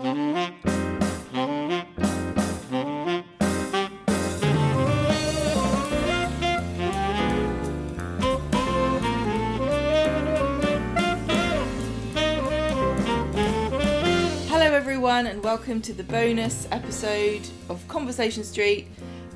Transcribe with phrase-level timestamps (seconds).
[0.00, 0.14] Hello,
[14.72, 18.88] everyone, and welcome to the bonus episode of Conversation Street,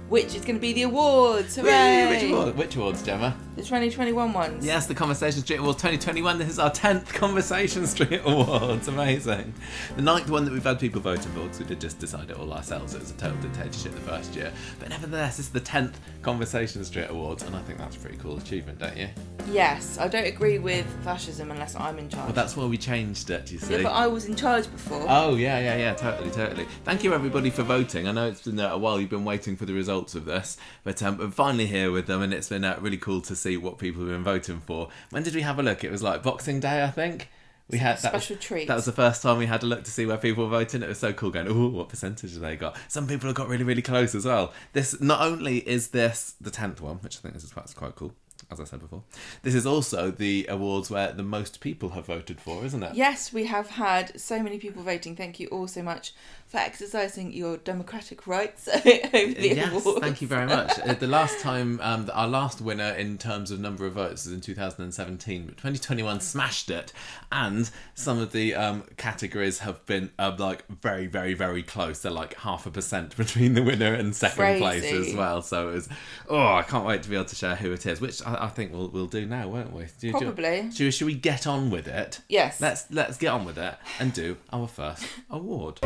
[0.08, 1.56] which is going to be the awards.
[1.56, 2.08] Hooray!
[2.08, 3.36] Which, award, which awards, Gemma?
[3.56, 4.66] The 2021 ones.
[4.66, 6.38] Yes, the Conversation Street Awards 2021.
[6.38, 8.88] This is our 10th Conversation Street Awards.
[8.88, 9.54] Amazing.
[9.94, 12.36] The ninth one that we've had people voting for because we did just decide it
[12.36, 12.94] all ourselves.
[12.96, 14.52] It was a total dictatorship the first year.
[14.80, 18.38] But nevertheless, it's the 10th Conversation Street Awards, and I think that's a pretty cool
[18.38, 19.08] achievement, don't you?
[19.52, 22.24] Yes, I don't agree with fascism unless I'm in charge.
[22.24, 23.76] Well, that's why we changed it, you see.
[23.76, 25.04] yeah, but I was in charge before.
[25.08, 26.66] Oh yeah, yeah, yeah, totally, totally.
[26.84, 28.08] Thank you everybody for voting.
[28.08, 30.56] I know it's been uh, a while you've been waiting for the results of this,
[30.82, 33.43] but um, we're finally here with them, and it's been uh, really cool to see
[33.62, 34.88] what people have been voting for.
[35.10, 35.84] When did we have a look?
[35.84, 37.28] It was like Boxing Day, I think.
[37.70, 38.68] We had that Special was, treat.
[38.68, 40.82] That was the first time we had a look to see where people were voting.
[40.82, 42.76] It was so cool going, oh, what percentage have they got?
[42.88, 44.52] Some people have got really, really close as well.
[44.74, 47.94] This not only is this the tenth one, which I think this is quite, quite
[47.94, 48.12] cool,
[48.50, 49.02] as I said before.
[49.42, 52.94] This is also the awards where the most people have voted for, isn't it?
[52.94, 55.16] Yes, we have had so many people voting.
[55.16, 56.12] Thank you all so much
[56.54, 59.98] for exercising your democratic rights over the yes, awards.
[60.00, 60.70] thank you very much.
[60.78, 64.32] Uh, the last time, um, our last winner in terms of number of votes was
[64.32, 66.92] in 2017, but 2021 smashed it,
[67.32, 72.02] and some of the um, categories have been uh, like very, very, very close.
[72.02, 75.42] They're like half a percent between the winner and second place as well.
[75.42, 75.88] So it was,
[76.28, 78.48] oh, I can't wait to be able to share who it is, which I, I
[78.48, 79.86] think we'll we'll do now, won't we?
[79.98, 80.70] Do, do- Probably.
[80.70, 82.20] should, we- should we get on with it?
[82.28, 82.60] Yes.
[82.60, 85.80] Let's let's get on with it and do our first award.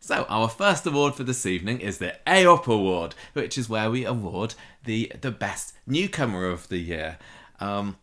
[0.00, 4.06] So, our first award for this evening is the AOP Award, which is where we
[4.06, 7.18] award the the best newcomer of the year.
[7.60, 7.98] Um,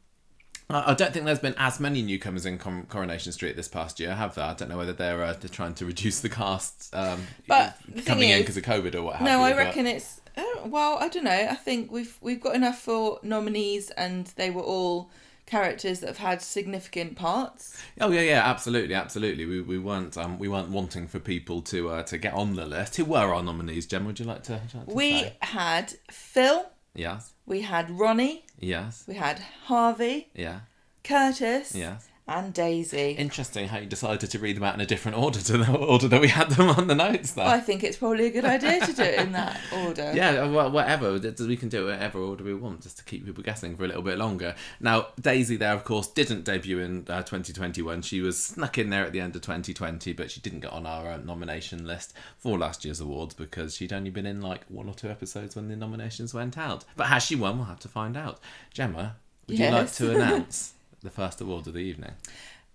[0.70, 4.14] I don't think there's been as many newcomers in Com- Coronation Street this past year,
[4.16, 4.46] have there?
[4.46, 8.30] I don't know whether they're, uh, they're trying to reduce the cast um, But coming
[8.30, 9.44] in because of COVID or what have No, you.
[9.46, 10.98] I but- reckon it's uh, well.
[11.00, 11.32] I don't know.
[11.50, 15.10] I think we've we've got enough for nominees, and they were all
[15.46, 17.80] characters that have had significant parts.
[18.02, 19.46] Oh yeah, yeah, absolutely, absolutely.
[19.46, 22.66] We, we weren't um, we weren't wanting for people to uh, to get on the
[22.66, 22.96] list.
[22.98, 23.86] Who were our nominees?
[23.86, 24.54] Gemma, would you like to?
[24.54, 25.38] would you like to We say?
[25.42, 30.62] had Phil, yes, we had Ronnie, yes, we had Harvey, yeah,
[31.04, 32.08] Curtis, yes.
[32.28, 33.12] And Daisy.
[33.12, 36.08] Interesting how you decided to read them out in a different order to the order
[36.08, 37.34] that we had them on the notes.
[37.34, 37.46] There.
[37.46, 40.12] I think it's probably a good idea to do it in that order.
[40.16, 41.14] Yeah, well, whatever.
[41.14, 43.88] We can do it whatever order we want, just to keep people guessing for a
[43.88, 44.56] little bit longer.
[44.80, 48.02] Now, Daisy there, of course, didn't debut in uh, 2021.
[48.02, 50.88] She was snuck in there at the end of 2020, but she didn't get on
[50.88, 54.90] our uh, nomination list for last year's awards because she'd only been in like one
[54.90, 56.86] or two episodes when the nominations went out.
[56.96, 57.58] But has she won?
[57.58, 58.40] We'll have to find out.
[58.74, 60.74] Gemma, would you like to announce
[61.06, 62.12] the first award of the evening?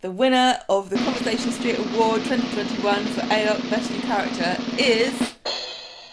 [0.01, 5.35] The winner of the Conversation Street Award 2021 for A Up Best New Character is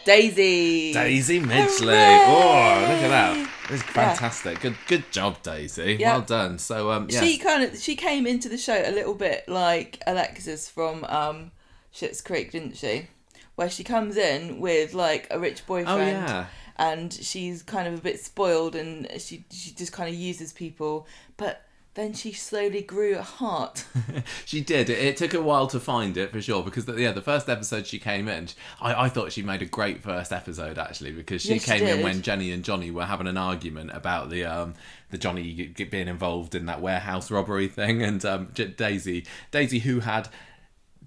[0.03, 0.91] Daisy.
[0.93, 1.79] Daisy Midgley.
[1.79, 2.25] Hooray!
[2.27, 3.49] Oh, look at that.
[3.69, 4.59] It's fantastic.
[4.61, 5.97] Good good job, Daisy.
[5.99, 6.13] Yeah.
[6.13, 6.57] Well done.
[6.57, 7.23] So um yes.
[7.23, 11.51] She kind of she came into the show a little bit like Alexis from um
[11.93, 13.07] Schitt's Creek, didn't she?
[13.55, 15.99] Where she comes in with like a rich boyfriend.
[15.99, 16.45] Oh yeah.
[16.77, 21.07] and she's kind of a bit spoiled and she she just kind of uses people
[21.35, 21.66] but
[21.97, 23.83] then she slowly grew a heart
[24.45, 24.87] she did.
[24.89, 27.49] It, it took a while to find it for sure because the, yeah, the first
[27.49, 28.49] episode she came in,
[28.79, 31.87] I, I thought she made a great first episode actually because she Yes, she came
[31.87, 34.75] in when Jenny and Johnny were having an argument about the um
[35.09, 40.01] the Johnny being involved in that warehouse robbery thing and um J- Daisy Daisy who
[40.01, 40.29] had.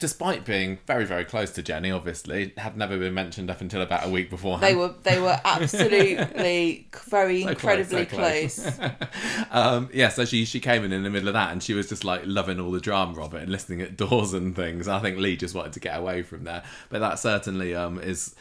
[0.01, 4.05] Despite being very, very close to Jenny, obviously, had never been mentioned up until about
[4.07, 4.63] a week beforehand.
[4.63, 8.77] they were they were absolutely very So close, incredibly so close.
[8.77, 8.91] close,
[9.51, 11.89] um, yeah, so she she came in in the middle of that, and she was
[11.89, 14.89] just like loving all the drama of it and listening at doors and things.
[14.89, 18.35] I think Lee just wanted to get away from there, but that certainly um, is,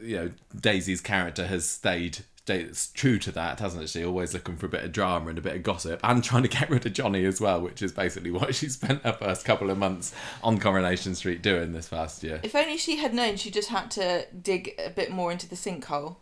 [0.00, 2.18] you know, Daisy's character has stayed.
[2.48, 4.04] It's true to that, hasn't she?
[4.04, 6.48] Always looking for a bit of drama and a bit of gossip, and trying to
[6.48, 9.70] get rid of Johnny as well, which is basically what she spent her first couple
[9.70, 12.40] of months on Coronation Street doing this past year.
[12.42, 15.56] if only she had known she just had to dig a bit more into the
[15.56, 16.16] sinkhole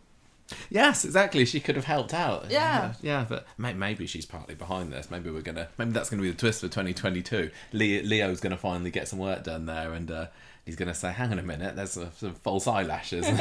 [0.69, 1.45] Yes, exactly.
[1.45, 2.51] She could have helped out.
[2.51, 2.93] Yeah.
[3.01, 5.09] yeah, but maybe she's partly behind this.
[5.09, 5.69] Maybe we're gonna.
[5.77, 7.49] Maybe that's gonna be the twist for 2022.
[7.73, 10.27] Leo, Leo's gonna finally get some work done there, and uh,
[10.65, 13.37] he's gonna say, "Hang on a minute, there's some, some false eyelashes down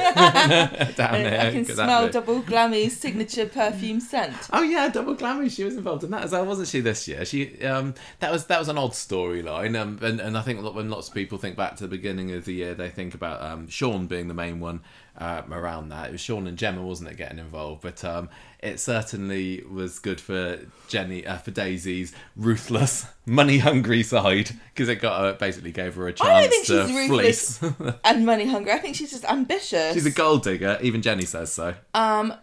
[0.97, 5.49] there." I can smell double Glammy's signature perfume scent Oh yeah, double glamour.
[5.49, 6.81] She was involved in that as well, wasn't she?
[6.81, 10.43] This year, she um, that was that was an odd storyline, um, and and I
[10.43, 13.15] think when lots of people think back to the beginning of the year, they think
[13.15, 14.81] about um, Sean being the main one
[15.19, 16.09] uh, around that.
[16.09, 17.83] It was Sean and Gemma, wasn't it, getting involved?
[17.83, 18.29] But um,
[18.65, 20.59] it certainly was good for
[20.89, 26.13] Jenny, uh, for Daisy's ruthless, money-hungry side because it got her, basically gave her a
[26.13, 27.63] chance I don't think to she's fleece.
[27.63, 28.73] ruthless and money hungry.
[28.73, 29.95] I think she's just ambitious.
[29.95, 30.79] She's a gold digger.
[30.83, 31.75] Even Jenny says so.
[31.93, 32.35] Um,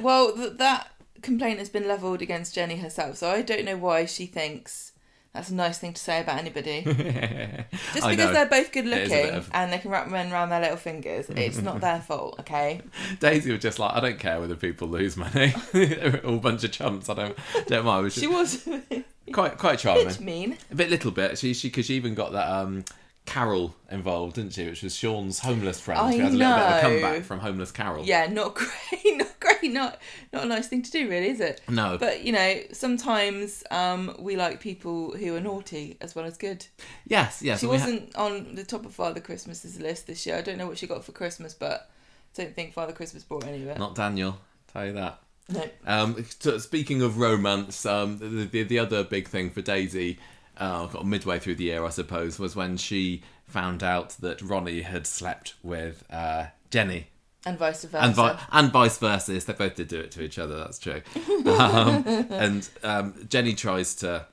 [0.00, 0.88] well, th- that
[1.22, 4.89] complaint has been levelled against Jenny herself, so I don't know why she thinks
[5.32, 6.82] that's a nice thing to say about anybody.
[7.94, 8.32] Just I because know.
[8.32, 10.50] they're both good It is a bit looking of- and they can wrap men around
[10.50, 12.80] their little fingers, it's not their fault, okay?
[13.20, 15.54] Daisy was just like, I don't care whether people lose money.
[15.72, 17.08] They're all a bunch of chumps.
[17.08, 18.04] I don't don't mind.
[18.04, 18.68] Was She was
[19.32, 20.08] quite quite a charming.
[20.08, 20.58] bit mean.
[20.70, 21.38] A bit little bit.
[21.38, 22.84] She she because she even got that um
[23.30, 24.66] Carol involved, didn't she?
[24.66, 26.80] Which was Sean's homeless friend I who has a little bit of a know.
[26.80, 28.04] comeback from homeless Carol.
[28.04, 30.00] Yeah, not great, not great, not
[30.32, 31.60] not a nice thing to do, really, is it?
[31.68, 31.96] No.
[31.96, 36.66] But you know, sometimes um, we like people who are naughty as well as good.
[37.06, 37.60] Yes, yes.
[37.60, 40.36] she we ha- wasn't on the top of Father Christmas's list this year.
[40.36, 41.88] I don't know what she got for Christmas, but
[42.36, 43.78] I don't think Father Christmas brought any of it.
[43.78, 44.38] not Daniel.
[44.72, 45.20] Tell you that.
[45.48, 45.70] No.
[45.86, 50.18] Um, so speaking of romance, um, the, the the other big thing for Daisy,
[50.60, 55.06] uh, midway through the year, I suppose, was when she found out that Ronnie had
[55.06, 57.08] slept with uh, Jenny.
[57.46, 58.04] And vice versa.
[58.04, 59.32] And, vi- and vice versa.
[59.32, 60.58] Yes, they both did do it to each other.
[60.58, 61.02] That's true.
[61.46, 64.26] Um, and um, Jenny tries to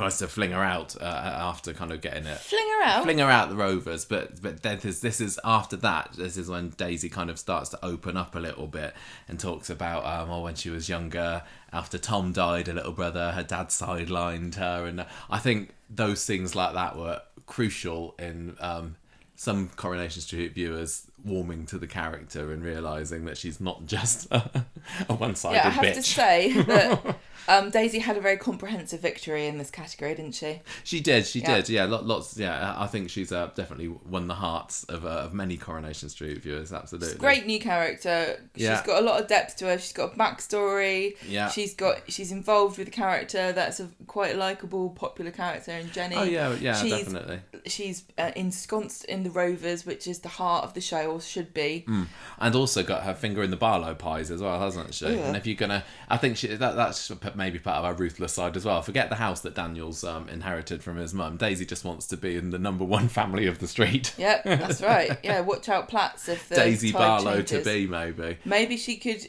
[0.00, 3.02] tries to fling her out uh, after kind of getting it Fling her out.
[3.04, 6.14] fling her out the Rovers, but but then this, this is after that.
[6.16, 8.94] This is when Daisy kind of starts to open up a little bit
[9.28, 13.32] and talks about um, oh when she was younger, after Tom died, a little brother,
[13.32, 18.96] her dad sidelined her, and I think those things like that were crucial in um,
[19.36, 24.64] some Coronation Street viewers warming to the character and realizing that she's not just a,
[25.08, 25.94] a one-sided yeah, I have bitch.
[25.96, 27.16] to say that
[27.48, 30.60] um, Daisy had a very comprehensive victory in this category, didn't she?
[30.84, 31.56] She did, she Yeah.
[31.56, 31.84] did, yeah.
[31.84, 32.74] lo- Lots, yeah.
[32.76, 36.72] I think she's uh, definitely won the hearts of, uh, of many Coronation Street viewers.
[36.72, 38.40] Absolutely, Great new character.
[38.54, 38.76] Yeah.
[38.76, 39.78] She's got a lot of depth to her.
[39.78, 41.16] She's got a backstory.
[41.28, 41.48] Yeah.
[41.50, 46.16] She's got she's involved with a character that's a quite likable, popular character in Jenny.
[46.16, 47.40] Oh yeah, yeah, she's, definitely.
[47.66, 51.86] She's uh, ensconced in the Rovers, which is the heart of the show, should be.
[52.38, 55.06] And also got her finger in the Barlow pies as well, hasn't she?
[55.06, 55.26] Yeah.
[55.28, 58.56] And if you're gonna, I think she, that that's maybe part of our ruthless side
[58.56, 58.80] as well.
[58.82, 61.36] Forget the house that Daniel's um, inherited from his mum.
[61.36, 64.14] Daisy just wants to be in the number one family of the street.
[64.18, 65.18] Yep, that's right.
[65.24, 66.28] Yeah, watch out, Platts.
[66.28, 67.64] If the Daisy Barlow changes.
[67.64, 68.38] to be maybe.
[68.44, 69.26] Maybe she could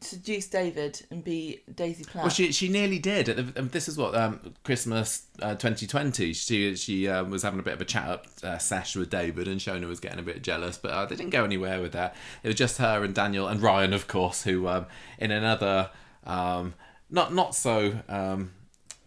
[0.00, 2.24] seduce David and be Daisy Platt.
[2.24, 3.28] Well, she she nearly did.
[3.28, 6.32] At the- This is what um, Christmas uh, 2020.
[6.32, 9.48] She she um, was having a bit of a chat up uh, sesh with David,
[9.48, 12.14] and Shona was getting a bit jealous, but uh, they didn't go anywhere with that.
[12.42, 14.86] It was just her and Daniel and Ryan, of course, who um,
[15.18, 15.90] in another
[16.24, 16.74] um,
[17.10, 18.52] not not so um,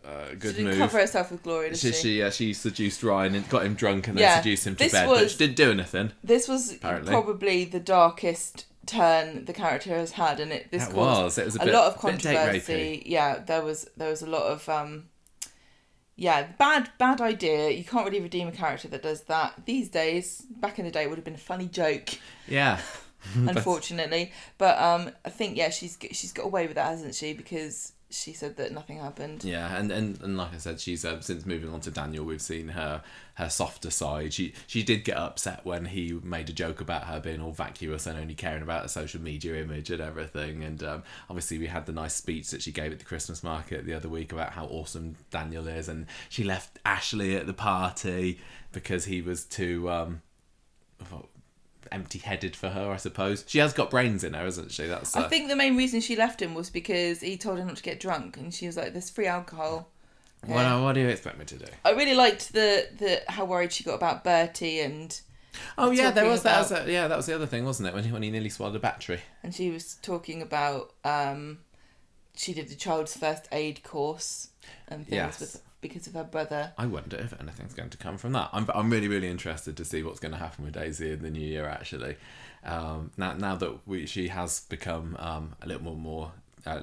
[0.05, 0.77] uh, she good didn't move.
[0.79, 2.01] cover herself with glory, did She she?
[2.01, 4.89] she, uh, she seduced Ryan and got him drunk and then Yeah, seduced him to
[4.89, 6.11] bed, but she didn't do anything.
[6.23, 7.11] This was Apparently.
[7.11, 11.37] probably the darkest turn the character has had, and it this That caused was.
[11.37, 13.03] It was a a bit- lot of controversy.
[13.05, 15.05] Yeah, there was there was a lot of um,
[16.21, 17.71] yeah, bad bad idea.
[17.71, 20.43] You can't really redeem a character that does that these days.
[20.49, 22.09] Back in the day, it would have been a funny joke,
[22.47, 22.79] Yeah.
[23.35, 24.31] unfortunately.
[24.59, 27.33] But um, I think yeah, she's she's got away with that, hasn't she?
[27.33, 29.43] Because she said that nothing happened.
[29.43, 32.41] Yeah, and, and, and like I said, she's uh, since moving on to Daniel, we've
[32.41, 33.01] seen her
[33.35, 34.33] her softer side.
[34.33, 38.05] She she did get upset when he made a joke about her being all vacuous
[38.05, 40.63] and only caring about the social media image and everything.
[40.63, 43.85] And um, obviously, we had the nice speech that she gave at the Christmas market
[43.85, 48.39] the other week about how awesome Daniel is, and she left Ashley at the party
[48.71, 49.89] because he was too.
[49.89, 50.21] Um,
[51.91, 55.21] empty-headed for her i suppose she has got brains in her hasn't she that's uh,
[55.21, 57.83] I think the main reason she left him was because he told her not to
[57.83, 59.89] get drunk, and she was like, "There's free alcohol."
[60.45, 63.71] what, what do you expect me to do I really liked the the how worried
[63.71, 65.19] she got about Bertie and
[65.77, 66.59] Oh yeah, there was that.
[66.59, 67.93] Was a, yeah, that was the other thing, wasn't it?
[67.93, 69.19] When he, when he nearly swallowed a battery.
[69.43, 71.59] and she was talking about um
[72.35, 74.47] she did the child's first aid course
[74.87, 75.39] and things Yes.
[75.39, 76.71] with because of her brother.
[76.77, 78.49] I wonder if anything's going to come from that.
[78.53, 81.29] I'm, I'm really really interested to see what's going to happen with Daisy in the
[81.29, 81.65] new year.
[81.67, 82.15] Actually,
[82.63, 86.31] um, now now that we she has become um, a little more more
[86.65, 86.81] uh,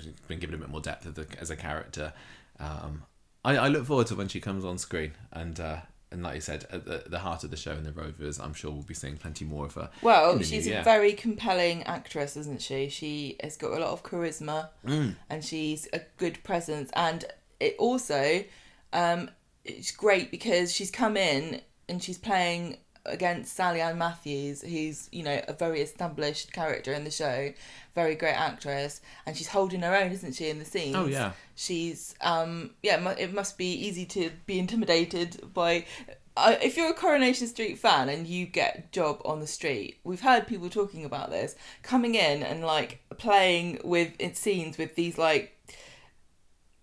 [0.00, 2.12] she's been given a bit more depth as a, as a character.
[2.58, 3.02] Um,
[3.44, 5.58] I, I look forward to when she comes on screen and.
[5.60, 5.76] Uh,
[6.12, 8.54] and like you said, at the, the heart of the show in the Rovers, I'm
[8.54, 9.90] sure we'll be seeing plenty more of her.
[10.02, 12.88] Well, she's a very compelling actress, isn't she?
[12.88, 15.16] She has got a lot of charisma Mm.
[15.28, 16.90] and she's a good presence.
[16.94, 17.24] And
[17.60, 18.44] it also,
[18.92, 19.30] um,
[19.64, 25.22] it's great because she's come in and she's playing against Sally Ann Matthews, who's, you
[25.22, 27.52] know, a very established character in the show,
[27.94, 30.96] very great actress, and she's holding her own, isn't she, in the scenes?
[30.96, 31.32] Oh, yeah.
[31.54, 35.84] She's, um, yeah, it must be easy to be intimidated by
[36.36, 40.00] I, if you're a Coronation Street fan and you get a job on the street,
[40.04, 45.16] we've heard people talking about this coming in and like playing with scenes with these
[45.16, 45.55] like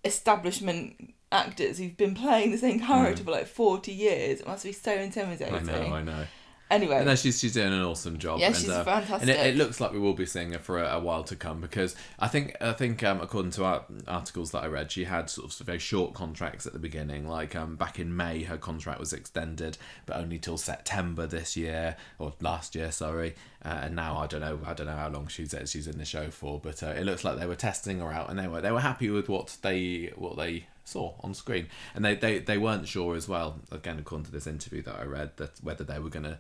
[0.04, 4.40] establishment actors who've been playing the same character for like 40 years.
[4.42, 5.54] It must be so intimidating.
[5.56, 5.70] Hmm.
[5.70, 6.26] I know, I know.
[6.72, 8.40] Anyway, and No, she's she's doing an awesome job.
[8.40, 9.22] Yeah, and, she's uh, fantastic.
[9.22, 11.36] And it, it looks like we will be seeing her for a, a while to
[11.36, 15.04] come because I think I think um, according to our articles that I read, she
[15.04, 17.28] had sort of very short contracts at the beginning.
[17.28, 21.96] Like um, back in May, her contract was extended, but only till September this year
[22.18, 23.36] or last year, sorry.
[23.64, 26.06] Uh, and now I don't know I don't know how long she's she's in the
[26.06, 28.62] show for, but uh, it looks like they were testing her out and they were
[28.62, 31.68] they were happy with what they what they saw on screen.
[31.96, 35.04] And they, they they weren't sure as well again according to this interview that i
[35.04, 36.38] read that whether they were going to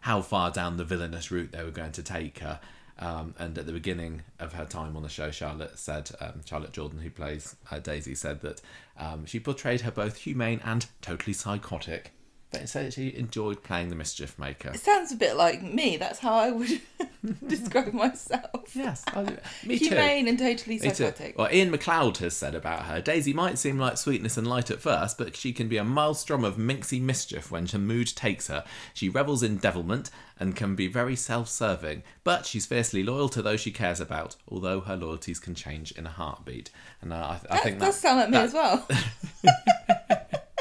[0.00, 2.60] how far down the villainous route they were going to take her.
[2.98, 6.72] Um, and at the beginning of her time on the show charlotte said um, charlotte
[6.72, 8.62] jordan who plays uh, daisy said that
[8.96, 12.12] um, she portrayed her both humane and totally psychotic
[12.60, 15.96] but said she enjoyed playing the mischief maker it sounds a bit like me.
[15.96, 16.80] That's how I would
[17.46, 18.74] describe myself.
[18.74, 19.22] yes I,
[19.66, 21.36] me too Humane and totally psychotic.
[21.38, 24.80] Well, Iain MacLeod has said about her Daisy might seem like sweetness and light at
[24.80, 28.64] first, but she can be a maelstrom of minxy mischief when her mood takes her.
[28.92, 33.42] She revels in devilment and can be very self serving, but she's fiercely loyal to
[33.42, 36.70] those she cares about, although her loyalties can change in a heartbeat.
[37.00, 38.86] And uh, I, I that think does that, sound like me as well.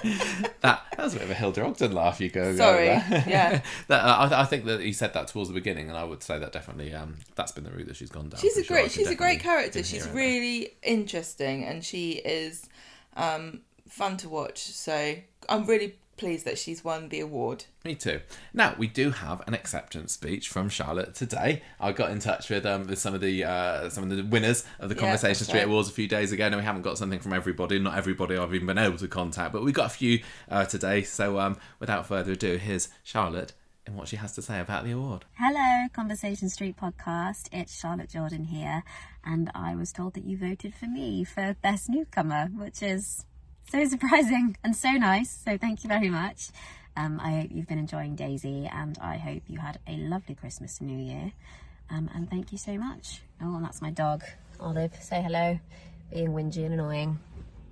[0.03, 2.55] that, that was a bit of a Hilda Ogden laugh you go.
[2.55, 2.85] Sorry.
[2.85, 3.61] Yeah.
[3.87, 6.21] that, uh, I, I think that he said that towards the beginning, and I would
[6.21, 8.39] say that definitely um, that's been the route that she's gone down.
[8.39, 8.77] She's a sure.
[8.77, 8.91] Great.
[8.91, 9.83] She's a great character.
[9.83, 12.67] She's really interesting, and she is
[13.15, 14.59] um, fun to watch.
[14.59, 15.15] So
[15.49, 17.65] I'm really pleased that she's won the award.
[17.83, 18.21] Me too.
[18.53, 21.61] Now we do have an acceptance speech from Charlotte today.
[21.79, 24.65] I got in touch with um with some of the uh, some of the winners
[24.79, 25.67] of the Yeah, Conversation that's Street right.
[25.67, 26.45] Awards a few days ago.
[26.45, 27.79] and we haven't got something from everybody.
[27.79, 31.03] Not everybody I've even been able to contact, but we got a few uh, today.
[31.03, 33.53] So um, without further ado, here's Charlotte
[33.85, 35.25] and what she has to say about the award.
[35.37, 37.49] Hello, Conversation Street podcast.
[37.51, 38.81] It's Charlotte Jordan here,
[39.25, 43.25] and I was told that you voted for me for Best Newcomer, which is
[43.69, 45.29] so surprising and so nice.
[45.43, 46.49] So thank you very much.
[46.95, 50.79] Um, I hope you've been enjoying Daisy, and I hope you had a lovely Christmas
[50.79, 51.31] and New Year.
[51.89, 53.21] Um, and thank you so much.
[53.41, 54.23] Oh, and that's my dog,
[54.59, 54.93] Olive.
[55.01, 55.59] Say hello,
[56.11, 57.19] being whingy and annoying.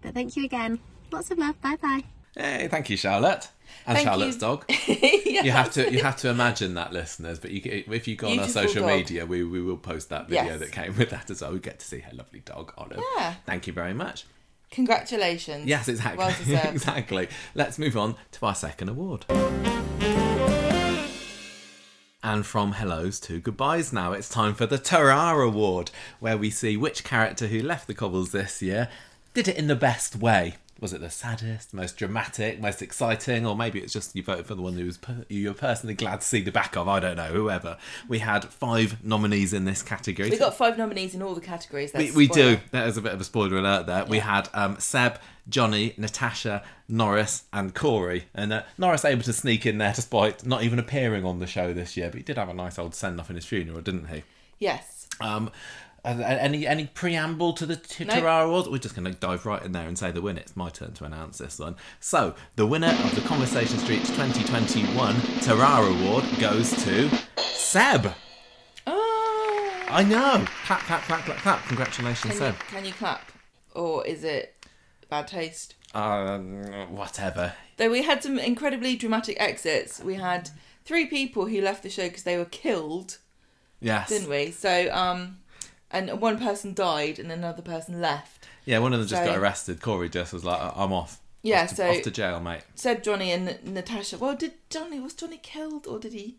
[0.01, 0.79] But thank you again.
[1.11, 1.59] Lots of love.
[1.61, 2.03] Bye bye.
[2.35, 3.49] Hey, thank you, Charlotte.
[3.85, 4.39] And Thank Charlotte's you.
[4.41, 4.65] dog.
[4.87, 7.39] yeah, You have to you have to imagine that, listeners.
[7.39, 8.97] But you, if you go on our social dog.
[8.97, 10.59] media, we, we will post that video Yes.
[10.59, 11.53] that came with that as well.
[11.53, 13.01] We get to see her lovely dog, Olive.
[13.17, 13.35] Yeah.
[13.45, 14.25] Thank you very much.
[14.71, 15.65] Congratulations.
[15.67, 16.17] Yes, exactly.
[16.17, 16.73] Well deserved.
[16.73, 17.27] exactly.
[17.53, 19.25] Let's move on to our second award.
[22.23, 26.77] And from hellos to goodbyes now, it's time for the Terrar Award, where we see
[26.77, 28.89] which character who left the cobbles this year
[29.33, 30.55] did it in the best way.
[30.81, 34.55] Was it the saddest, most dramatic, most exciting, or maybe it's just you voted for
[34.55, 36.87] the one who was per- you're personally glad to see the back of?
[36.87, 37.77] I don't know, whoever.
[38.07, 40.31] We had five nominees in this category.
[40.31, 41.93] We got five nominees in all the categories.
[41.93, 42.55] We, That's we spoiler.
[42.55, 42.61] do.
[42.71, 44.05] That is a bit of a spoiler alert there.
[44.05, 48.25] We had um, Seb, Johnny, Natasha, Norris, and Corey.
[48.33, 51.73] And uh, Norris able to sneak in there despite not even appearing on the show
[51.73, 54.07] this year, but he did have a nice old send off in his funeral, didn't
[54.07, 54.23] he?
[54.57, 55.07] Yes.
[55.19, 55.51] Um,
[56.03, 58.13] any any preamble to the t- No.
[58.13, 58.69] Terrar Awards?
[58.69, 60.41] We're just going to dive right in there and say the winner.
[60.41, 61.75] It's my turn to announce this one.
[61.99, 68.13] So, the winner of the Conversation Street 2021 Terrar Award goes to Seb.
[68.87, 69.85] Oh.
[69.89, 70.45] I know.
[70.65, 71.65] Clap, clap, clap, clap, clap.
[71.67, 72.53] Congratulations, Can Seb.
[72.55, 73.31] you, can you clap?
[73.75, 74.55] Or is it
[75.09, 75.75] bad taste?
[75.93, 76.63] Um,
[76.95, 77.53] whatever.
[77.77, 80.01] Though we had some incredibly dramatic exits.
[80.01, 80.49] We had
[80.85, 83.17] three people who left the show because they were killed,
[83.81, 84.09] Yes.
[84.09, 84.51] didn't we?
[84.51, 85.37] So, um,
[85.91, 88.47] and one person died and another person left.
[88.65, 89.81] Yeah, one of them just So- got arrested.
[89.81, 92.61] Corey just was like, "I- "I'm off." Yeah, off to, so- off to jail, mate.
[92.75, 94.17] Said Johnny and Natasha.
[94.17, 96.37] Well, did Johnny was Johnny killed or did he?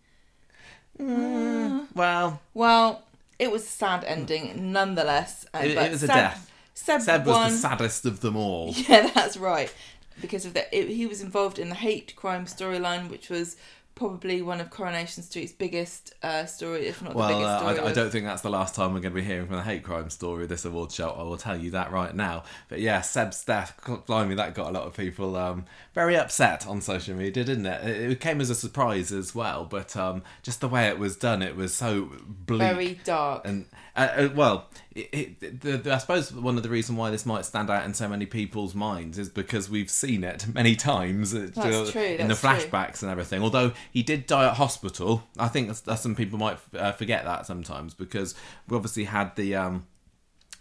[0.98, 3.02] Well, Well,
[3.38, 5.46] it was a sad ending, nonetheless.
[5.54, 6.50] uh, It- it was a Seb- death.
[6.74, 7.50] Seb, Seb was won.
[7.52, 8.72] the saddest of them all.
[8.88, 9.72] Yeah, that's right.
[10.20, 13.56] Because of that, he was involved in the hate crime storyline, which was
[13.94, 17.78] probably one of Coronation Street's biggest uh, story, if not the Well, biggest uh, story.
[17.78, 19.62] I, I don't think that's the last time we're going to be hearing from the
[19.62, 21.10] hate crime story this award show.
[21.10, 22.44] I will tell you that right now.
[22.68, 26.80] But yeah, Seb's death, blimey, that got a lot of people um, very upset on
[26.80, 27.86] social media, didn't it?
[27.86, 31.16] It, it came as a surprise as well, but um, just the way it was
[31.16, 32.60] done, it was so bleak.
[32.60, 33.46] very dark.
[33.46, 37.10] And uh, uh, well, it, it, the, the, I suppose one of the reasons why
[37.10, 40.76] this might stand out in so many people's minds is because we've seen it many
[40.76, 42.50] times uh, true, in the that's true.
[42.50, 43.42] flashbacks and everything.
[43.42, 47.24] Although he did die at hospital, I think that's, that's some people might uh, forget
[47.24, 48.34] that sometimes because
[48.68, 49.86] we obviously had the um,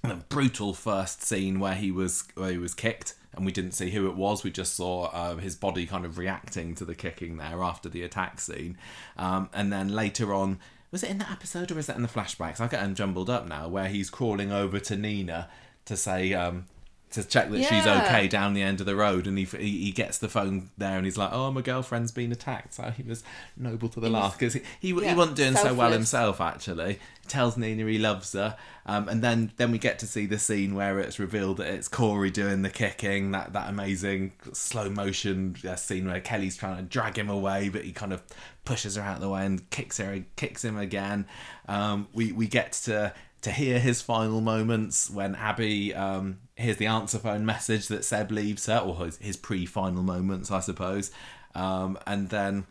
[0.03, 3.91] the brutal first scene where he was where he was kicked and we didn't see
[3.91, 4.43] who it was.
[4.43, 8.03] We just saw uh, his body kind of reacting to the kicking there after the
[8.03, 8.77] attack scene,
[9.17, 10.59] um, and then later on.
[10.91, 12.60] Was it in that episode or is that in the flashbacks?
[12.60, 13.67] I get them jumbled up now.
[13.67, 15.50] Where he's crawling over to Nina
[15.86, 16.65] to say, um,
[17.12, 19.91] to check that she's okay down the end of the road, and he, he he
[19.91, 23.24] gets the phone there, and he's like, "Oh, my girlfriend's been attacked." So he was
[23.57, 26.39] noble to the last because he he, he wasn't doing so well himself.
[26.39, 30.39] Actually, tells Nina he loves her, um, and then then we get to see the
[30.39, 33.31] scene where it's revealed that it's Corey doing the kicking.
[33.31, 37.83] That that amazing slow motion uh, scene where Kelly's trying to drag him away, but
[37.83, 38.24] he kind of
[38.65, 41.25] pushes her out of the way and kicks her kicks him again.
[41.67, 46.85] Um, we we get to to hear his final moments when Abby um, hears the
[46.85, 51.11] answer phone message that Seb leaves her, or his, his pre-final moments, I suppose,
[51.55, 52.65] um, and then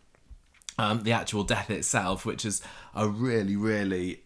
[0.78, 2.62] um, the actual death itself, which is
[2.94, 4.22] a really, really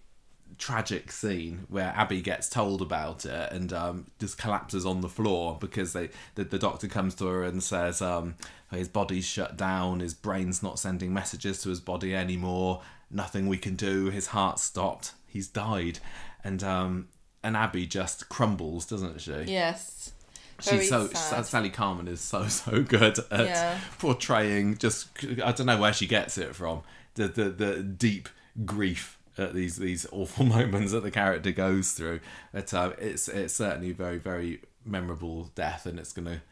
[0.59, 5.57] tragic scene where Abby gets told about it and um, just collapses on the floor
[5.61, 8.35] because they the, the doctor comes to her and says um,
[8.71, 13.59] his body's shut down, his brain's not sending messages to his body anymore, nothing we
[13.59, 15.99] can do, his heart stopped, he's died,
[16.43, 17.09] and um,
[17.43, 19.45] and Abby just crumbles, doesn't she?
[19.47, 20.13] Yes.
[20.63, 21.45] Very She's so sad.
[21.47, 23.79] Sally Carman is so so good at Yeah.
[23.99, 25.09] portraying just
[25.45, 26.83] I don't know where she gets it from
[27.15, 28.29] the the, the deep
[28.65, 32.21] grief at these these awful moments that the character goes through.
[32.53, 36.43] But uh, it's it's certainly very very memorable death, and it's gonna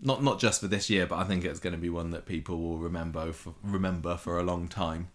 [0.00, 2.26] not not just for this year, but I think it's going to be one that
[2.26, 5.08] people will remember for, remember for a long time.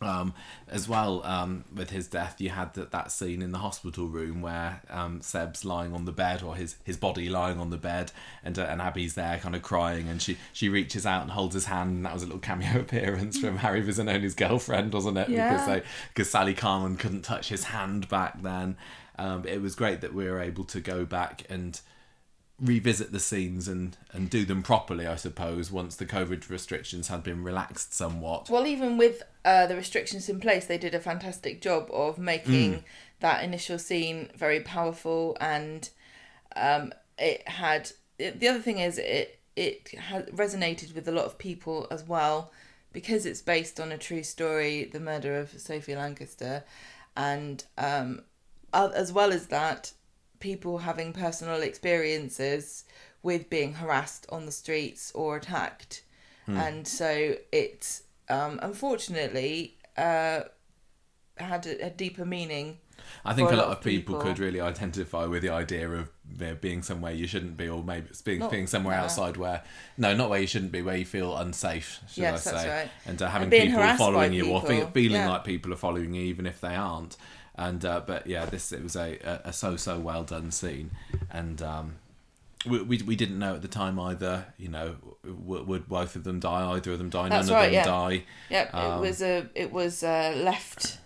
[0.00, 0.32] Um,
[0.68, 4.42] as well, um, with his death, you had that, that scene in the hospital room
[4.42, 8.12] where um, Seb's lying on the bed, or his, his body lying on the bed,
[8.44, 11.54] and uh, and Abby's there, kind of crying, and she, she reaches out and holds
[11.54, 15.28] his hand, and that was a little cameo appearance from Harry Visinoni's girlfriend, wasn't it?
[15.28, 15.52] Yeah.
[15.52, 15.82] Because they
[16.14, 18.76] because Sally Carman couldn't touch his hand back then.
[19.18, 21.80] Um, it was great that we were able to go back and
[22.60, 27.22] revisit the scenes and and do them properly i suppose once the covid restrictions had
[27.22, 31.54] been relaxed somewhat Well, even with uh, the restrictions in place, they did a fantastic
[31.68, 32.82] job of making Mm.
[33.26, 35.80] that initial scene very powerful, and
[36.68, 36.84] um,
[37.18, 37.82] it had.
[38.18, 39.78] It, the other thing is, it it
[40.10, 42.38] has resonated with a lot of people as well,
[42.92, 46.62] because it's based on a true story, the murder of Sophie Lancaster,
[47.16, 48.22] and um,
[48.72, 49.92] as well as that,
[50.40, 52.84] people having personal experiences
[53.22, 55.94] with being harassed on the streets or attacked,
[56.46, 57.10] and so
[57.52, 60.40] it um, unfortunately uh,
[61.36, 62.78] had a, a deeper meaning.
[63.24, 64.20] I think a lot of people, people.
[64.20, 67.82] could really identify with the idea of you know, being somewhere you shouldn't be, or
[67.82, 69.04] maybe it's being, Not being somewhere that.
[69.04, 69.62] outside where
[69.96, 72.00] no, not where you shouldn't be, where you feel unsafe.
[72.08, 72.70] Should Yes, I that's say?
[72.70, 72.90] right.
[73.06, 75.30] And uh, having And people following you, or fe- feeling yeah.
[75.30, 77.16] like people are following you, even if they aren't.
[77.54, 80.90] And uh, but yeah, this it was a, a, a so so well done scene,
[81.30, 81.96] and um,
[82.66, 84.46] we, we we didn't know at the time either.
[84.58, 86.70] You know, w- would both of them die?
[86.72, 87.28] Either of them die?
[87.28, 87.84] That's None right, of them yeah.
[87.84, 88.24] die.
[88.50, 90.98] Yep, Um, it was a it was uh, left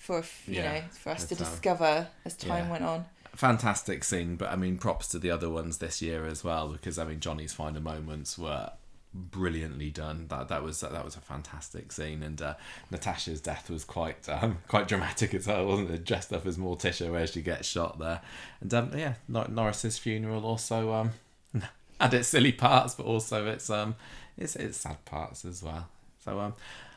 [0.00, 2.70] for you Yeah, know for us to um, discover as time yeah.
[2.70, 3.04] went on.
[3.34, 6.96] fantastic scene but i mean props to the other ones this year as well because
[6.98, 8.70] i mean johnny's final moments were
[9.16, 10.26] brilliantly done.
[10.28, 12.54] That that was that was a fantastic scene and uh,
[12.90, 16.04] natasha's death was quite um, quite dramatic as well wasn't it?
[16.04, 18.20] Dressed up as morticia where she gets shot there.
[18.60, 21.10] And um, yeah Nor- norris's funeral also um
[22.00, 23.96] had its silly parts but also its um
[24.36, 25.88] it's it's sad parts as well.
[26.24, 26.54] So um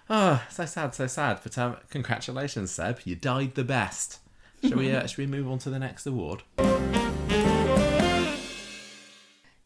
[0.10, 1.40] oh so sad so sad.
[1.42, 3.00] But um congratulations seb.
[3.06, 4.20] You died the best.
[4.62, 4.92] Shall we?
[4.92, 6.44] Uh, shall we move on to the next award?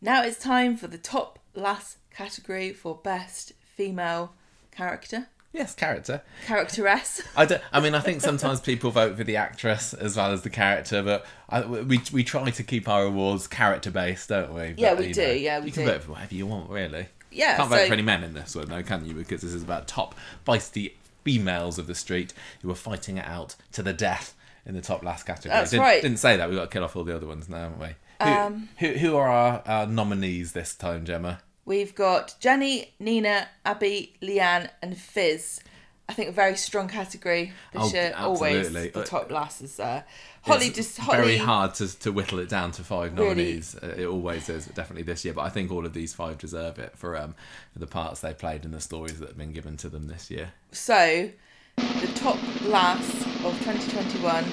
[0.03, 4.33] Now it's time for the top last category for best female
[4.69, 6.23] character Yes, character.
[6.47, 7.21] characteress.
[7.37, 7.61] I don't.
[7.71, 11.03] I mean, I think sometimes people vote for the actress as well as the character,
[11.03, 14.69] but I, we we try to keep our awards character based, don't we?
[14.71, 15.91] But, Yeah, we do, know, yeah, we you can do.
[15.91, 17.05] vote for whatever you want, really.
[17.31, 19.13] Yeah, Can't vote for any men in this one, though, can you?
[19.13, 23.55] Because this is about top feisty females of the street who are fighting it out
[23.73, 24.33] to the death
[24.65, 25.51] in the top last category.
[25.51, 26.01] That's didn't, right.
[26.01, 26.49] Didn't say that.
[26.49, 27.89] We've got to kill off all the other ones now, haven't we?
[28.21, 31.39] Who, Um, who, who are our, our nominees this time, Gemma?
[31.65, 35.61] We've got Jenny, Nina, Abby, Leanne, and Fizz.
[36.09, 38.13] I think a very strong category this Oh, year.
[38.17, 40.03] Always the top lass is there.
[40.41, 41.17] Holly It's just Holly.
[41.17, 43.75] very hard to, to whittle it down to five nominees.
[43.81, 45.33] Uh, It always is, definitely this year.
[45.33, 47.35] But I think all of these five deserve it for um
[47.71, 50.29] for the parts they played and the stories that have been given to them this
[50.29, 50.51] year.
[50.73, 51.29] So,
[51.77, 53.09] the top lass
[53.45, 54.43] of 2021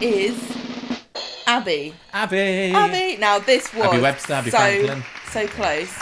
[0.00, 0.34] is
[1.50, 1.94] Abby.
[2.12, 2.72] Abby.
[2.74, 3.16] Abby.
[3.18, 5.04] Now this was Abby Webster, Abby so Franklin.
[5.30, 5.92] so close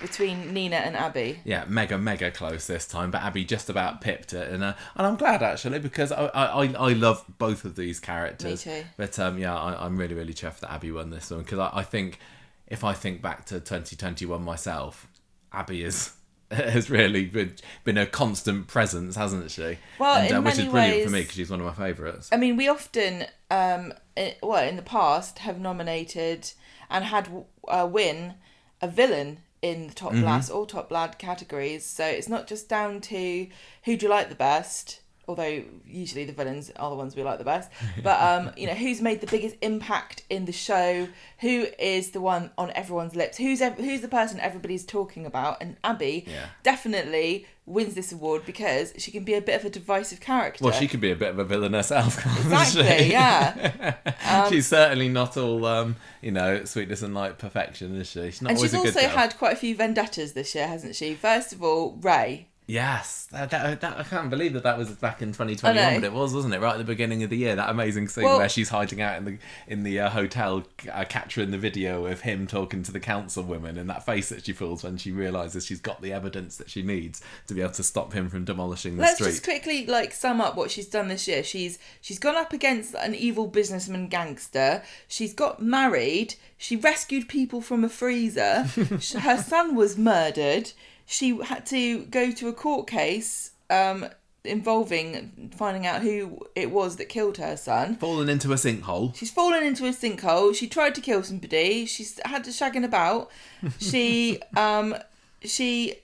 [0.00, 1.40] between Nina and Abby.
[1.44, 5.06] Yeah, mega mega close this time, but Abby just about pipped it, and uh, and
[5.06, 8.66] I'm glad actually because I I, I- love both of these characters.
[8.66, 8.84] Me too.
[8.96, 11.70] But um yeah, I, I'm really really chuffed that Abby won this one because I,
[11.74, 12.18] I think
[12.66, 15.06] if I think back to 2021 myself,
[15.52, 16.12] Abby is.
[16.56, 19.78] Has really been, been a constant presence, hasn't she?
[19.98, 22.28] Well, and, uh, which is brilliant for me because she's one of my favourites.
[22.32, 26.52] I mean, we often, um, i well, in the past, have nominated
[26.90, 27.28] and had
[27.68, 28.34] uh, win
[28.82, 31.84] a villain in the top lass or top lad categories.
[31.84, 33.46] So it's not just down to
[33.84, 37.38] who do you like the best, although usually the villains are the ones we like
[37.38, 37.70] the best.
[38.02, 41.08] But um, you know, who's made the biggest impact in the show?
[41.40, 43.38] Who is the one on everyone's lips?
[43.38, 45.58] Who's ev- who's the person everybody's talking about?
[45.60, 46.46] And Abby Yeah.
[46.62, 50.64] definitely wins this award because she can be a bit of a divisive character.
[50.64, 52.16] Well, she could be a bit of a villain herself.
[52.22, 53.12] can't Exactly, she?
[53.12, 53.94] yeah.
[54.30, 58.30] Um, she's certainly not all, um, you know, sweetness and light perfection, is she?
[58.30, 59.16] She's not And always she's a good also girl.
[59.16, 61.14] had quite a few vendettas this year, hasn't she?
[61.14, 62.46] First of all, Ray.
[62.70, 66.12] Yes, that, that, that- I can't believe that that was back in 2021, but it
[66.12, 66.60] was, wasn't it?
[66.60, 69.16] Right at the beginning of the year, that amazing scene Well- where she's hiding out
[69.18, 73.00] in the in the uh, hotel, uh, capturing the video of him talking to the
[73.00, 76.70] councilwoman, and that face that she pulls when she realizes she's got the evidence that
[76.70, 79.24] she needs to be able to stop him from demolishing the street.
[79.24, 81.42] Let's just quickly like sum up what she's done this year.
[81.42, 84.84] She's she's gone up against an evil businessman gangster.
[85.08, 86.34] She's got married.
[86.56, 88.62] She rescued people from a freezer.
[89.20, 90.72] Her son was murdered.
[91.10, 94.06] She had to go to a court case um,
[94.44, 97.96] involving finding out who it was that killed her son.
[97.96, 99.16] Fallen into a sinkhole.
[99.16, 100.54] She's fallen into a sinkhole.
[100.54, 101.84] She tried to kill somebody.
[101.84, 103.28] She's had to shagging about.
[103.80, 104.94] She um
[105.42, 105.96] she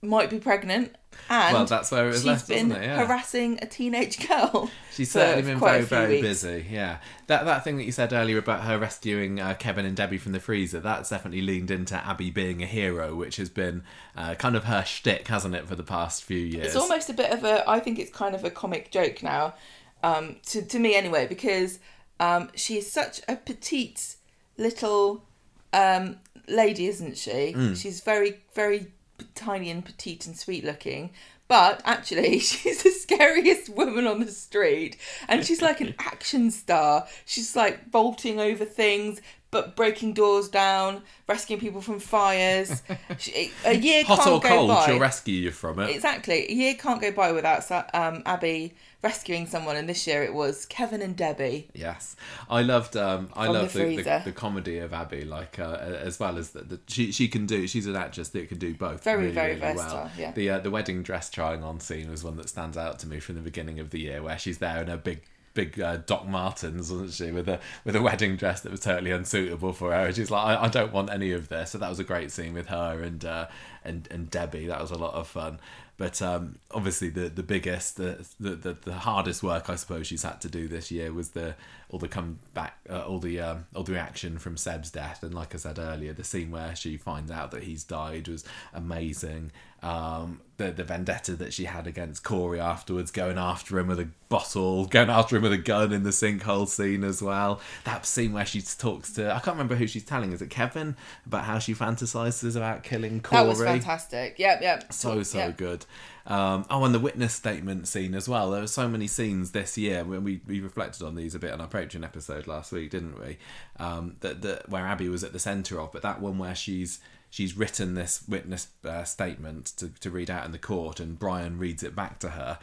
[0.00, 0.96] might be pregnant
[1.28, 2.86] and Well, that's where it was left, been wasn't it?
[2.86, 3.06] Yeah.
[3.06, 4.70] harassing a teenage girl.
[4.92, 6.26] She's certainly been very, very weeks.
[6.42, 6.66] busy.
[6.70, 10.18] Yeah, that that thing that you said earlier about her rescuing uh, Kevin and Debbie
[10.18, 13.82] from the freezer, that's definitely leaned into Abby being a hero, which has been
[14.16, 16.66] uh, kind of her shtick, hasn't it, for the past few years?
[16.66, 17.68] It's almost a bit of a.
[17.68, 19.54] I think it's kind of a comic joke now,
[20.02, 21.78] um, to to me anyway, because
[22.18, 24.16] um, she is such a petite
[24.58, 25.24] little
[25.72, 27.54] um, lady, isn't she?
[27.56, 27.76] Mm.
[27.80, 28.92] She's very very
[29.34, 31.10] tiny and petite and sweet looking.
[31.48, 34.96] But actually, she's the scariest woman on the street,
[35.28, 37.08] and she's like an action star.
[37.24, 42.82] She's like vaulting over things, but breaking doors down, rescuing people from fires.
[43.64, 44.86] A year Hot can't or go cold, by.
[44.86, 45.90] she'll rescue you from it.
[45.90, 46.46] Exactly.
[46.48, 50.66] A year can't go by without um, Abby rescuing someone, and this year it was
[50.66, 51.68] Kevin and Debbie.
[51.74, 52.16] Yes,
[52.48, 52.96] I loved.
[52.96, 56.50] Um, I love the the, the, the comedy of Abby, like uh, as well as
[56.50, 57.66] the she she can do.
[57.66, 59.02] She's an actress that can do both.
[59.02, 60.10] Very, really, very really versatile, Well.
[60.16, 60.32] yeah.
[60.32, 63.20] The uh, the wedding dress trying on scene was one that stands out to me
[63.20, 65.22] from the beginning of the year, where she's there in her big.
[65.54, 69.10] Big uh, Doc Martens, wasn't she, with a with a wedding dress that was totally
[69.10, 70.06] unsuitable for her.
[70.06, 71.70] And she's like, I, I don't want any of this.
[71.70, 73.46] So that was a great scene with her and uh,
[73.84, 74.66] and and Debbie.
[74.66, 75.58] That was a lot of fun.
[75.96, 80.22] But um, obviously, the the biggest, the, the the the hardest work I suppose she's
[80.22, 81.56] had to do this year was the
[81.90, 85.22] all the comeback, uh, all the um, all the reaction from Seb's death.
[85.22, 88.44] And like I said earlier, the scene where she finds out that he's died was
[88.72, 89.50] amazing.
[89.82, 94.08] Um, the the vendetta that she had against Corey afterwards, going after him with a
[94.28, 97.60] bottle, going after him with a gun in the sinkhole scene as well.
[97.84, 100.32] That scene where she talks to I can't remember who she's telling.
[100.32, 103.42] Is it Kevin about how she fantasizes about killing Corey?
[103.42, 104.38] That was fantastic.
[104.38, 104.92] Yep, yep.
[104.92, 105.56] so so Yep.
[105.56, 105.86] good
[106.26, 108.50] um oh and the witness statement scene as well.
[108.50, 111.52] There were so many scenes this year when we, we reflected on these a bit
[111.52, 113.38] on our patreon episode last week didn't we?
[113.78, 117.00] Um that, that where abby was at the center of but that one where she's
[117.30, 121.58] she's written this witness uh, statement to, to read out in the court and brian
[121.58, 122.58] reads it back to her.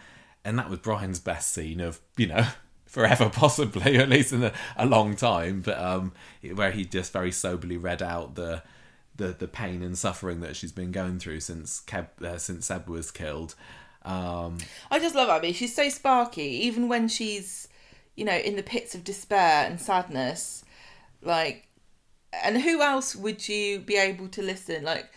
[0.45, 2.47] And that was brian's best scene of you know
[2.85, 5.61] forever possibly at least in a, a long time.
[5.61, 6.13] But um
[6.53, 8.61] where he just very soberly read out the
[9.17, 12.87] the the pain and suffering that she's been going through since Keb, uh, since Seb
[12.87, 13.55] was killed.
[14.03, 15.51] Um, I just love Abby.
[15.51, 17.67] She's so sparky, even when she's,
[18.15, 20.63] you know, in the pits of despair and sadness.
[21.21, 21.67] Like,
[22.31, 24.83] and who else would you be able to listen?
[24.83, 25.11] Like,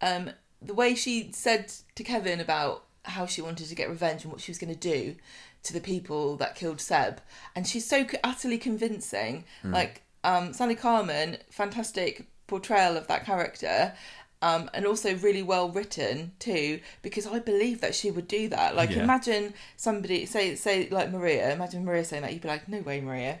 [0.00, 4.32] um, the way she said to Kevin about how she wanted to get revenge and
[4.32, 5.16] what she was going to do
[5.62, 7.20] to the people that killed Seb,
[7.54, 9.44] and she's so utterly convincing.
[9.62, 13.94] Like, um, Sally Carman, fantastic portrayal of that character.
[14.50, 18.74] Um, and also really well written too, because I believe that she would do that.
[18.74, 19.04] Like, Yeah.
[19.04, 21.52] imagine somebody say say like Maria.
[21.52, 22.32] Imagine Maria saying that.
[22.32, 23.38] You'd be like, no way, Maria.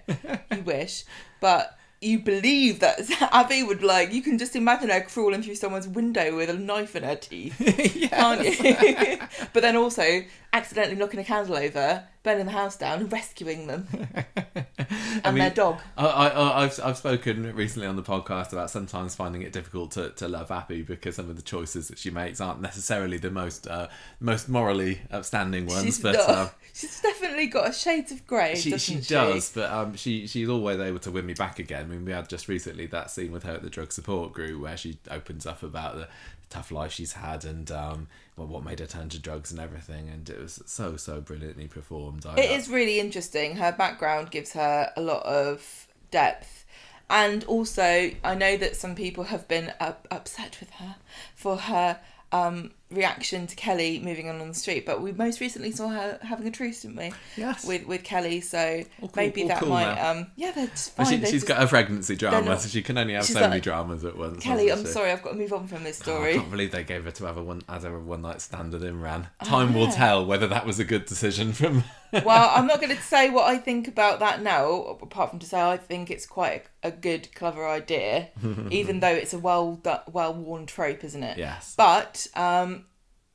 [0.52, 1.02] you wish,
[1.40, 3.00] but you believe that
[3.40, 4.12] Abby would like.
[4.12, 7.56] You can just imagine her crawling through someone's window with a knife in her teeth,
[8.12, 9.18] can't you?
[9.52, 10.22] but then also
[10.52, 13.86] accidentally knocking a candle over, burning the house down, and rescuing them.
[15.24, 15.80] and their dog.
[15.96, 20.10] I, I, I've I've spoken recently on the podcast about sometimes finding it difficult to,
[20.10, 23.66] to love Abby because some of the choices that she makes aren't necessarily the most
[23.66, 23.88] uh,
[24.20, 25.84] most morally outstanding ones.
[25.84, 29.60] She's but not- um, she's definitely got a shade of grey, she, she she?
[29.60, 31.84] but um, she she's always able to win me back again.
[31.84, 34.60] I mean, we had just recently that scene with her at the drug support group
[34.60, 36.08] where she opens up about the
[36.50, 40.08] tough life she's had and um, well, what made her turn to drugs and everything,
[40.08, 42.24] and it was so so brilliantly performed.
[42.26, 43.56] I, It is really interesting.
[43.56, 46.64] Her background gives her a lot of depth.
[47.10, 50.96] And also, I know that some people have been up, upset with her
[51.34, 52.00] for her
[52.32, 54.86] um, reaction to Kelly moving on on the street.
[54.86, 57.12] But we most recently saw her having a truce, didn't we?
[57.36, 57.64] Yes.
[57.64, 59.94] With with Kelly, so cool- maybe that cool might.
[59.94, 60.10] now.
[60.10, 61.06] Um, yeah, that's fine.
[61.06, 63.40] she, she's just- got a pregnancy drama, not- so she can only have she's so
[63.48, 64.42] many dramas at once.
[64.42, 64.86] Kelly, I'm she?
[64.86, 66.34] sorry, I've got to move on from this Oh, I story.
[66.34, 68.82] can't believe they gave her to have a one as a one night stand with
[68.82, 69.26] Imran.
[69.44, 71.84] Time will tell whether that was a good decision from.
[72.24, 75.46] well, I'm not going to say what I think about that now, apart from to
[75.46, 78.28] say I think it's quite a, a good, clever idea,
[78.70, 79.80] even though it's a well
[80.12, 81.38] well worn trope, isn't it?
[81.38, 81.74] Yes.
[81.76, 82.81] But um,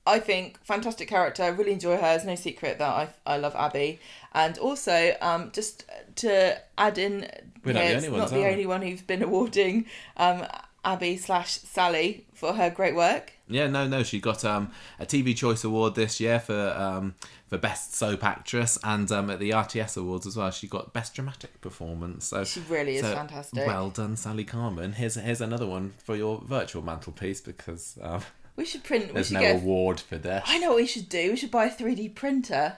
[0.08, 1.44] I think fantastic character.
[1.44, 2.16] I really enjoy her.
[2.16, 4.00] It's no secret that I I love Abby,
[4.34, 5.84] and also um, just
[6.18, 7.30] to add in,
[7.64, 10.46] We're not know, the only not the only one who's been awarding um,
[10.86, 13.34] Abby slash Sally for her great work.
[13.50, 14.04] Yeah, no, no.
[14.04, 17.16] She got um, a TV Choice Award this year for um,
[17.48, 21.16] for Best Soap Actress, and um, at the RTS Awards as well, she got Best
[21.16, 22.28] Dramatic Performance.
[22.28, 23.68] So She really is so fantastic.
[23.68, 24.94] Well done, Sally Carman.
[24.94, 28.22] Here's here's another one for your virtual mantelpiece because um,
[28.58, 29.08] We should print.
[29.08, 29.56] We there's should no get.
[29.56, 30.44] a- award for this.
[30.46, 31.30] I know what we should do.
[31.32, 32.78] We should buy a 3D printer.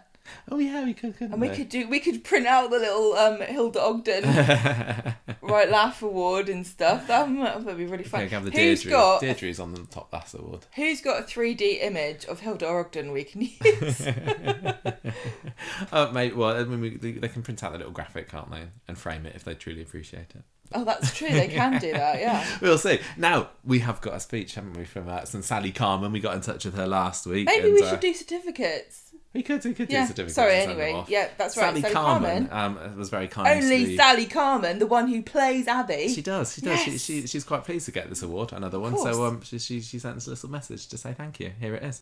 [0.52, 1.56] Oh yeah, we could, And we we?
[1.56, 4.24] could do we could print out the little um Hilda Ogden
[5.42, 7.08] right laugh award and stuff.
[7.08, 7.26] That
[7.66, 8.22] that'd be really fun.
[8.22, 8.92] Okay, have the who's Deirdre.
[8.92, 10.68] got Deirdre's on the top last award.
[10.76, 14.06] who's got a three D image of Hilda Ogden we can use?
[15.92, 18.64] Uh, mate, well, I mean, we, they can print out the little graphic, can't they,
[18.88, 20.44] and frame it if they truly appreciate it.
[20.74, 21.30] Oh, that's true.
[21.30, 22.20] They can do that.
[22.20, 22.46] Yeah.
[22.62, 23.00] We'll see.
[23.18, 26.12] Now we have got a speech, haven't we, from uh, some Sally Carman?
[26.12, 27.46] We got in touch with her last week.
[27.48, 29.06] Maybe and, we uh, should do certificates.
[29.34, 29.64] We could.
[29.64, 30.02] We could Yeah.
[30.02, 30.36] do certificates.
[30.36, 30.54] Sorry.
[30.56, 31.00] and send them Anyway.
[31.00, 31.10] off.
[31.10, 31.68] Yeah, that's right.
[31.70, 32.78] Sally, Sally Carman, Carman.
[32.92, 33.64] um, was very kind.
[33.64, 36.10] Only Sally Carman, the one who plays Abby.
[36.10, 36.54] She does.
[36.56, 36.86] She does.
[36.88, 37.02] Yes.
[37.02, 38.98] she, she's quite pleased to get this award, another one.
[38.98, 41.52] So um, she, she she sent us a little message to say thank you.
[41.60, 42.02] Here it is.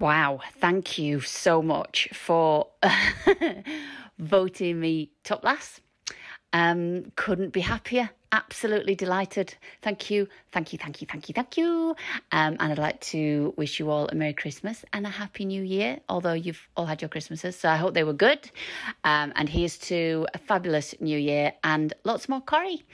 [0.00, 2.66] Wow, thank you so much for
[4.18, 5.80] voting me top lass.
[6.54, 8.08] Um, couldn't be happier.
[8.30, 9.54] Absolutely delighted.
[9.82, 11.94] Thank you, thank you, thank you, thank you, thank you.
[12.32, 15.62] Um, and I'd like to wish you all a Merry Christmas and a Happy New
[15.62, 18.50] Year, although you've all had your Christmases, so I hope they were good.
[19.04, 22.84] Um, and here's to a fabulous New Year and lots more curry.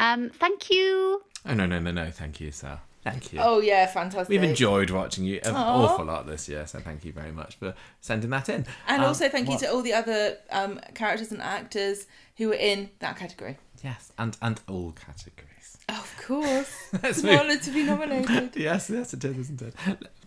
[0.00, 1.22] Um, thank you.
[1.46, 2.10] Oh no no no no!
[2.10, 2.80] Thank you, Sal.
[3.02, 3.40] Thank you.
[3.42, 4.28] Oh yeah, fantastic.
[4.28, 5.84] We've enjoyed watching you an Aw.
[5.84, 8.66] awful lot this year, so thank you very much for sending that in.
[8.86, 12.48] And Um, also thank what- you to all the other um, characters and actors who
[12.48, 13.58] were in that category.
[13.82, 15.46] yes, and and all categories.
[15.88, 16.72] Of course.
[17.02, 18.54] It's an honour to be nominated.
[18.56, 19.74] Yes, yes, it is, isn't it?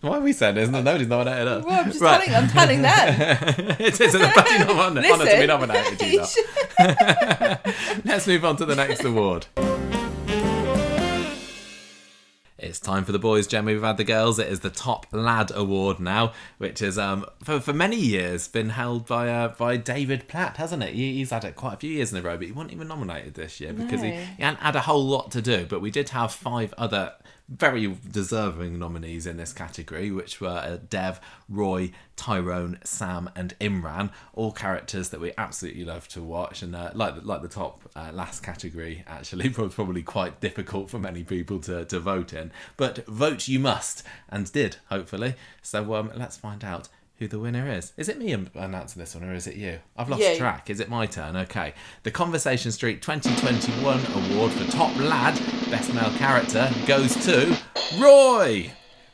[0.02, 0.68] Why are we saying this?
[0.68, 1.64] Nobody's nominated us.
[1.64, 2.22] Well, I'm just Right.
[2.22, 3.76] telling, I'm telling them.
[3.80, 6.02] it is a bloody honour, to be nominated.
[6.02, 7.66] You You lot.
[8.04, 9.46] Let's move on to the next award.
[12.64, 13.72] It's time for the boys, Gemma.
[13.72, 14.38] We've had the girls.
[14.38, 18.70] It is the Top Lad Award now, which is um for, for many years been
[18.70, 20.94] held by uh, by David Platt, hasn't it?
[20.94, 22.88] He, he's had it quite a few years in a row, but he wasn't even
[22.88, 25.66] nominated this year because he, he hadn't had a whole lot to do.
[25.66, 27.12] But we did have five other
[27.48, 34.10] very deserving nominees in this category, which were uh, Dev, Roy, Tyrone, Sam, and Imran.
[34.32, 37.82] All characters that we absolutely love to watch, and uh, like the, like the top
[37.94, 42.50] uh, last category, actually probably quite difficult for many people to, to vote in.
[42.76, 45.34] But vote you must, and did hopefully.
[45.62, 46.88] So um, let's find out.
[47.24, 47.94] Who the winner is?
[47.96, 49.78] Is it me announcing this one or is it you?
[49.96, 50.36] I've lost You.
[50.36, 50.68] track.
[50.68, 51.36] Is it my turn?
[51.36, 51.72] Okay.
[52.02, 55.32] The Conversation Street 2021 award for top lad,
[55.70, 57.56] best male character, goes to
[57.98, 58.70] Roy.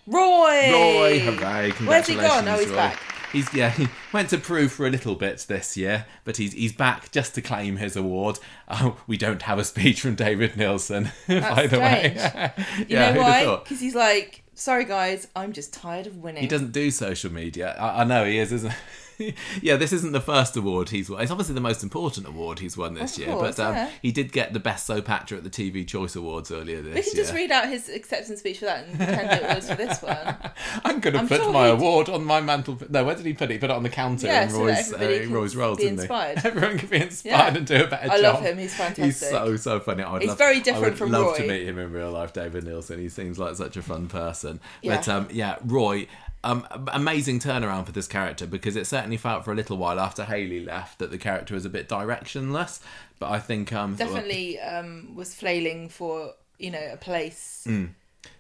[0.09, 0.73] Roy!
[0.73, 1.71] Roy, hooray!
[1.71, 2.49] Congratulations, Where's he gone?
[2.49, 2.75] Oh, he's Roy.
[2.75, 3.01] back.
[3.33, 3.71] He's yeah.
[3.71, 7.37] He went to Peru for a little bit this year, but he's he's back just
[7.37, 8.41] to claim his award.
[8.67, 12.17] Oh, we don't have a speech from David Nielsen, by the way.
[12.19, 12.89] strange.
[12.91, 13.57] You know why?
[13.63, 16.43] Because he's like, sorry guys, I'm just tired of winning.
[16.43, 17.77] He doesn't do social media.
[17.79, 18.75] I, I know he is, isn't.
[19.63, 21.21] yeah, this isn't the first award he's won.
[21.23, 23.35] It's obviously the most important award he's won this Of year.
[23.35, 23.91] course, but um, yeah.
[24.03, 26.95] he did get the best soap actor at the TV Choice Awards earlier this year.
[26.95, 27.23] We can year.
[27.25, 30.17] just read out his acceptance speech for that and pretend it was for this one.
[30.85, 32.79] I'm going to put sure my award on my mantle.
[32.89, 33.55] No, where did he put it?
[33.55, 36.39] He put it on the counter Yeah, in so Roy's, uh, in Roy's didn't inspired.
[36.41, 36.49] he?
[36.49, 37.57] Everyone can be inspired Yeah.
[37.59, 38.25] and do a better I job.
[38.25, 39.05] I love him, he's fantastic.
[39.05, 40.03] He's so so funny.
[40.03, 42.33] I'd He's love, very I different would from love to meet him in real life,
[42.33, 42.99] David Nielsen.
[42.99, 44.61] He seems like such a fun person.
[44.85, 46.07] But um, yeah, Roy.
[46.43, 50.25] Um, amazing turnaround for this character because it certainly felt for a little while after
[50.25, 52.81] Hayley left that the character was a bit directionless.
[53.19, 57.65] But I think um, Definitely um, was flailing for you know a place.
[57.69, 57.91] Mm.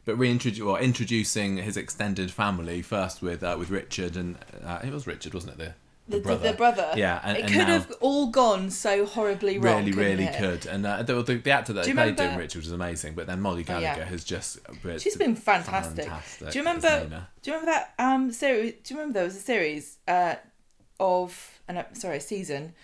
[0.04, 4.92] but reintroducing or introducing his extended family first with uh, with Richard and uh, it
[4.92, 5.58] was Richard, wasn't it?
[5.58, 5.74] The
[6.10, 6.92] The, the, the brother.
[6.96, 9.84] Yeah, and, it and could have all gone so horribly wrong.
[9.84, 10.36] really, really it?
[10.36, 10.66] could.
[10.66, 13.40] And uh, the, the, the actor that Do played Doom Richard was amazing, but then
[13.40, 13.94] Molly Oh, yeah.
[13.94, 14.58] Gallagher has just
[14.98, 16.04] She's been fantastic.
[16.04, 17.24] fantastic Do you remember?
[17.42, 18.74] Do you remember that um series?
[18.82, 20.34] Do you remember there was a series uh,
[20.98, 22.74] of an ep- sorry a season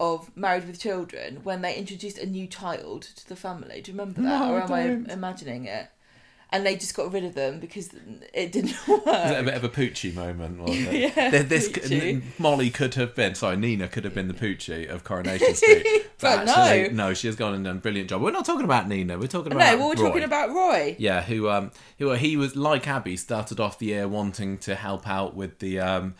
[0.00, 3.80] of Married with Children when they introduced a new child to the family?
[3.80, 4.72] Do you remember that, No, or am.
[4.72, 5.88] I imagining it?
[6.52, 7.88] And they just got rid of them because
[8.34, 9.06] it didn't work.
[9.06, 10.68] Was it a bit of a Poochie moment?
[10.68, 12.22] Yeah, Th- this Poochie.
[12.38, 13.34] Molly could have been.
[13.34, 15.86] Sorry, Nina could have been the Poochie of Coronation Street.
[16.20, 16.52] But no.
[16.54, 18.22] actually, no, she has gone and done a brilliant job.
[18.22, 19.18] We're not talking about Nina.
[19.18, 20.08] We're talking about no, well, we're Roy.
[20.08, 20.94] talking about Roy.
[20.98, 25.08] Yeah, who um who he was like Abby started off the year wanting to help
[25.08, 26.14] out with the um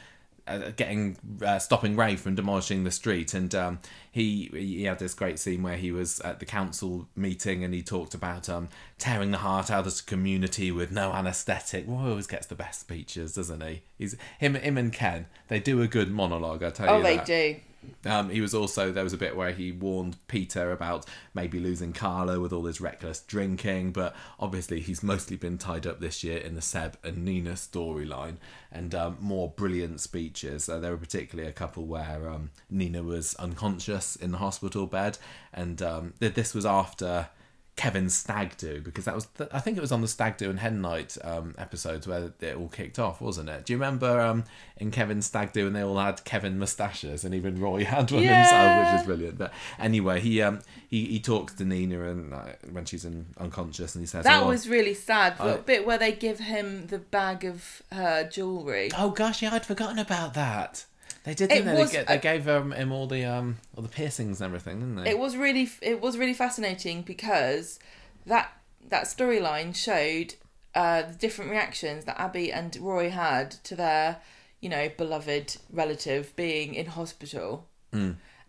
[0.49, 1.17] uh, getting
[1.47, 3.79] uh, stopping Ray from demolishing the street and um
[4.13, 7.83] he he had this great scene where he was at the council meeting and he
[7.83, 11.87] talked about um tearing the heart out of the community with no anesthetic.
[11.89, 13.83] Roy always gets the best speeches, doesn't he?
[13.99, 15.27] He's him him and Ken.
[15.49, 17.03] They do a good monologue, I tell Oh, you.
[17.03, 17.27] they that.
[17.27, 17.57] do.
[18.05, 21.93] Um, he was also there was a bit where he warned Peter about maybe losing
[21.93, 26.39] Carla with all his reckless drinking, but obviously he's mostly been tied up this year
[26.39, 28.37] in the Seb and Nina storyline
[28.71, 30.69] and um, more brilliant speeches.
[30.69, 35.19] Uh, there were particularly a couple where um, Nina was unconscious in the hospital bed,
[35.53, 37.29] and um, th- this was after.
[37.75, 40.51] Kevin's stag do because that was th- I think it was on the stag do
[40.51, 43.65] and hen night um, episodes where it all kicked off, wasn't it?
[43.65, 44.45] Do you remember um,
[44.77, 48.23] in Kevin stag do and they all had Kevin moustaches and even Roy had one
[48.23, 48.43] Yeah.
[48.43, 49.39] himself, which is brilliant.
[49.39, 53.95] But anyway, he um he, he talks to Nina and uh, when she's in unconscious
[53.95, 55.39] and he says That "Oh, was really sad.
[55.39, 58.91] The I- bit where they give him the bag of her jewelry.
[58.99, 60.85] oh gosh yeah I'd forgotten about that.
[61.25, 61.81] They did, It didn't they?
[61.81, 64.47] was they, ga- a- they gave um, him all the um all the piercings and
[64.47, 65.11] everything, didn't they?
[65.11, 67.79] It was really it was really fascinating because
[68.27, 68.53] that
[68.89, 70.35] that storyline showed
[70.75, 74.19] uh, the different reactions that Abby and Roy had to their
[74.61, 77.69] you know beloved relative being in hospital.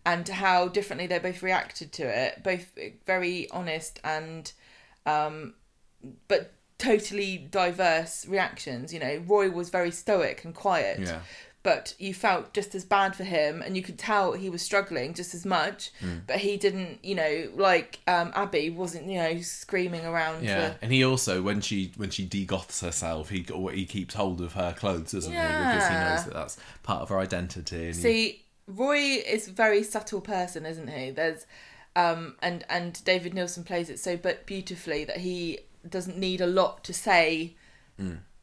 [0.06, 2.72] And how differently they both reacted to it, both
[3.06, 4.52] very honest and,
[5.06, 5.54] um,
[6.28, 8.92] but totally diverse reactions.
[8.92, 11.20] You know, Roy was very stoic and quiet, Yeah.
[11.64, 15.14] But you felt just as bad for him and you could tell he was struggling
[15.14, 16.18] just as much Hmm.
[16.26, 20.76] but he didn't you know like um abby wasn't you know screaming around Yeah, the,
[20.82, 24.72] and he also when she when she degoths herself, he he keeps hold of her
[24.78, 25.38] clothes, doesn't he?
[25.64, 27.86] Because he knows that that's part of her identity.
[27.86, 28.98] And he- see roy
[29.36, 31.44] is a very subtle person isn't he there's
[31.96, 36.46] um and and david Neilson plays it so but beautifully that he doesn't need a
[36.46, 37.54] lot to say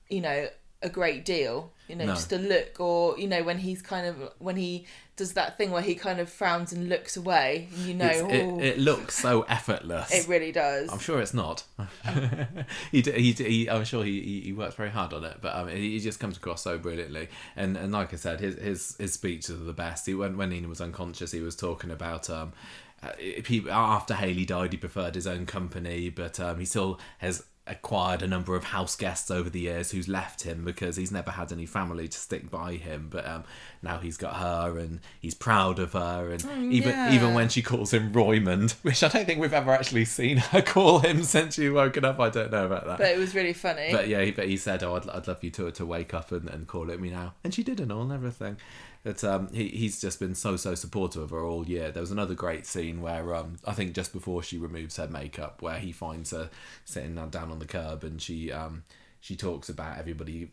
[0.09, 0.47] you know
[0.83, 2.13] a great deal you know No.
[2.13, 4.85] just a look or you know when he's kind of when he
[5.17, 8.63] does that thing where he kind of frowns and looks away and you know it,
[8.65, 10.11] it looks so effortless.
[10.11, 10.91] It really does.
[10.91, 11.63] I'm sure it's not.
[12.91, 15.37] he, d- he, d- he, I'm sure he, he, he works very hard on it,
[15.41, 17.27] but um, he just comes across so brilliantly.
[17.55, 20.05] And and like I said, his his, his speeches are the best.
[20.07, 22.53] He when when Nina was unconscious, he was talking about um,
[23.03, 27.43] uh, he, after Hayley died, he preferred his own company, but um, he still has
[27.67, 31.31] acquired a number of house guests over the years who's left him because he's never
[31.31, 33.43] had any family to stick by him but um,
[33.83, 36.43] now he's got her and he's proud of her and
[36.73, 37.13] even yeah.
[37.13, 40.61] even when she calls him Roymond which I don't think we've ever actually seen her
[40.63, 43.53] call him since she woken up I don't know about that but it was really
[43.53, 43.91] funny.
[43.91, 46.31] but yeah, he, but he said, "Oh, I'd, I'd love you to to wake up
[46.31, 48.57] and, and call it me now," and she did and all and everything.
[49.03, 51.91] But um, he he's just been so so supportive of her all year.
[51.91, 55.61] There was another great scene where um, I think just before she removes her makeup,
[55.61, 56.49] where he finds her
[56.85, 58.83] sitting down on the curb, and she um
[59.19, 60.51] she talks about everybody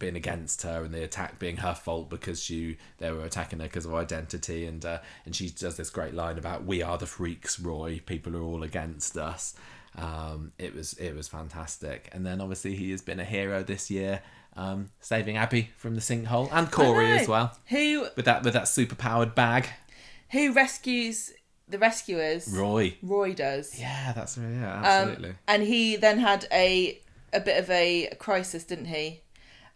[0.00, 3.66] being against her and the attack being her fault because she they were attacking her
[3.66, 7.06] because of identity and uh, and she does this great line about we are the
[7.06, 8.00] freaks Roy.
[8.04, 9.54] People are all against us.
[9.96, 12.08] Um, it was it was fantastic.
[12.12, 14.22] And then obviously he has been a hero this year
[14.56, 18.68] um, saving Abby from the sinkhole and Corey as well Who with that with that
[18.68, 19.68] super powered bag
[20.30, 21.32] who rescues
[21.68, 22.48] the rescuers?
[22.48, 23.78] Roy Roy does.
[23.78, 27.00] yeah that's yeah Um, absolutely and he then had a
[27.32, 29.20] a bit of a crisis, didn't he?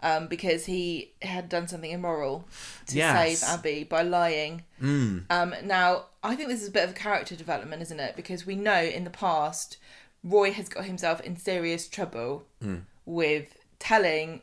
[0.03, 2.47] Um, because he had done something immoral
[2.89, 3.39] to Yes.
[3.41, 4.65] save Abby by lying.
[4.83, 5.25] mm.
[5.31, 8.15] Um, now, I think this is a bit of a character development, isn't it?
[8.17, 9.79] Because we know in the past,
[10.25, 12.83] Roy has got himself in serious trouble Mm.
[13.07, 14.43] with telling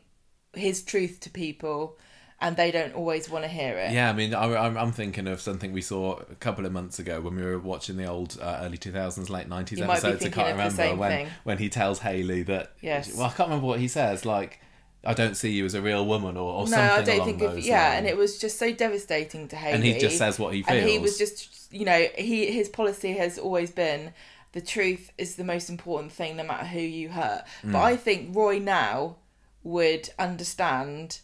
[0.54, 1.98] his truth to people,
[2.40, 3.92] and they don't always want to hear it.
[3.92, 6.98] Yeah, I mean, I, I'm, I'm thinking of something we saw a couple of months
[6.98, 10.24] ago when we were watching the old uh, early 2000s, late 90s You episodes.
[10.24, 11.28] I can't remember when thing.
[11.44, 12.72] when he tells Hayley that.
[12.80, 13.14] Yes.
[13.14, 14.26] Well, I can't remember what he says.
[14.26, 14.60] Like,
[15.04, 17.42] I don't see you as a real woman or, or no, something I don't think
[17.42, 17.98] of yeah, lines.
[17.98, 19.74] and it was just so devastating to Hayley.
[19.74, 20.80] And he just says what he feels.
[20.80, 24.12] And he was just, you know, he his policy has always been
[24.52, 27.44] the truth is the most important thing, no matter who you hurt.
[27.64, 27.72] Mm.
[27.72, 29.16] But I think Roy now
[29.62, 31.20] would understand.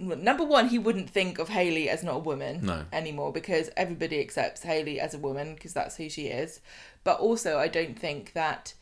[0.00, 2.84] Number one, he wouldn't think of Hayley as not a woman No.
[2.92, 6.60] anymore because everybody accepts Hayley as a woman because that's who she is.
[7.02, 8.74] But also, I don't think that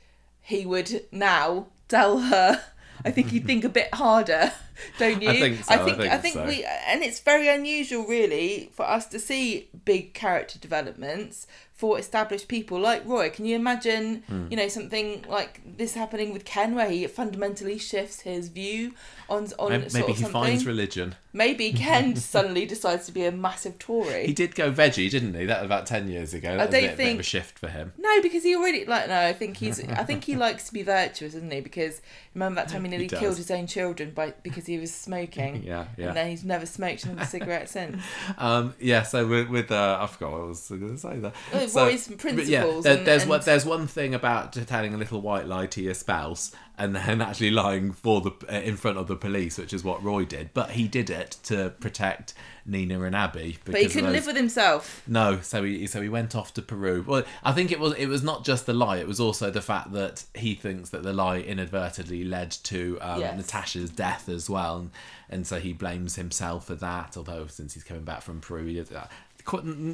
[0.43, 2.63] he would now tell her.
[3.05, 4.53] I think he'd think a bit harder,
[4.99, 5.29] don't you?
[5.31, 6.47] I think so, I I think, think I think so.
[6.47, 11.47] we, and it's very unusual, really, for us to see big character developments
[11.77, 13.29] for established people like Roy.
[13.29, 14.47] Can you imagine, Hmm.
[14.51, 18.95] you know, something like this happening with Ken, where he fundamentally shifts his view
[19.29, 20.43] on on Maybe, sort maybe of he something?
[20.43, 21.15] finds religion.
[21.35, 24.27] Maybe Ken suddenly decides to be a massive Tory.
[24.27, 25.45] He did go veggie, didn't he?
[25.45, 26.57] That was about ten years ago.
[26.57, 27.93] That a don't bit, bit of a think- shift for him.
[27.99, 29.21] No, because he already like no.
[29.21, 29.79] I think he's.
[29.85, 31.61] I think he likes to be virtuous, isn't he?
[31.61, 32.01] Because
[32.35, 33.21] remember that time he nearly does.
[33.21, 35.63] killed his own children by because he was smoking.
[35.63, 36.07] Yeah, yeah.
[36.09, 38.03] And then he's never smoked another cigarette since.
[38.39, 41.33] Um, yeah, so with, with uh, I forgot what I was going to say there.
[41.67, 44.97] Oh, So, Roy's principles there- and- there's and- one, there's one thing about telling a
[44.97, 48.99] little white lie to your spouse and then actually lying for the uh, in front
[48.99, 50.51] of the police, which is what Roy did.
[50.53, 52.35] But he did it to protect
[52.67, 53.57] Nina and Abby.
[53.65, 55.03] But he couldn't those- live with himself.
[55.07, 57.03] No, so he so he went off to Peru.
[57.07, 59.63] Well, I think it was it was not just the lie; it was also the
[59.63, 63.37] fact that he thinks that the lie inadvertently led to um, Yes.
[63.39, 64.91] Natasha's death as well, and,
[65.31, 67.17] and so he blames himself for that.
[67.17, 68.85] Although since he's coming back from Peru,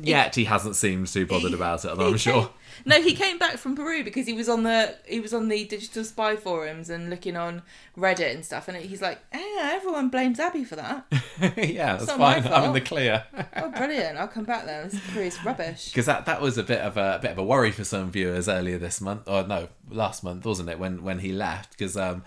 [0.03, 1.89] yet he hasn't seemed too bothered about it.
[1.89, 2.51] Although I'm sure.
[2.85, 5.65] No, he came back from Peru because he was on the he was on the
[5.65, 7.63] digital spy forums and looking on
[7.97, 11.07] Reddit and stuff, and he's like, "Yeah, everyone blames Abby for that."
[11.57, 12.47] yeah, that's fine.
[12.47, 13.25] I'm in the clear.
[13.57, 14.19] oh, brilliant!
[14.19, 14.89] I'll come back then.
[14.89, 15.87] This Peru's rubbish.
[15.91, 18.49] because that, that was a bit of a, bit of a worry for some viewers
[18.49, 22.25] earlier this month or no last month wasn't it when when he left because um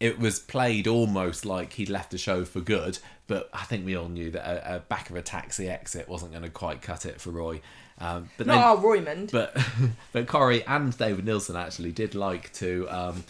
[0.00, 3.96] it was played almost like he'd left the show for good but I think we
[3.96, 7.06] all knew that a, a back of a taxi exit wasn't going to quite cut
[7.06, 7.60] it for Roy
[7.98, 9.30] um, but Not then, our Roymond.
[9.30, 9.56] but
[10.12, 13.24] but Corey and David Neilson actually did like to um,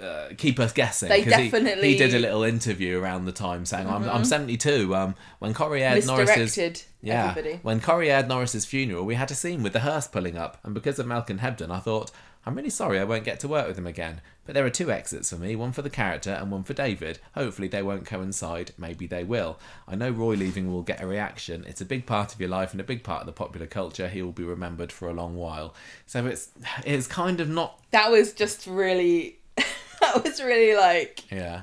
[0.00, 1.08] uh, keep us guessing.
[1.08, 1.82] They he- definitely- Mm-hmm.
[1.82, 5.82] he, did a little interview around the time saying, "I'm, I'm 72." Um, when Corey
[5.82, 6.56] aired Norris's
[7.02, 7.58] yeah, everybody.
[7.62, 10.72] when Corey aired Norris's funeral, we had a scene with the hearse pulling up, and
[10.72, 12.10] because of Malcolm Hebden, I thought.
[12.46, 14.20] I'm really sorry I won't get to work with him again.
[14.46, 17.18] But there are two exits for me, one for the character and one for David.
[17.34, 19.58] Hopefully they won't coincide, maybe they will.
[19.86, 21.64] I know Roy leaving will get a reaction.
[21.68, 24.08] It's a big part of your life and a big part of the popular culture.
[24.08, 25.74] He will be remembered for a long while.
[26.06, 26.48] So it's
[26.84, 29.38] it's kind of not that was just really.
[30.00, 31.62] that was really like yeah.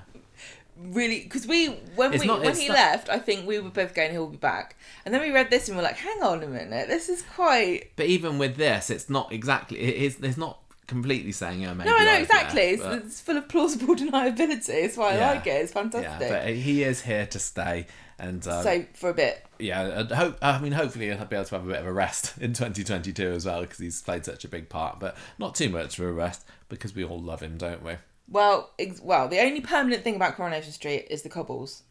[0.80, 3.70] really because we when It's we not- when he not- left, I think we were
[3.72, 6.44] both going, "He'll be back," and then we read this and we're like, "Hang on
[6.44, 10.38] a minute, this is quite." But even with this, it's not exactly it is it's
[10.38, 12.62] not completely saying yeah maybe No, I know exactly.
[12.62, 14.70] left, It's, but- it's full of plausible deniability.
[14.70, 15.50] It's why I like it.
[15.62, 16.30] It's yeah, fantastic.
[16.30, 17.88] but he is here to stay
[18.20, 20.38] and um, so for a bit, yeah, and hope.
[20.42, 23.28] I mean, hopefully he'll be able to have a bit of a rest in 2022
[23.32, 26.12] as well because he's played such a big part, but not too much of a
[26.12, 27.94] rest because we all love him, don't we?
[28.30, 31.84] well, ex- well, the only permanent thing about Coronation Street is the cobbles.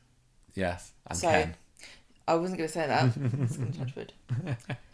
[0.54, 1.54] Yes, and So- Ken.
[2.28, 4.76] I wasn't going to say that.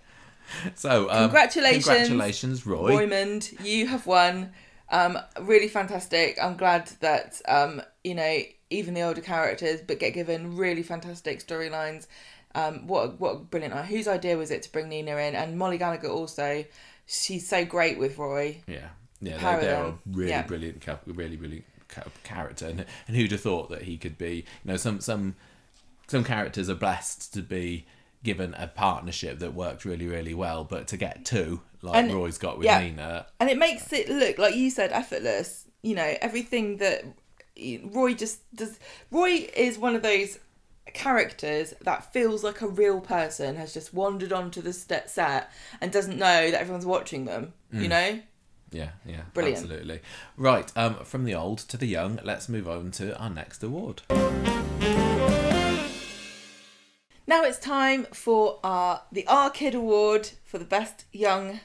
[0.74, 2.90] So um, Congratulations, congratulations, Roy.
[3.06, 4.52] Roymond, you have won.
[4.90, 6.36] Um, really fantastic.
[6.40, 8.40] I'm glad that um, you know
[8.70, 12.06] even the older characters, but get given really fantastic storylines.
[12.54, 13.74] Um, what a, what brilliant!
[13.86, 16.64] Whose idea was it to bring Nina in and Mollie Gallagher also?
[17.06, 18.62] She's so great with Roy.
[18.66, 18.88] Yeah,
[19.20, 20.42] yeah, they're, they're a really Yeah.
[20.42, 21.64] brilliant, really brilliant
[22.24, 24.44] character, and, and who'd have thought that he could be?
[24.64, 25.34] You know, some some
[26.08, 27.86] some characters are blessed to be
[28.22, 32.38] given a partnership that worked really, really well, but to get two like And- Roy's
[32.38, 32.80] got with yeah.
[32.80, 37.02] Nina, and it makes it look like you said effortless you know everything that
[37.92, 38.78] roy just does
[39.10, 40.38] roy is one of those
[40.94, 45.50] characters that feels like a real person has just wandered onto the set
[45.80, 48.20] and doesn't know that everyone's watching them you know
[48.70, 49.58] Yeah, yeah, Brilliant.
[49.62, 50.00] absolutely.
[50.36, 54.02] Right, um, from the old to the young, let's move on to our next award.
[57.26, 61.60] Now it's time for our the r kid award for the best young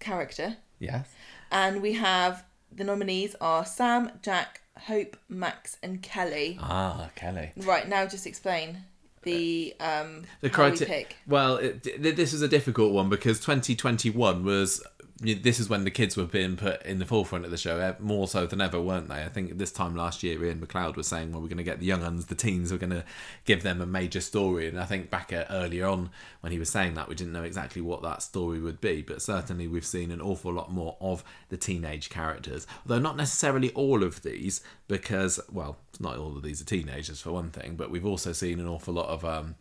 [0.00, 1.08] character Yes.
[1.50, 7.52] and we have the nominees are sam jack hope max and kelly Ah, Kelly.
[7.56, 8.78] Right now, just explain
[9.22, 10.86] the um The how we criteria.
[10.86, 11.16] pick.
[11.28, 14.82] Well, it, th- this is a difficult one because 2021 was
[15.22, 17.94] this is when the kids were being put in the forefront of the show eh,
[18.00, 19.22] more so than ever, weren't they?
[19.22, 21.78] I think this time last year, Iain MacLeod was saying, "Well, we're going to get
[21.78, 23.04] the young uns, the teens, we're going to
[23.44, 26.10] give them a major story." And I think back at, earlier on
[26.40, 29.22] when he was saying that, we didn't know exactly what that story would be, but
[29.22, 34.02] certainly we've seen an awful lot more of the teenage characters, though not necessarily all
[34.02, 38.06] of these, because well, not all of these are teenagers for one thing, but we've
[38.06, 39.54] also seen an awful lot of um,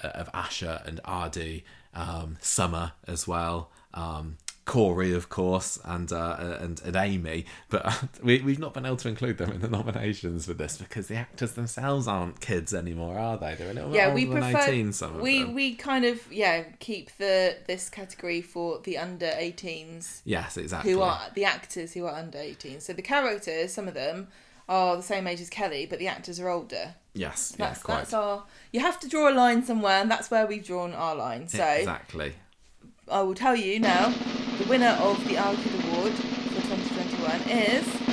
[0.00, 1.64] of Asha and Aadi,
[1.94, 3.70] um, Summer as well.
[3.94, 4.36] Um,
[4.68, 7.92] Corey, of course, and uh, and, and Amy, but uh,
[8.22, 11.16] we, we've not been able to include them in the nominations for this because the
[11.16, 13.54] actors themselves aren't kids anymore, are they?
[13.54, 15.54] They're a little yeah, bit we prefer than 18, some of we them.
[15.54, 20.92] we kind of yeah keep the this category for the under 18s Yes, exactly.
[20.92, 22.80] who are the actors who are under 18.
[22.80, 24.28] So the characters, some of them
[24.68, 26.94] are the same age as Kelly, but the actors are older.
[27.14, 27.96] Yes, That's yeah, quite.
[27.96, 28.44] that's our.
[28.70, 31.48] You have to draw a line somewhere, and that's where we've drawn our line.
[31.48, 32.34] So exactly.
[33.10, 34.10] I will tell you now,
[34.58, 38.07] the winner of the Kid Award for 2021 is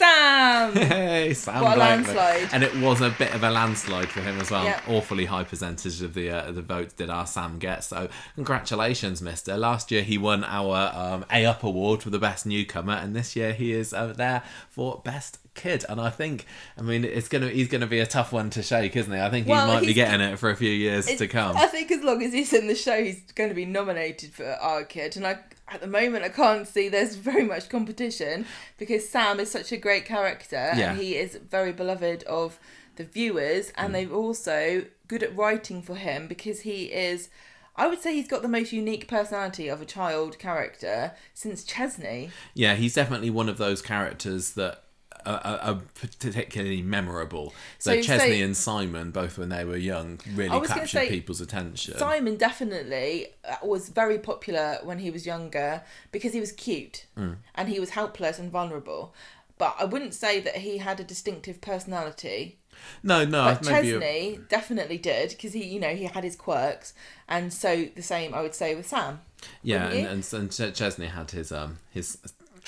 [0.00, 0.72] Sam.
[0.90, 1.78] Hey, Sam What a Blakely.
[2.14, 2.48] landslide.
[2.52, 4.64] And it was a bit of a landslide for him as well.
[4.64, 4.80] Yeah.
[4.88, 7.84] Awfully high percentage of the uh, the votes did our Sam get.
[7.84, 9.56] So congratulations, Mister.
[9.56, 13.36] Last year he won our um, A Up Award for the best newcomer, and this
[13.36, 15.84] year he is uh, there for best kid.
[15.88, 16.46] And I think,
[16.78, 19.20] I mean, it's gonna he's gonna be a tough one to shake, isn't he?
[19.20, 21.56] I think he Well, might be getting it for a few years to come.
[21.56, 24.46] I think as long as he's in the show, he's going to be nominated for
[24.46, 25.16] Our Kid.
[25.16, 25.38] And I,
[25.70, 28.46] at the moment, I can't see there's very much competition
[28.78, 30.92] because Sam is such a great character Yeah.
[30.92, 32.58] and he is very beloved of
[32.96, 33.68] the viewers.
[33.68, 33.72] Mm.
[33.76, 37.28] And they've also good at writing for him because he is.
[37.76, 42.30] I would say he's got the most unique personality of a child character since Chesney.
[42.52, 44.82] Yeah, he's definitely one of those characters that
[45.26, 47.52] are, are, are particularly memorable.
[47.78, 51.40] So, So- so- Chesney and Simon, both when they were young, really captured say, people's
[51.40, 51.98] attention.
[51.98, 57.36] Simon definitely uh, was very popular when he was younger because he was cute Mm.
[57.54, 59.14] and he was helpless and vulnerable.
[59.58, 62.58] But I wouldn't say that he had a distinctive personality.
[63.02, 66.34] no, no, But maybe a- Chesney definitely did because he, you know, he had his
[66.36, 66.94] quirks,
[67.28, 69.20] and so the same I would say with Sam.
[69.62, 72.18] yeah, and, and, and Chesney had his um his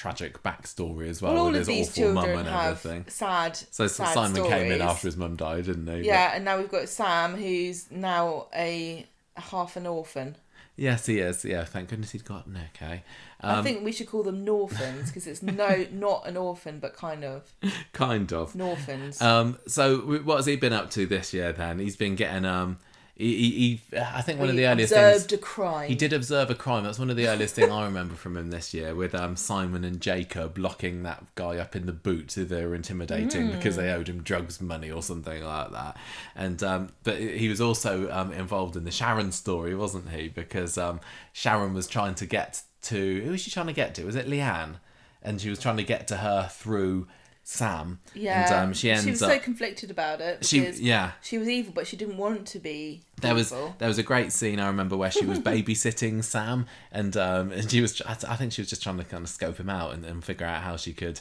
[0.02, 2.70] tragic backstory as well, Well, all with of his these awful mum children and have
[2.84, 3.04] everything.
[3.08, 3.56] sad.
[3.70, 5.92] So sad Simon came in after his mum died, didn't he?
[5.92, 10.36] But- Yeah, and now we've got Sam, who's now a, half an orphan.
[10.76, 11.44] yes, he is.
[11.44, 13.04] Yeah, thank goodness he'd gotten okay.
[13.40, 16.94] I Um, think we should call them Norphans because it's no, not an orphan, but
[16.96, 17.52] kind of
[17.92, 18.54] kind of.
[18.54, 19.20] Norphans.
[19.22, 21.52] Um, so what has he been up to this year?
[21.52, 22.78] Then he's been getting um.
[23.22, 25.88] He, he, he I think one of the earliest observed things a crime.
[25.88, 26.82] He did observe a crime.
[26.82, 29.84] That's one of the earliest things I remember from him this year, with um, Simon
[29.84, 33.92] and Jacob locking that guy up in the boot who they were intimidating because they
[33.92, 35.96] owed him drugs money or something like that.
[36.34, 40.28] And um, but he was also um, involved in the Sharon story, wasn't he?
[40.28, 40.98] Because um,
[41.32, 44.04] Sharon was trying to get to who was she trying to get to?
[44.04, 44.80] Was it Leanne?
[45.22, 47.06] And she was trying to get to her through
[47.44, 47.98] Sam.
[48.14, 49.30] Yeah, And um, she ends was up.
[49.30, 51.12] so conflicted about it she yeah.
[51.22, 53.02] she was evil, but she didn't want to be.
[53.20, 57.16] There was there was a great scene I remember where she was babysitting Sam and
[57.16, 59.58] um and she was I I think she was just trying to kind of scope
[59.58, 61.20] him out and, and figure out how she could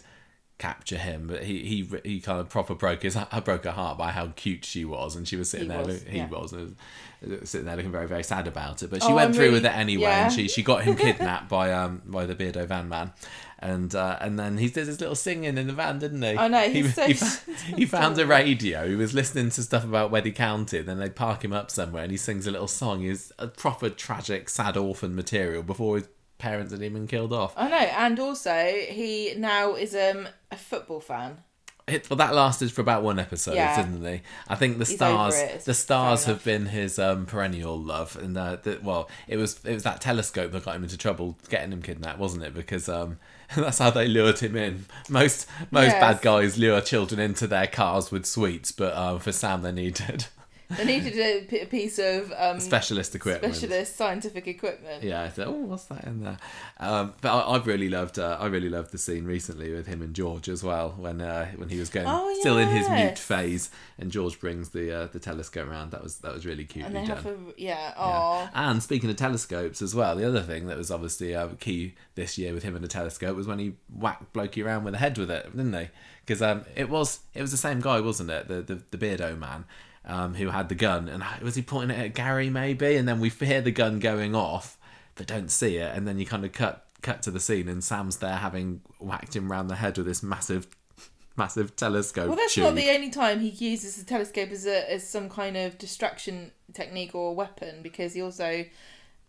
[0.57, 3.97] capture him but he he he kind of proper broke his I broke her heart
[3.97, 6.29] by how cute she was and she was sitting He there was, he yeah.
[6.29, 6.71] was and was
[7.43, 9.53] sitting there looking very very sad about it but she Oh, went I'm through really-
[9.55, 10.23] with it anyway yeah.
[10.25, 13.11] and she she got him kidnapped by um by the beardo van man
[13.59, 16.35] and uh, and then he did his little singing in the van, didn't he?
[16.35, 18.87] I know, He, he's so- he, fa- he found a radio.
[18.89, 20.81] He was listening to stuff about Weddy County.
[20.81, 23.01] Then they park him up somewhere, and he sings a little song.
[23.01, 26.09] He's a proper tragic, sad orphan material before his
[26.39, 27.53] parents had even killed off.
[27.55, 28.51] I know, and also
[28.89, 31.37] he now is um a football fan.
[31.87, 33.75] It, well, that lasted for about one episode, Yeah.
[33.75, 34.21] didn't they?
[34.47, 38.37] I think the He's stars, it, the stars have been his um, perennial love, and
[38.37, 41.71] uh, the, well, it was it was that telescope that got him into trouble, getting
[41.71, 42.53] him kidnapped, wasn't it?
[42.53, 43.17] Because um,
[43.55, 44.85] that's how they lured him in.
[45.09, 45.99] Most most Yes.
[45.99, 50.27] bad guys lure children into their cars with sweets, but um, for Sam, they needed
[50.77, 53.53] They needed a, p- a piece of um specialist equipment.
[53.55, 55.03] specialist scientific equipment.
[55.03, 56.37] Yeah, I thought, oh, what's that in there?
[56.79, 60.01] Um, but I, I've really loved, uh, I really loved the scene recently with him
[60.01, 63.19] and George as well, when uh, when he was going Oh, still in his mute
[63.19, 65.91] phase, and George brings the uh, the telescope around.
[65.91, 66.85] That was that was really cute.
[66.85, 67.93] And they have a yeah.
[67.97, 68.49] Oh, Yeah.
[68.53, 72.37] And speaking of telescopes as well, the other thing that was obviously uh, key this
[72.37, 75.17] year with him and the telescope was when he whacked Blokey around with the head
[75.17, 75.89] with it, didn't they?
[76.25, 78.47] Because um, it was it was the same guy, wasn't it?
[78.47, 79.65] The the, the beardo man.
[80.03, 81.07] Um, who had the gun.
[81.07, 82.95] And was he pointing it at Gary maybe?
[82.95, 84.79] And then we hear the gun going off
[85.15, 85.95] but don't see it.
[85.95, 89.35] And then you kind of cut cut to the scene and Sam's there having whacked
[89.35, 90.67] him round the head with this massive
[91.35, 92.65] massive telescope well, that's tube.
[92.65, 96.51] not the only time he uses the telescope as a as some kind of distraction
[96.73, 98.65] technique or weapon because he also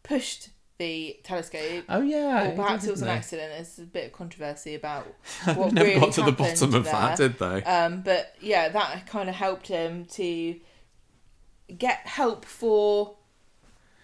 [0.03, 0.51] pushed
[0.83, 1.85] the telescope.
[1.89, 2.51] Oh yeah.
[2.51, 3.53] or perhaps it was an didn't accident.
[3.55, 5.07] There's a bit of controversy about
[5.47, 7.63] They what never really got to the bottom of that, did they?
[7.63, 10.59] Um, but yeah, that kind of helped him to
[11.79, 13.17] get help for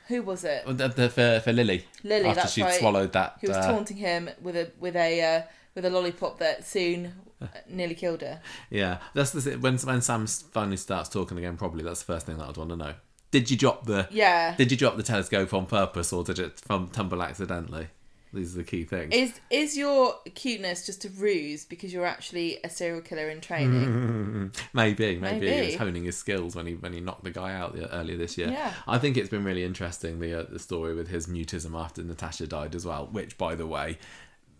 [0.06, 0.64] who was it?
[0.64, 1.84] Well, the, the, for, for Lily.
[2.02, 2.78] Lily, After that's she'd right.
[2.78, 3.36] swallowed that.
[3.42, 5.42] Who was uh, taunting him with a with a uh,
[5.74, 7.12] with a lollipop that soon
[7.68, 8.40] nearly killed her.
[8.70, 11.56] Yeah, that's the when when Sam finally starts talking again.
[11.56, 12.94] Probably that's the first thing that I'd want to know.
[13.30, 14.08] Did you drop the?
[14.10, 14.54] Yeah.
[14.56, 17.88] Did you drop the telescope on purpose, or did it from tumble accidentally?
[18.32, 19.14] These are the key things.
[19.14, 24.52] Is is your cuteness just a ruse because you're actually a serial killer in training?
[24.72, 27.74] Maybe, maybe, he was honing his skills when he when he knocked the guy out
[27.74, 28.50] the, earlier this year.
[28.50, 28.74] Yeah.
[28.86, 32.46] I think it's been really interesting the uh, the story with his mutism after Natasha
[32.46, 33.08] died as well.
[33.10, 33.98] Which, by the way,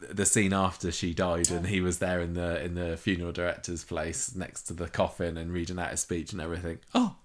[0.00, 3.84] the scene after she died and he was there in the in the funeral director's
[3.84, 6.78] place next to the coffin and reading out his speech and everything.
[6.94, 7.16] Oh,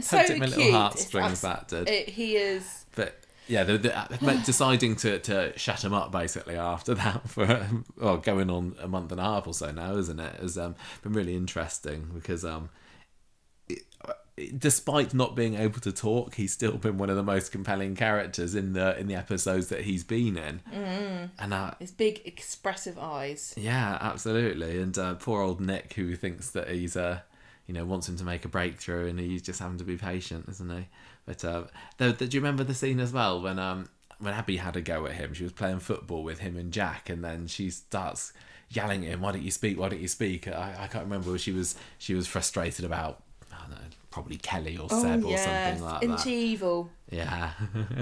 [0.00, 0.58] so at my cute.
[0.58, 1.88] little heartstrings, that did.
[1.88, 2.84] It, he is.
[2.94, 8.18] but yeah, the, the, deciding to, to shut him up basically after that for well
[8.18, 10.36] going on a month and a half or so now, isn't it?
[10.40, 12.68] Has um, been really interesting because um,
[13.68, 13.78] it,
[14.36, 17.96] it- despite not being able to talk, he's still been one of the most compelling
[17.96, 21.30] characters in the in the episodes that he's been in, mm.
[21.40, 23.52] and uh, His big expressive eyes.
[23.56, 24.80] yeah, absolutely.
[24.80, 27.20] And uh, poor old Nick, who thinks that he's, uh,
[27.68, 30.46] you know, wants him to make a breakthrough, and he's just having to be patient,
[30.48, 30.88] isn't he?
[31.26, 31.64] But uh,
[31.98, 33.88] though, do you remember the scene as well when um
[34.18, 35.34] when Abby had a go at him?
[35.34, 38.32] She was playing football with him and Jack, and then she starts
[38.70, 39.78] yelling at him, "Why don't you speak?
[39.78, 41.36] Why don't you speak?" I, I can't remember.
[41.36, 43.22] She was she was frustrated about.
[43.52, 43.76] I don't know,
[44.18, 46.26] probably Kelly or Seb or something like Isn't that.
[46.26, 46.90] evil?
[47.08, 47.52] Yeah.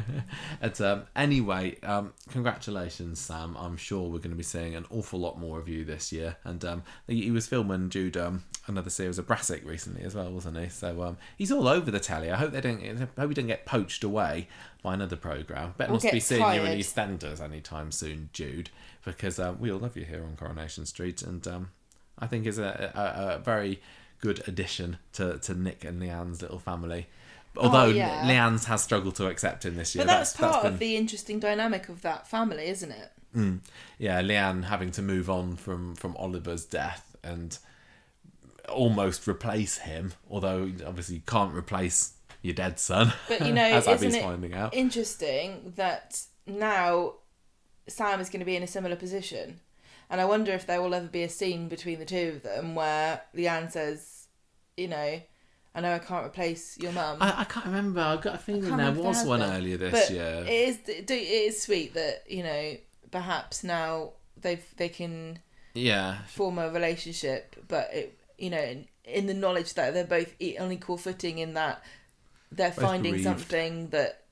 [0.62, 3.54] but, um, anyway, um, congratulations, Sam.
[3.58, 6.38] I'm sure we're going to be seeing an awful lot more of you this year.
[6.42, 10.32] And um, he, he was filming Jude um, another series of Brassic recently as well,
[10.32, 10.70] wasn't he?
[10.70, 12.30] So um, he's all over the telly.
[12.30, 12.82] I hope they don't.
[12.82, 14.48] I hope he didn't get poached away
[14.82, 15.74] by another program.
[15.76, 16.78] Better Or not be seeing you in.
[16.78, 18.70] EastEnders anytime soon, Jude,
[19.04, 21.70] because um, we all love you here on Coronation Street, and um,
[22.18, 23.82] I think is a, a, a very
[24.20, 27.06] good addition to, to Nick and Leanne's little family.
[27.56, 28.22] Oh, although Oh, yeah.
[28.24, 30.04] Leanne's has struggled to accept him this year.
[30.04, 33.12] But that's, part been- of the interesting dynamic of that family, isn't it?
[33.34, 33.58] Mm.
[33.98, 37.58] yeah, Leanne having to move on from from Oliver's death and
[38.68, 43.12] almost replace him, although obviously you can't replace your dead son.
[43.28, 44.72] But you know, as isn't Abby's it finding out.
[44.74, 47.14] interesting that now
[47.88, 49.60] Sam is going to be in a similar position,
[50.10, 52.74] and I wonder if there will ever be a scene between the two of them
[52.74, 54.28] where Leanne says,
[54.76, 55.20] "You know,
[55.74, 58.00] I know I can't replace your mum." I, I can't remember.
[58.00, 60.44] I've got a feeling there was one earlier this but year.
[60.46, 62.76] it is it is sweet that you know
[63.10, 65.40] perhaps now they've they can
[65.74, 70.34] yeah, form a relationship, but it you know in, in the knowledge that they're both
[70.60, 71.82] on equal footing in that
[72.52, 73.24] they're finding bereaved.
[73.24, 74.22] something that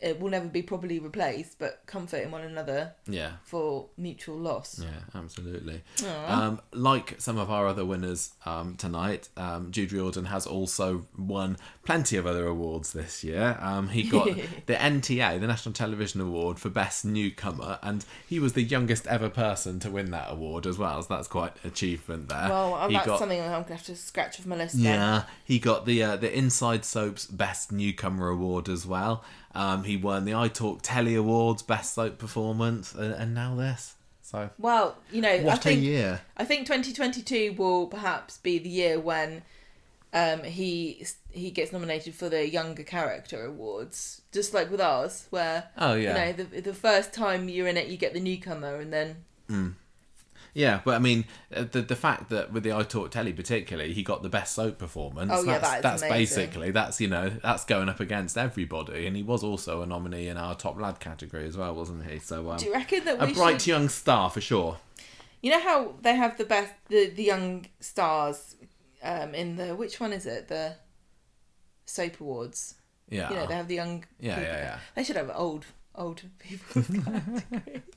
[0.00, 3.32] it will never be properly replaced, but comforting one another yeah.
[3.42, 4.80] for mutual loss.
[4.80, 4.88] Yeah,
[5.18, 5.82] absolutely.
[6.26, 11.56] Um, like some of our other winners um, tonight, um, Jude Riordan has also won
[11.84, 13.58] plenty of other awards this year.
[13.60, 14.26] Um, he got
[14.66, 19.28] the NTA, the National Television Award for Best Newcomer, and he was the youngest ever
[19.28, 21.02] person to win that award as well.
[21.02, 22.48] So that's quite an achievement there.
[22.48, 24.76] Well, He that's got- something I'm gonna have to scratch off my list.
[24.76, 24.84] then.
[24.84, 29.24] yeah, he got the uh, the Inside Soaps Best Newcomer Award as well.
[29.54, 33.94] Um, he won the iTalk Telly Awards Best Soap Performance, and, and now this.
[34.22, 36.20] So Well, you know, I what a think year!
[36.36, 39.42] I think 2022 will perhaps be the year when
[40.12, 45.70] um, he he gets nominated for the Younger Character Awards, just like with ours, where
[45.78, 46.08] Oh, yeah.
[46.08, 49.24] you know the the first time you're in it, you get the newcomer, and then
[50.58, 53.92] Yeah, but I mean, uh, the the fact that with the I Talk Telly particularly,
[53.92, 55.30] he got the best soap performance.
[55.32, 56.18] Oh, yeah, that's, that that's amazing.
[56.18, 60.26] basically that's you know that's going up against everybody, and he was also a nominee
[60.26, 62.18] in our top lad category as well, wasn't he?
[62.18, 63.68] So um, do you reckon that a bright should?
[63.68, 64.78] young star for sure.
[65.42, 68.56] You know how they have the best the the young stars
[69.04, 70.74] um, in the which one is it the
[71.84, 72.74] soap awards?
[73.08, 74.04] Yeah, You know they have the young.
[74.18, 74.52] Yeah, people.
[74.52, 74.78] yeah, yeah.
[74.96, 75.66] They should have old
[75.98, 76.82] old people.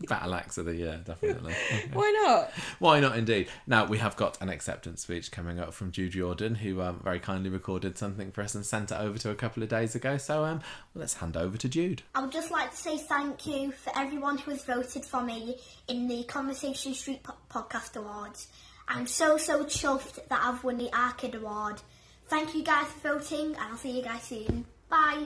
[0.07, 1.53] Battle Axe of the year, definitely.
[1.93, 2.51] Why not?
[2.79, 3.47] Why not, indeed?
[3.67, 7.19] Now we have got an acceptance speech coming up from Jude Riordan, who um, very
[7.19, 10.17] kindly recorded something for us and sent it over to a couple of days ago.
[10.17, 10.61] So um,
[10.95, 12.01] let's hand over to Jude.
[12.15, 15.57] I would just like to say thank you for everyone who has voted for me
[15.87, 18.47] in the Conversation Street po- Podcast Awards.
[18.87, 21.81] I'm so, so chuffed that I've won the Our Kid Award.
[22.27, 24.65] Thank you guys for voting, and I'll see you guys soon.
[24.89, 25.25] Bye.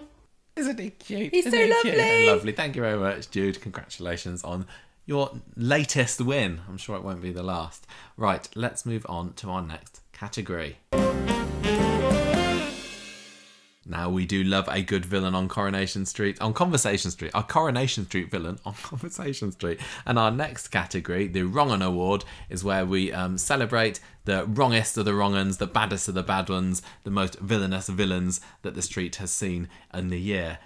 [0.56, 1.34] Isn't he cute?
[1.34, 1.98] He's Isn't so he cute?
[1.98, 2.28] lovely.
[2.28, 2.52] Lovely.
[2.54, 3.60] Thank you very much, Jude.
[3.62, 4.66] Congratulations on
[5.06, 6.62] your latest win.
[6.70, 7.86] I'm sure it won't be the last.
[8.18, 10.78] Right, let's move on to our next category.
[13.88, 18.06] Now we do love a good villain on Coronation Street, on Conversation Street, our Coronation
[18.06, 19.80] Street villain on Conversation Street.
[20.08, 24.98] And our next category, the Wrong Un Award, is where we um, celebrate the wrongest
[24.98, 28.74] of the wrong uns, the baddest of the bad ones, the most villainous villains that
[28.74, 30.58] the street has seen in the year.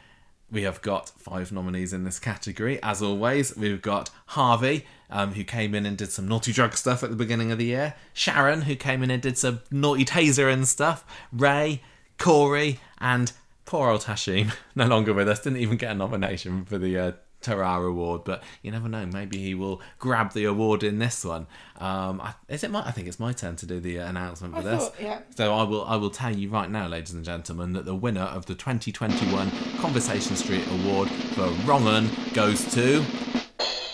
[0.50, 2.82] We have got five nominees in this category.
[2.82, 7.04] As always, we've got Harvey, um, who came in and did some naughty drug stuff
[7.04, 7.96] at the beginning of the year.
[8.14, 11.06] Sharon, who came in and did some naughty taser and stuff.
[11.34, 11.82] Ray,
[12.18, 13.32] Corey, and
[13.66, 17.12] poor old Hashim, no longer with us, didn't even get a nomination for the uh,
[17.42, 19.06] Terrar Award, but you never know.
[19.06, 21.48] Maybe he will grab the award in this one.
[21.78, 22.82] Um, I, is it my?
[22.86, 24.84] I think it's my turn to do the uh, announcement for I this.
[24.90, 25.20] thought, yeah.
[25.38, 25.86] So I will.
[25.86, 29.52] I will tell you right now, ladies and gentlemen, that the winner of the 2021
[29.78, 33.06] Conversation Street Award for Wrong Un goes to.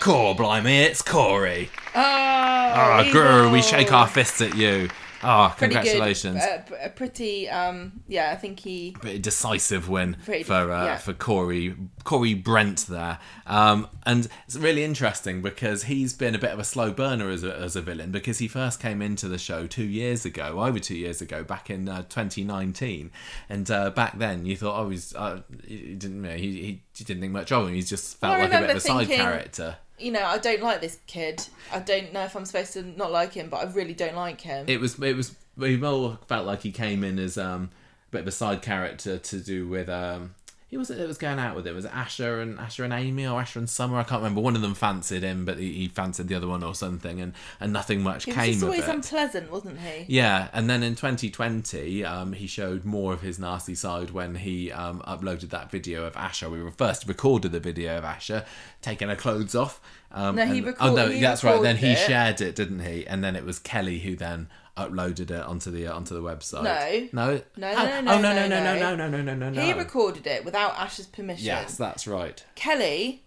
[0.00, 1.68] Core, blimey, it's Corey.
[1.94, 3.20] Oh, Ah, evil.
[3.22, 4.88] grr, we shake our fists at you.
[5.28, 5.82] Ah, Pretty good.
[5.82, 6.42] congratulations.
[6.42, 8.92] Uh, pretty, um, yeah, I think he.
[8.92, 10.96] pretty decisive win Pretty- for uh, yeah.
[10.98, 11.74] for Corey
[12.04, 16.64] Corey Brent there, um, and it's really interesting because he's been a bit of a
[16.64, 19.84] slow burner as a, as a villain because he first came into the show two
[19.84, 23.10] years ago, over two years ago, back in uh, 2019,
[23.48, 27.04] and uh, back then you thought oh he's uh, he didn't you know, he, he
[27.04, 29.08] didn't think much of him, he just felt Well, like a bit of a side
[29.08, 29.76] character.
[29.98, 31.46] You know, I don't like this kid.
[31.72, 34.40] I don't know if I'm supposed to not like him, but I really don't like
[34.40, 34.66] him.
[34.68, 37.70] It was it was he more felt like he came in as um
[38.08, 40.34] a bit of a side character to do with um
[40.68, 42.92] he was it that was going out with it was it Asha and Asha and
[42.92, 45.72] Amy or Asha and Summer I can't remember one of them fancied him but he,
[45.72, 48.62] he fancied the other one or something and and nothing much he was came just
[48.62, 50.04] of always unpleasant, wasn't he?
[50.08, 54.72] Yeah, and then in 2020, um, he showed more of his nasty side when he
[54.72, 56.50] um, uploaded that video of Asha.
[56.50, 58.44] We were first recorded the video of Asha
[58.82, 59.80] taking her clothes off.
[60.12, 61.60] Um, No, he and- record- Oh no, he that's right.
[61.62, 61.98] Then he it.
[61.98, 63.06] shared it, didn't he?
[63.06, 67.12] And then it was Kelly who then uploaded it onto the uh, onto the website.
[67.12, 67.26] No.
[67.28, 68.96] no, No, Oh, no, no, oh, no, no, no, no, no.
[68.96, 69.60] no, no, no, no, no.
[69.60, 71.46] He recorded it without Ash's permission.
[71.46, 72.44] Yes, that's right.
[72.54, 73.24] Kelly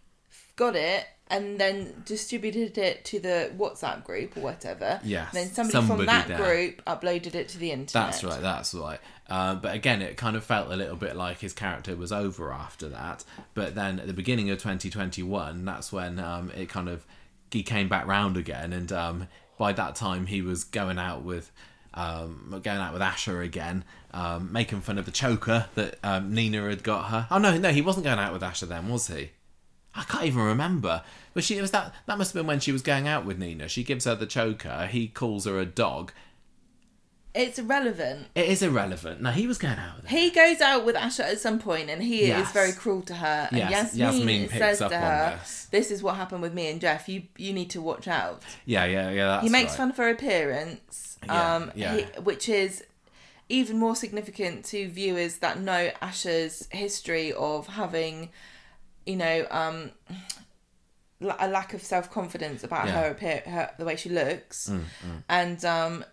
[0.55, 4.99] got it and then distributed it to the WhatsApp group or whatever.
[5.03, 6.37] Yes, Then somebody, somebody from that there.
[6.37, 8.11] group uploaded it to the internet.
[8.11, 8.41] That's right.
[8.41, 8.99] That's right.
[9.29, 12.51] Uh, but again, it kind of felt a little bit like his character was over
[12.51, 13.23] after that.
[13.53, 17.05] But then at the beginning of 2021, that's when um, it kind of
[17.51, 19.27] he came back round again, and um,
[19.59, 21.51] by that time he was going out with.
[21.91, 23.83] Um, going out with Asha again,
[24.13, 27.27] um, making fun of the choker that um, Nina had got her.
[27.31, 29.31] Oh no, no, he wasn't going out with Asha then, was he?
[29.95, 31.01] I can't even remember.
[31.33, 33.67] But she was that that must have been when she was going out with Nina.
[33.67, 34.87] She gives her the choker.
[34.89, 36.13] He calls her a dog.
[37.35, 38.27] It's irrelevant.
[38.33, 39.21] It is irrelevant.
[39.21, 40.17] No, he was going out with her.
[40.17, 42.47] He goes out with Asha at some point and he Yes.
[42.47, 43.47] is very cruel to her.
[43.51, 45.67] And Yes, Yasmin, Yasmin picks says up to her, this.
[45.69, 47.07] This is what happened with me and Geoff.
[47.07, 48.41] You you need to watch out.
[48.65, 49.25] Yeah, yeah, yeah.
[49.27, 49.77] That's he makes right.
[49.77, 51.97] fun of her appearance, Yeah, um, yeah.
[51.97, 52.83] he- which is
[53.47, 58.29] even more significant to viewers that know Asha's history of having,
[59.05, 59.91] you know, um,
[61.21, 62.93] a lack of self confidence about Yeah.
[62.93, 64.71] Mm, her appear, her the way she looks,
[65.27, 66.05] and um,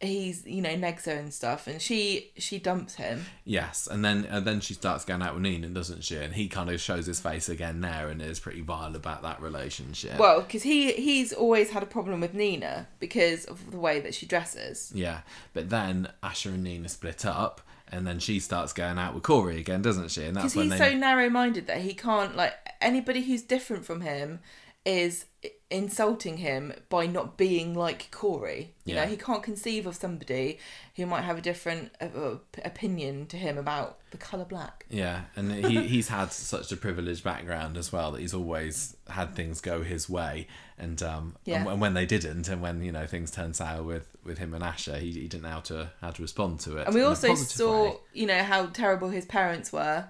[0.00, 3.24] he's you know negs her and stuff, and she she dumps him.
[3.44, 6.16] Yes, and then and then she starts going out with Nina, doesn't she?
[6.16, 9.40] And he kind of shows his face again there, and is pretty vile about that
[9.40, 10.18] relationship.
[10.18, 14.14] Well, because he he's always had a problem with Nina because of the way that
[14.14, 14.92] she dresses.
[14.94, 15.20] yeah,
[15.52, 19.58] but then Asha and Nina split up, and then she starts going out with Corey
[19.60, 20.24] again, doesn't she?
[20.24, 20.92] And that's because when he's they.
[20.92, 24.40] so narrow-minded that he can't like anybody who's different from him
[24.84, 25.24] is
[25.70, 28.74] insulting him by not being like Corey.
[28.84, 29.04] You Yeah.
[29.04, 30.58] know, he can't conceive of somebody
[30.96, 34.86] who might have a different uh, uh, opinion to him about the color black.
[34.90, 39.34] Yeah, and he he's had such a privileged background as well that he's always had
[39.34, 40.46] things go his way,
[40.78, 41.60] and um Yeah.
[41.60, 44.54] and, and when they didn't, and when you know things turned sour with with him
[44.54, 46.86] and Asha, he, he didn't know how to how to respond to it.
[46.86, 47.96] And we also saw, way.
[48.12, 50.06] you know, how terrible his parents were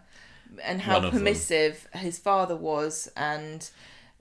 [0.62, 1.12] and how of them.
[1.12, 3.70] permissive his father was and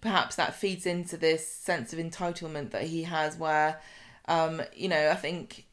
[0.04, 3.80] perhaps that feeds into this sense of entitlement that he has where
[4.28, 5.66] um, you know, I think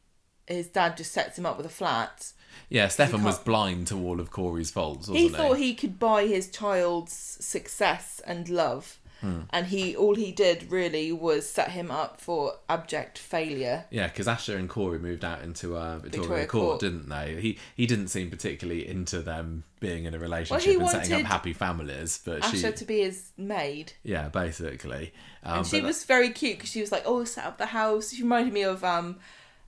[0.46, 2.32] his dad just sets him up with a flat.
[2.68, 5.34] Yeah, Stefan was blind to all of Corey's faults, wasn't He he?
[5.34, 8.98] thought he could buy his child's success and love.
[9.20, 9.40] Hmm.
[9.50, 13.84] And he all he did really was set him up for abject failure.
[13.90, 16.80] Yeah, because Asha and Corey moved out into uh, Victoria, Victoria Court, Court.
[16.80, 17.40] didn't they?
[17.40, 21.22] He he didn't seem particularly into them being in a relationship he and setting up
[21.22, 23.92] happy families, but she, Asha to be his maid.
[24.02, 25.12] yeah, basically.
[25.42, 28.12] Um, And she was very cute because she was like, "Oh, set up the house."
[28.12, 29.18] She reminded me of um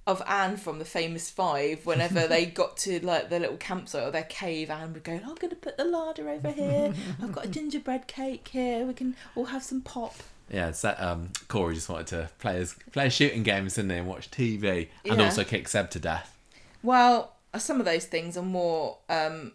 [0.06, 1.86] of Anne from the Famous Five.
[1.86, 5.34] Whenever they got to like their little campsite or their cave, Anne would go, "I'm
[5.36, 6.92] going to put the larder over here.
[7.22, 8.84] I've got a gingerbread cake here.
[8.86, 10.14] We can all have some pop."
[10.50, 13.98] Yeah, it's that, um, Corey just wanted to play his play shooting games, in there
[13.98, 15.24] and watch TV, and Yeah.
[15.24, 16.36] also kick Seb to death.
[16.82, 19.52] Well, some of those things are more um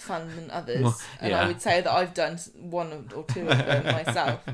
[0.00, 1.42] fun than others, Well, and yeah.
[1.42, 4.40] I would say that I've done one or two of them myself.
[4.46, 4.52] So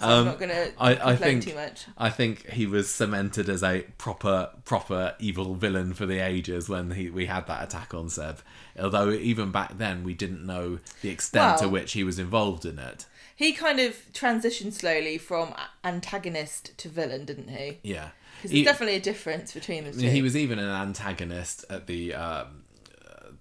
[0.00, 1.84] I'm Um, not going to I- I think- too much.
[1.98, 6.90] I think he was cemented as a proper, proper evil villain for the ages when
[6.92, 8.38] he we had that attack on Seb.
[8.78, 12.78] Although even back then we didn't know the extent to which he was involved in
[12.78, 13.06] it.
[13.34, 15.54] He kind of transitioned slowly from
[15.96, 17.78] antagonist to villain, didn't he?
[17.82, 20.08] Yeah, Because He- there's definitely a difference between the two.
[20.08, 22.14] he was even an antagonist at the.
[22.14, 22.61] Um,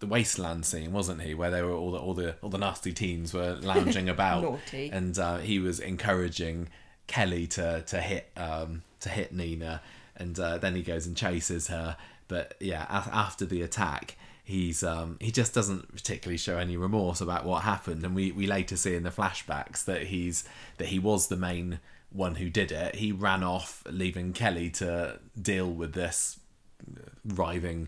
[0.02, 1.34] the wasteland scene, wasn't he?
[1.34, 4.90] Where they were all the all the all the nasty teens were lounging about, Naughty.
[4.92, 6.68] and uh, he was encouraging
[7.08, 9.82] Kelly to to hit um, to hit Nina,
[10.18, 11.96] and uh, then he goes and chases her.
[12.28, 17.22] But yeah, a- after the attack, he's um, he just doesn't particularly show any remorse
[17.22, 20.44] about what happened, and we we later see in the flashbacks that he's
[20.78, 21.80] that he was the main
[22.12, 22.96] one who did it.
[22.96, 26.40] He ran off, leaving Kelly to deal with this
[27.26, 27.88] writhing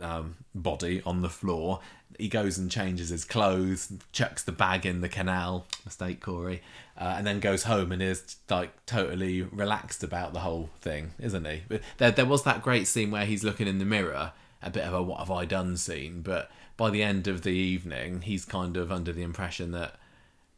[0.00, 1.80] um, body on the floor.
[2.18, 6.62] He goes and changes his clothes, chucks the bag in the canal, mistake Corey,
[6.96, 11.46] uh, and then goes home and is like totally relaxed about the whole thing, isn't
[11.46, 11.62] he?
[11.68, 14.32] But there, there was that great scene where he's looking in the mirror,
[14.62, 17.50] a bit of a what have I done scene, but by the end of the
[17.50, 19.96] evening, he's kind of under the impression that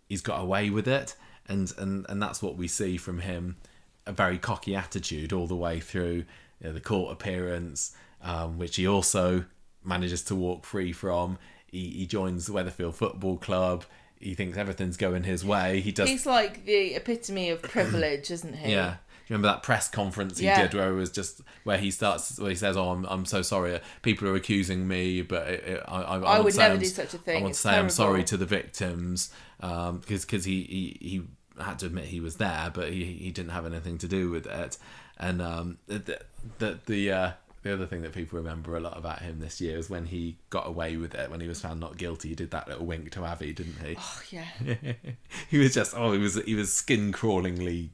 [0.09, 1.15] he's got away with it,
[1.47, 3.57] and and and that's what we see from him
[4.07, 6.25] a very cocky attitude all the way through
[6.61, 9.45] you know, the court appearance, um, which he also
[9.85, 11.39] manages to walk free from.
[11.67, 13.85] He, he joins the Weatherfield Football Club.
[14.19, 15.81] He thinks everything's going his way.
[15.81, 16.09] He does.
[16.09, 18.73] He's like the epitome of privilege, isn't he?
[18.73, 18.97] Yeah.
[19.27, 20.63] Do you remember that press conference he Yeah.
[20.63, 23.43] did where it was just where he starts where he says, "Oh, I'm, I'm so
[23.43, 23.79] sorry.
[24.03, 27.15] People are accusing me, but it, it, I, I, I would never I'm do such
[27.15, 27.39] a thing.
[27.39, 31.23] I want to say I'm sorry to the victims because because he, he he
[31.63, 34.47] had to admit he was there, but he he didn't have anything to do with
[34.47, 34.77] it.
[35.17, 36.21] And um, the
[36.59, 37.31] the the, uh,
[37.63, 40.37] the other thing that people remember a lot about him this year is when he
[40.49, 42.31] got away with it when he was found not guilty.
[42.31, 43.97] He did that little wink to Abby, didn't he?
[43.99, 44.47] Oh, yeah.
[45.51, 47.91] he was just oh, he was he was skin crawlingly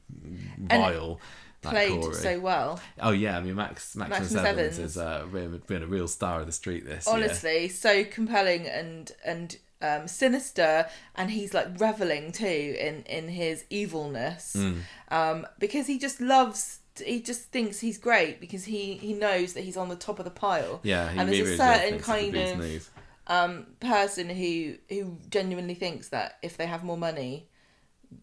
[0.57, 1.19] vile.
[1.61, 2.13] that Played Corey.
[2.15, 2.79] so well.
[3.01, 4.95] Oh yeah, I mean Max Maximus, Maximus Evans, Evans.
[4.95, 5.25] has uh,
[5.67, 7.15] been, a real star of the street this year.
[7.15, 12.45] Honestly, so compelling and and um, sinister, and he's like reveling too
[12.79, 14.79] in in his evilness, Mm.
[15.09, 16.79] um, because he just loves.
[16.99, 20.25] He just thinks he's great because he he knows that he's on the top of
[20.25, 20.79] the pile.
[20.83, 22.89] Yeah, and there's a certain think he's the kind of
[23.27, 27.47] um, person who who genuinely thinks that if they have more money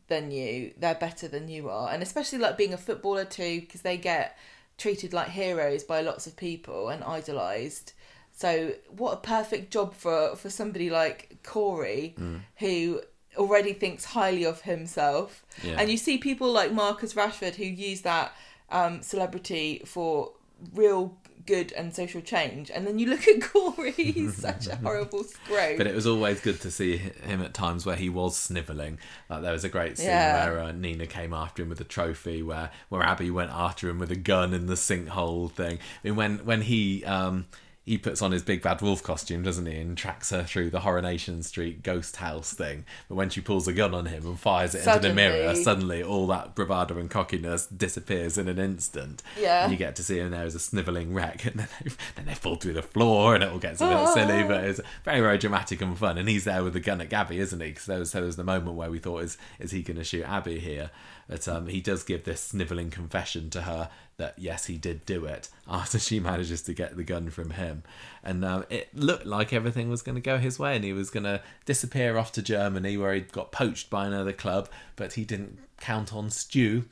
[0.08, 3.82] than you, they're better than you are, and especially like being a footballer too, because
[3.82, 4.36] they get
[4.78, 7.92] treated like heroes by lots of people and idolized.
[8.36, 12.40] So what a perfect job for for somebody like Corey, Mm.
[12.56, 13.02] who
[13.36, 15.76] already thinks highly of himself, Yeah.
[15.78, 18.32] and you see people like Marcus Rashford who use that
[18.70, 20.32] um, celebrity for
[20.74, 25.24] real good and social change, and then you look at Corey, he's such a horrible
[25.24, 25.76] scrope.
[25.76, 28.98] But it was always good to see him at times where he was snivelling.
[29.28, 30.48] Like there was a great scene Yeah.
[30.48, 33.98] where uh, Nina came after him with a trophy, where where Abby went after him
[33.98, 35.78] with a gun in the sinkhole thing.
[36.02, 37.44] I mean, when when he um
[37.84, 40.80] he puts on his big bad wolf costume, doesn't he, and tracks her through the
[40.80, 42.84] Coronation Street ghost house thing.
[43.08, 45.62] But when she pulls a gun on him and fires it into the mirror, Suddenly-
[45.64, 49.22] suddenly all that bravado and cockiness disappears in an instant.
[49.38, 49.64] Yeah.
[49.64, 52.24] And you get to see him there as a snivelling wreck, and then they, then
[52.26, 55.20] they fall through the floor, and it all gets a bit silly, but it's very,
[55.20, 56.16] very dramatic and fun.
[56.16, 57.68] And he's there with the gun at Gabby, isn't he?
[57.68, 60.04] Because there was, there was the moment where we thought, is is he going to
[60.04, 60.90] shoot Abby here?
[61.28, 65.24] But um, he does give this snivelling confession to her that yes, he did do
[65.24, 67.82] it after she manages to get the gun from him.
[68.22, 71.10] And um, it looked like everything was going to go his way, and he was
[71.10, 74.68] going to disappear off to Germany, where he got poached by another club.
[74.96, 76.84] But he didn't count on Stu,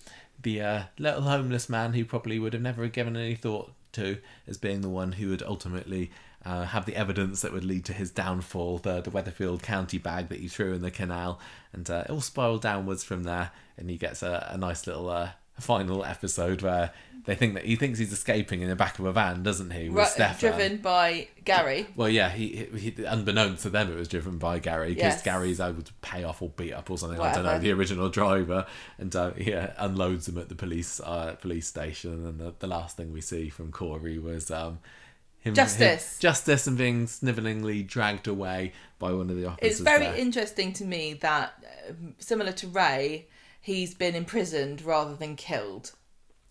[0.43, 4.59] the uh, little homeless man who probably would have never given any thought to as
[4.59, 6.11] being the one who would ultimately
[6.45, 10.29] uh, have the evidence that would lead to his downfall, the, the Weatherfield County bag
[10.29, 11.39] that he threw in the canal.
[11.73, 15.09] And uh, it all spiraled downwards from there, and he gets a, a nice little
[15.09, 16.90] uh, final episode where
[17.24, 19.88] they think that he thinks he's escaping in the back of a van, doesn't he?
[19.88, 20.38] With Stefan.
[20.50, 21.86] driven by Gary.
[21.94, 25.22] Well, yeah, he, he, unbeknownst to them, it was driven by Gary because Yes.
[25.22, 27.20] Gary's able to pay off or beat up or something.
[27.20, 28.66] I don't know the original driver,
[28.98, 32.26] and uh, yeah, unloads him at the police uh, police station.
[32.26, 34.80] And the, the last thing we see from Corey was um,
[35.38, 36.16] him Justice.
[36.16, 39.70] him- justice, and being snivellingly dragged away by one of the officers.
[39.72, 40.16] It's very there.
[40.16, 41.53] interesting to me that,
[41.88, 43.26] um, similar to Ray,
[43.62, 45.92] he's been imprisoned rather than killed.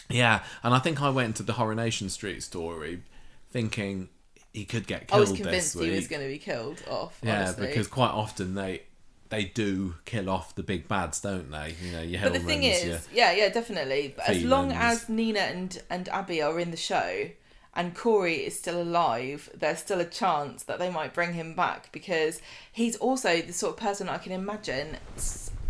[0.10, 3.04] yeah, and I think I went into the Coronation Street story
[3.52, 4.10] thinking
[4.54, 5.18] he could get killed.
[5.18, 7.20] I was convinced he was going to be killed off.
[7.22, 7.68] Yeah, honestly.
[7.68, 8.84] because quite often they
[9.30, 11.76] they do kill off the big bads, don't they?
[11.82, 14.14] You know, your But the thing is, yeah, yeah, definitely.
[14.16, 17.30] But as long as Nina and and Abby are in the show,
[17.74, 21.92] and Corey is still alive, there's still a chance that they might bring him back
[21.92, 22.42] because
[22.72, 24.98] he's also the sort of person I can imagine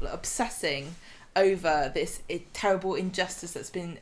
[0.01, 0.95] obsessing
[1.35, 2.21] over this
[2.53, 3.99] terrible injustice that's been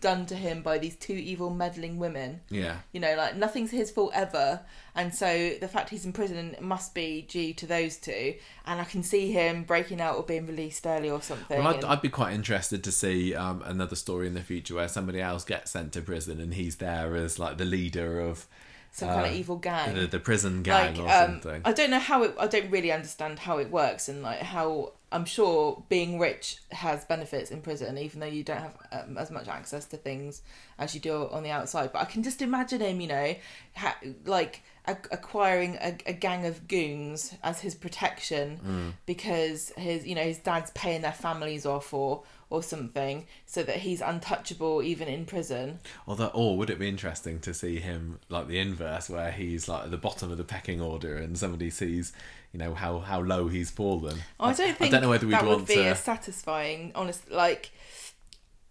[0.00, 2.40] done to him by these two evil meddling women.
[2.50, 2.76] Yeah.
[2.92, 4.60] You know, like nothing's his fault ever,
[4.94, 8.34] and so the fact he's in prison must be due to those two.
[8.66, 11.58] And I can see him breaking out or being released early or something.
[11.58, 14.74] Well, I'd, and- I'd be quite interested to see um, another story in the future
[14.74, 18.46] where somebody else gets sent to prison and he's there as like the leader of
[18.94, 19.94] some kind of uh, evil gang.
[19.94, 21.62] the, the prison gang like or um, something.
[21.64, 22.34] I don't know how it.
[22.38, 27.04] I don't really understand how it works and like how I'm sure being rich has
[27.04, 30.42] benefits in prison, even though you don't have um, as much access to things
[30.78, 31.92] as you do on the outside.
[31.92, 33.34] But I can just imagine him, you know,
[33.76, 38.92] ha- like acquiring a, a gang of goons as his protection Mm.
[39.06, 42.22] because his, you know, his dad's paying their families off or
[42.54, 45.80] or something, so that he's untouchable even in prison.
[46.06, 49.84] Although, or would it be interesting to see him like the inverse, where he's like
[49.84, 52.12] at the bottom of the pecking order, and somebody sees,
[52.52, 54.18] you know, how how low he's fallen.
[54.38, 55.86] Oh, I don't think I don't know whether we'd that want would be to.
[55.86, 56.92] as satisfying.
[56.94, 57.72] Honest, like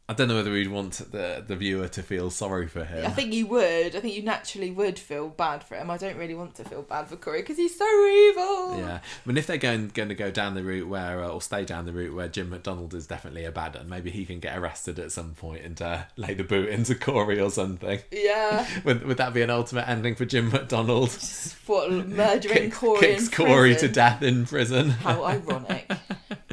[0.09, 3.05] I don't know whether we'd want the the viewer to feel sorry for him.
[3.05, 3.95] I think you would.
[3.95, 5.89] I think you naturally would feel bad for him.
[5.89, 8.79] I don't really want to feel bad for Corey because he's so evil.
[8.79, 11.41] Yeah, I mean, if they're going going to go down the route where, uh, or
[11.41, 14.41] stay down the route where Jim McDonald is definitely a bad one, maybe he can
[14.41, 17.99] get arrested at some point and uh, lay the boot into Corey or something.
[18.11, 18.67] Yeah.
[18.83, 21.17] Would, would that be an ultimate ending for Jim McDonald?
[21.65, 24.89] What murdering Kick- Corey kicks Corey to death in prison.
[24.89, 25.89] How ironic.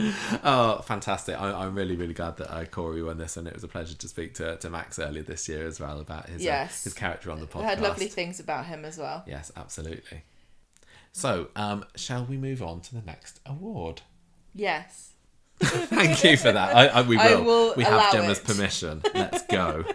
[0.42, 1.40] Oh, fantastic!
[1.40, 3.94] I, I'm really, really glad that uh, Corey won this, and it was a pleasure
[3.96, 7.30] to speak to, to Max earlier this year as well about his uh, his character
[7.30, 7.62] on the podcast.
[7.62, 9.24] I heard lovely things about him as well.
[9.26, 10.22] Yes, absolutely.
[11.12, 14.02] So, um, shall we move on to the next award?
[14.54, 15.12] Yes.
[15.60, 16.74] Thank you for that.
[16.74, 17.44] I, I, we will.
[17.44, 18.44] Will we have Gemma's it.
[18.44, 19.02] permission.
[19.14, 19.84] Let's go.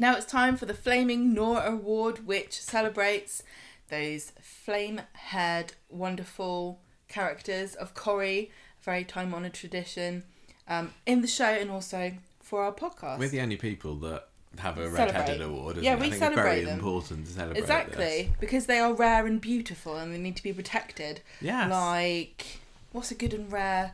[0.00, 3.42] Now it's time for the Flaming Nora Award, which celebrates
[3.88, 10.24] those flame haired, wonderful characters of Corrie, a very time honoured tradition
[10.68, 13.18] um, in the show and also for our podcast.
[13.18, 14.28] We're the only people that
[14.58, 15.78] have a red-headed award.
[15.78, 16.00] Yeah, it?
[16.00, 16.74] we celebrate it's very them.
[16.78, 20.52] important to celebrate Exactly, because they are rare and beautiful and they need to be
[20.52, 21.20] protected.
[21.40, 21.68] Yeah.
[21.68, 22.60] Like,
[22.92, 23.92] what's a good and rare,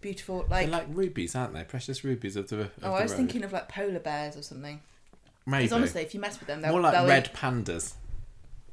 [0.00, 0.70] beautiful, like.
[0.70, 1.64] They're like rubies, aren't they?
[1.64, 2.60] Precious rubies of the.
[2.60, 3.16] Of oh, the I was road.
[3.16, 4.80] thinking of like polar bears or something.
[5.46, 7.94] maybe Because honestly, if you mess with them, they'll more like they'll red pandas.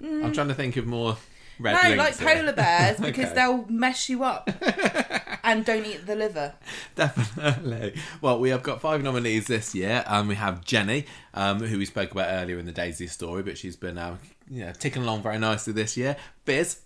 [0.04, 1.18] I'm trying to think of more
[1.60, 1.74] red.
[1.90, 2.36] No, like here.
[2.36, 3.36] polar bears because Okay.
[3.36, 4.50] they'll mess you up
[5.44, 6.54] and don't eat the liver.
[6.96, 7.96] Definitely.
[8.22, 10.04] Well, we have got five nominees this year.
[10.08, 13.58] and we have Jenny, um, who we spoke about earlier in the Daisy story, but
[13.58, 14.18] she's been uh,
[14.50, 16.16] you know, ticking along very nicely this year.
[16.46, 16.80] Biz,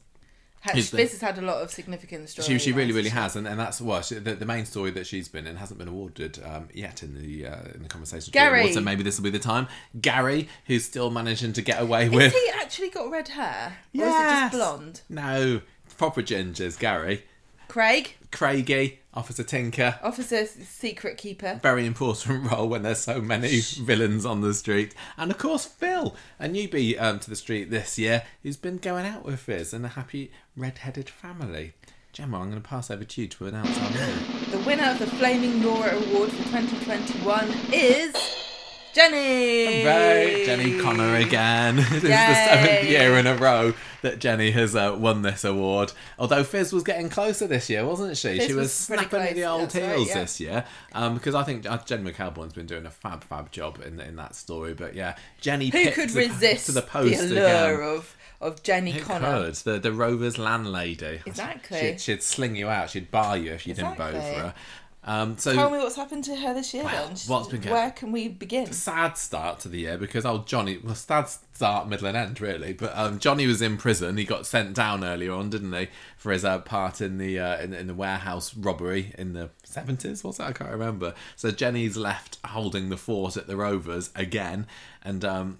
[0.67, 2.47] Ha- Who's the- This has had a lot of significant stories.
[2.47, 5.07] she, she really, really has, and, and that's well, she, the, the main story that
[5.07, 8.31] she's been in hasn't been awarded um, yet in the uh, in the conversation.
[8.31, 8.71] Gary.
[8.73, 9.67] So maybe this will be the time.
[9.99, 13.77] Gary, who's still managing to get away Has with he actually got red hair?
[13.97, 15.01] Or is it just blonde?
[15.09, 15.61] no
[15.97, 16.77] proper gingers.
[16.77, 17.23] Gary,
[17.67, 19.99] Craig, Craigie, Officer Tinker.
[20.03, 21.59] officer, secret keeper.
[21.61, 24.93] very important role when there's so many villains on the street.
[25.17, 29.05] And of course, Phil, a newbie um, to the street this year, who's been going
[29.05, 31.73] out with Fizz and a happy red-headed family.
[32.13, 34.51] Gemma, I'm going to pass over to you to announce our winner.
[34.51, 38.15] The winner of the Flaming Nora Award for 2021 is
[38.93, 39.85] Jenny.
[39.85, 41.75] Right, Jenny Connor again.
[41.75, 45.93] this is the seventh year in a row that Jenny has uh, won this award.
[46.19, 48.37] Although Fizz was getting closer this year, wasn't she?
[48.37, 50.19] Fizz she was, was snapping at the old that's right, heels yeah.
[50.19, 50.65] this year.
[50.93, 54.15] Um, because I think uh, Jen McAlpine's been doing a fab, fab job in in
[54.17, 54.73] that story.
[54.73, 57.97] But yeah, Jenny Who could the- resist to the post allure again.
[57.97, 59.45] of, of Jenny Who Connor?
[59.45, 59.55] could?
[59.55, 61.21] The the Rovers landlady.
[61.25, 61.79] Exactly.
[61.79, 62.89] She'd, she'd sling you out.
[62.89, 64.53] She'd bar you if you didn't vote for her.
[65.07, 67.17] Um, so Tell me what's happened to her this year Well, then.
[67.27, 68.71] what's been going- Where can we begin?
[68.73, 72.73] sad start to the year because old Johnny well sad start middle and end really.
[72.73, 74.17] But um, Johnny was in prison.
[74.17, 75.87] He got sent down earlier on didn't he
[76.17, 80.23] for his uh, part in the uh, in, in the warehouse robbery in the 70s
[80.25, 81.13] what's that I can't remember.
[81.37, 84.67] So Jenny's left holding the fort at the Rovers again.
[85.03, 85.59] And um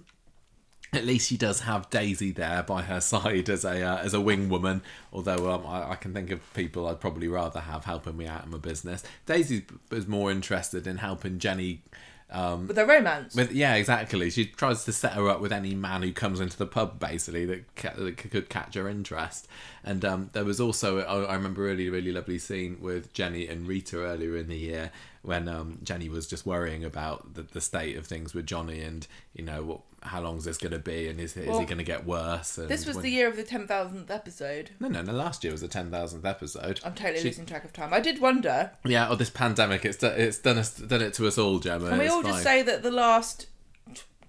[0.92, 4.20] at least she does have Daisy there by her side as a uh, as a
[4.20, 4.82] wing woman.
[5.12, 8.44] Although um, I, I can think of people I'd probably rather have helping me out
[8.44, 9.02] in my business.
[9.26, 11.82] Daisy is more interested in helping Jenny.
[12.30, 13.34] Um, With a romance.
[13.34, 14.28] with yeah, exactly.
[14.28, 17.46] She tries to set her up with any man who comes into the pub, basically
[17.46, 19.48] that, ca- that could catch her interest.
[19.88, 23.48] And um, there was also I, I remember a really really lovely scene with Jenny
[23.48, 24.90] and Rita earlier in the year
[25.22, 29.06] when um, Jenny was just worrying about the, the state of things with Johnny and
[29.34, 31.78] you know what, how long is this going to be and is, is he going
[31.78, 32.56] to get worse?
[32.58, 34.70] And This was when- the year of the 10,000th episode.
[34.78, 36.80] no no no last year was the ten thousandth episode.
[36.84, 37.94] I'm totally She- losing track of time.
[37.94, 38.72] I did wonder.
[38.84, 41.88] Yeah, or this pandemic, it's done, it's done us done it to us all, Gemma.
[41.88, 43.46] Can we all just say that the last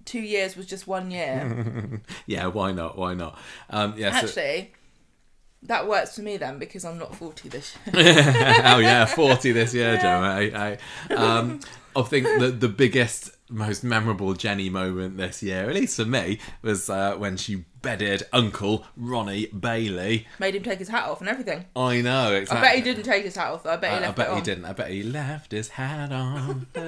[0.06, 2.00] two years was just one year?
[2.26, 2.96] yeah, why not?
[2.96, 3.38] Why not?
[3.68, 4.72] Um, yeah, Actually,
[5.64, 7.94] that works for me then because I'm not 40 this year.
[8.64, 10.26] oh yeah, forty this year, Gemma.
[10.26, 10.78] I,
[11.10, 11.60] I, um,
[11.94, 16.38] I think the the biggest, most memorable Jenny moment this year, at least for me,
[16.62, 20.26] was uh, when she bedded Uncle Ronnie Bailey.
[20.38, 21.66] Made him take his hat off and everything.
[21.74, 22.44] I know.
[22.50, 23.72] I bet he didn't take his hat off though.
[23.72, 24.42] I bet he I, I left bet it he on.
[24.42, 24.64] didn't.
[24.64, 26.66] I bet he left his hat on.
[26.76, 26.80] oh,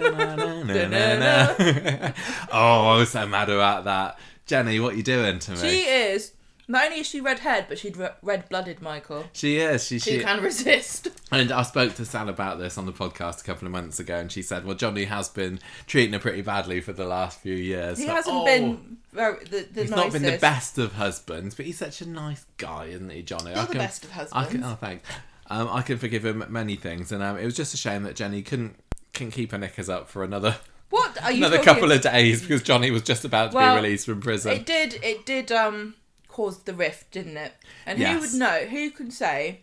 [2.53, 4.19] I was so mad about that.
[4.47, 5.57] Jenny, what are you doing to me?
[5.57, 6.33] She is.
[6.69, 9.25] Not only is she red haired, but she'd red blooded, Michael.
[9.33, 9.85] She is.
[9.87, 11.09] She, Who she, can resist?
[11.33, 14.17] And I spoke to Sal about this on the podcast a couple of months ago,
[14.17, 17.55] and she said, "Well, Johnny has been treating her pretty badly for the last few
[17.55, 17.99] years.
[17.99, 19.97] He So- hasn't oh, been very, the, the He's nicest.
[19.97, 23.53] not been the best of husbands, but he's such a nice guy, isn't he, Johnny?
[23.55, 24.67] You're the best of I can, husbands.
[24.69, 25.09] oh, thanks.
[25.49, 28.15] Um, I can forgive him many things, and um, it was just a shame that
[28.15, 28.77] Jenny couldn't
[29.15, 30.57] couldn't keep her knickers up for another
[30.91, 33.75] What are you another talking- couple of days because Johnny was just about to Well,
[33.77, 34.53] be released from prison.
[34.53, 35.01] It did.
[35.03, 35.51] It did.
[35.51, 35.95] Um,
[36.33, 37.53] cause the rift, didn't it?
[37.87, 38.67] And who would know?
[38.71, 39.61] Who can say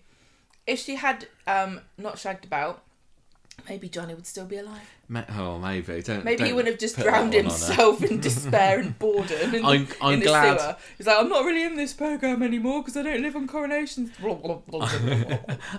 [0.68, 2.84] if she had um not shagged about?
[3.68, 4.90] Maybe Johnny would still be alive.
[5.10, 6.02] Ma- oh, maybe.
[6.02, 6.24] Don't.
[6.24, 7.58] Maybe he don't would have just drowned one on her.
[7.58, 9.54] himself in despair and boredom.
[9.54, 10.76] In, I'm- I'm in the glad- sewer.
[10.98, 14.12] He's like, I'm not really in this program anymore because I don't live on coronations.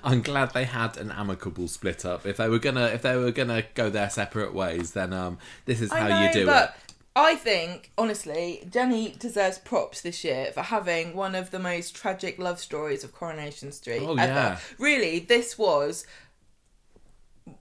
[0.04, 2.26] I'm glad they had an amicable split up.
[2.26, 5.80] If they were gonna, if they were gonna go their separate ways, then um, this
[5.80, 6.89] is how know, you do but it.
[7.16, 12.38] I think, honestly, Jenny deserves props this year for having one of the most tragic
[12.38, 14.20] love stories of Coronation Street Oh, ever.
[14.32, 14.58] yeah.
[14.78, 16.06] Really, this was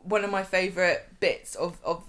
[0.04, 2.04] one of my favourite bits of, of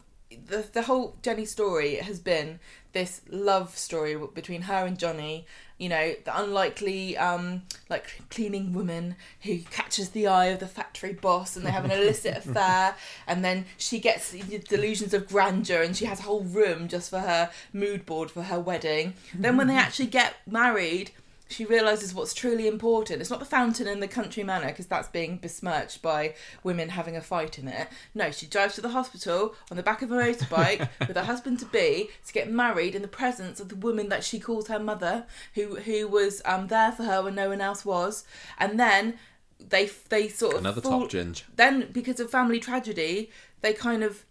[0.47, 2.61] the, the whole Jenny story has been
[2.93, 5.47] this love story between her and Johnny.
[5.81, 11.15] You know, the unlikely, um, like cleaning woman who catches the eye of the factory
[11.15, 12.95] boss, and they have an illicit affair,
[13.27, 14.33] and then she gets
[14.69, 18.43] delusions of grandeur, and she has a whole room just for her mood board for
[18.43, 19.15] her wedding.
[19.35, 21.13] then, when they actually get married,
[21.51, 23.21] she realizes what's truly important.
[23.21, 27.17] It's not the fountain in the country manor because that's being besmirched by women having
[27.17, 27.89] a fight in it.
[28.15, 31.59] No, she drives to the hospital on the back of a motorbike with her husband
[31.59, 34.79] to be to get married in the presence of the woman that she calls her
[34.79, 38.25] mother, who who was um there for her when no one else was,
[38.57, 39.19] and then
[39.59, 41.43] they they sort of Another fall- top ginge.
[41.55, 43.31] Then because of family tragedy,
[43.61, 44.25] they kind of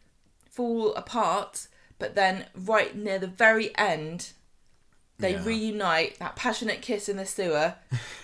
[0.49, 1.67] fall apart.
[1.99, 4.31] But then right near the very end,
[5.19, 5.43] they Yeah.
[5.45, 7.75] reunite that passionate kiss in the sewer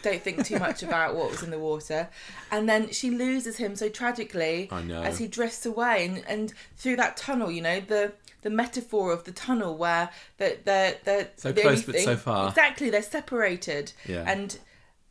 [0.02, 2.10] don't think too much about what was in the water
[2.52, 7.18] and then she loses him so tragically as he drifts away and, and through that
[7.18, 11.62] tunnel you know the the metaphor of the tunnel where they're, they're, they're So the
[11.62, 12.50] close but so far.
[12.50, 14.24] exactly they're separated Yeah.
[14.28, 14.58] and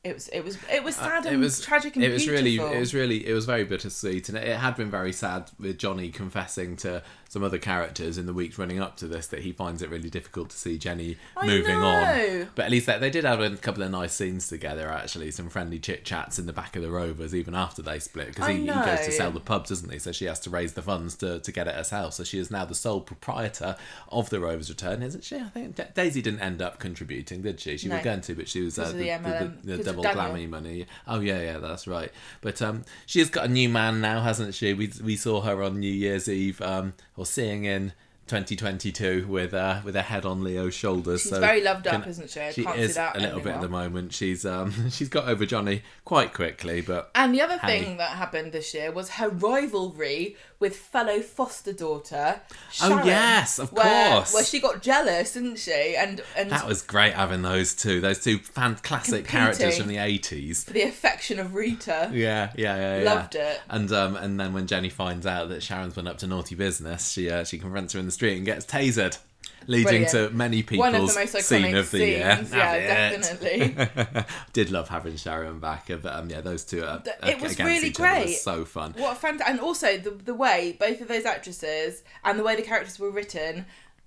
[0.04, 2.44] it was it was it was sad Uh, and tragic and it was beautiful.
[2.66, 5.50] really it was really it was very bittersweet and it, it had been very sad
[5.58, 7.02] with johnny confessing to
[7.34, 10.08] some other characters in the weeks running up to this that he finds it really
[10.08, 11.86] difficult to see jenny I moving know.
[11.86, 15.30] on but at least they, they did have a couple of nice scenes together actually
[15.32, 18.46] some friendly chit chats in the back of the rovers even after they split because
[18.48, 20.82] he, he goes to sell the pub doesn't he so she has to raise the
[20.82, 23.76] funds to, to get it herself so she is now the sole proprietor
[24.10, 27.58] of the rovers return isn't she i think Da- daisy didn't end up contributing did
[27.58, 27.96] she she No.
[27.96, 30.48] was going to but she was uh, the, the the, MLM, the, the double glammy
[30.48, 30.86] money.
[31.08, 32.10] Oh yeah, yeah, that's right.
[32.40, 34.72] But um, she has got a new man now, hasn't she?
[34.74, 37.92] We we saw her on New Year's Eve, um, or seeing in
[38.26, 41.22] 2022 with uh with her head on Leo's shoulders.
[41.22, 42.40] She's so very loved up, can- isn't she?
[42.40, 44.12] I She is a little ending bit at the moment.
[44.12, 47.82] She's um she's got over Johnny quite quickly, but And the other Hey.
[47.84, 52.40] thing that happened this year was her rivalry with fellow foster daughter.
[52.80, 54.32] Oh, yes, of where, course.
[54.32, 55.94] Where she got jealous, didn't she?
[55.94, 59.96] And and that was great having those two, those two fan classic characters from the
[59.96, 60.64] 80s.
[60.64, 62.10] for the affection of Rita.
[62.14, 63.14] Yeah, yeah, yeah, yeah.
[63.14, 63.60] Loved it.
[63.68, 67.10] And um, and then when Jenny finds out that Sharon's been up to naughty business,
[67.10, 69.18] she uh, she confronts her in the street and gets tasered,
[69.66, 70.10] leading Brilliant.
[70.10, 72.36] to many people's One of the most scene of the year.
[72.36, 72.52] scenes.
[72.52, 73.20] Yeah, it.
[73.22, 74.24] definitely.
[74.52, 77.88] Did love having Sharon back, but um, yeah, those two are, Th- it was really
[77.88, 78.36] each other was great.
[78.38, 78.94] so fun.
[78.98, 82.56] What a fant- and also the the way both of those actresses and the way
[82.56, 83.66] the characters were written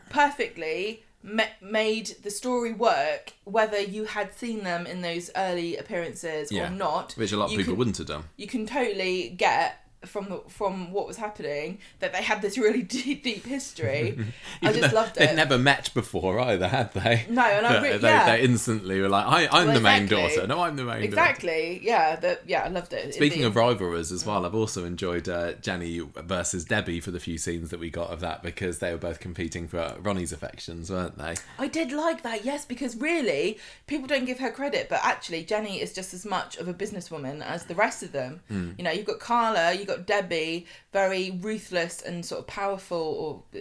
[0.09, 6.51] perfectly ma- made the story work whether you had seen them in those early appearances
[6.51, 7.13] Yeah, or not.
[7.13, 8.23] which a lot of people can- wouldn't have done.
[8.37, 12.81] you can totally get from the, from what was happening that they had this really
[12.83, 14.17] deep, deep history.
[14.61, 15.19] I just loved it.
[15.21, 17.25] They'd never met before either, had they?
[17.29, 18.25] No, and I But re- they, yeah.
[18.37, 20.35] they instantly were like, I, I'm Well, the main exactly.
[20.35, 20.47] daughter.
[20.47, 21.05] No, I'm the main daughter.
[21.05, 21.79] Exactly.
[21.83, 22.15] Yeah.
[22.15, 22.63] The, yeah.
[22.63, 23.13] I loved it.
[23.15, 27.19] Speaking The- of rivalries as well, I've also enjoyed uh, Jenny versus Debbie for the
[27.19, 30.91] few scenes that we got of that because they were both competing for Ronnie's affections,
[30.91, 31.35] weren't they?
[31.57, 33.57] I did like that, yes, because really,
[33.87, 37.41] people don't give her credit, but actually, Jenny is just as much of a businesswoman
[37.43, 38.41] as the rest of them.
[38.47, 38.71] Hmm.
[38.77, 43.59] You know, you've got Carla, you've got Debbie, very ruthless and sort of powerful, or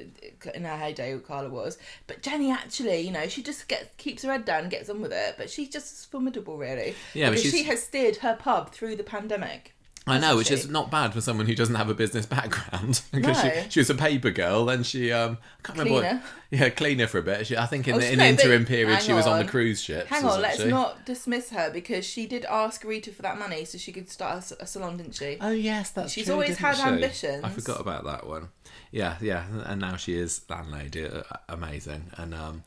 [0.54, 1.78] in her heyday, Carla was.
[2.06, 5.00] But Jenny, actually, you know, she just gets keeps her head down and gets on
[5.00, 6.94] with it, but she's just as formidable, really.
[7.14, 9.75] Yeah, because she has steered her pub through the pandemic.
[10.08, 10.54] I know, which she?
[10.54, 13.50] is not bad for someone who doesn't have a business background because No.
[13.64, 14.64] she, she was a paper girl.
[14.66, 16.08] Then she, um, I can't remember.
[16.08, 17.46] What, yeah, cleaner for a bit.
[17.48, 19.44] She, I think in Oh, the, in no, interim period, she was on on.
[19.46, 20.06] the cruise ship.
[20.06, 20.68] Hang on, let's she?
[20.68, 24.52] not dismiss her because she did ask Rita for that money so she could start
[24.60, 25.38] a salon, didn't she?
[25.40, 26.82] Oh yes, that's She's true, always had she?
[26.82, 27.42] ambitions.
[27.42, 28.50] I forgot about that one.
[28.92, 31.06] Yeah, yeah, and now she is landlady.
[31.08, 32.62] uh, Amazing, and um,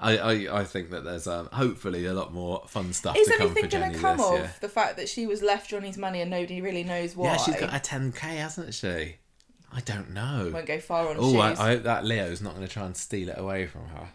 [0.00, 3.34] I, I, I think that there's um, hopefully a lot more fun stuff Is to
[3.34, 4.54] come anything going to come this of year.
[4.60, 7.26] the fact that she was left Johnny's money and nobody really knows why?
[7.28, 9.16] Yeah, she's got a 10k, hasn't she?
[9.72, 10.50] I don't know.
[10.52, 11.50] Won't go far on Oh, I.
[11.52, 14.08] I hope that Leo's not going to try and steal it away from her.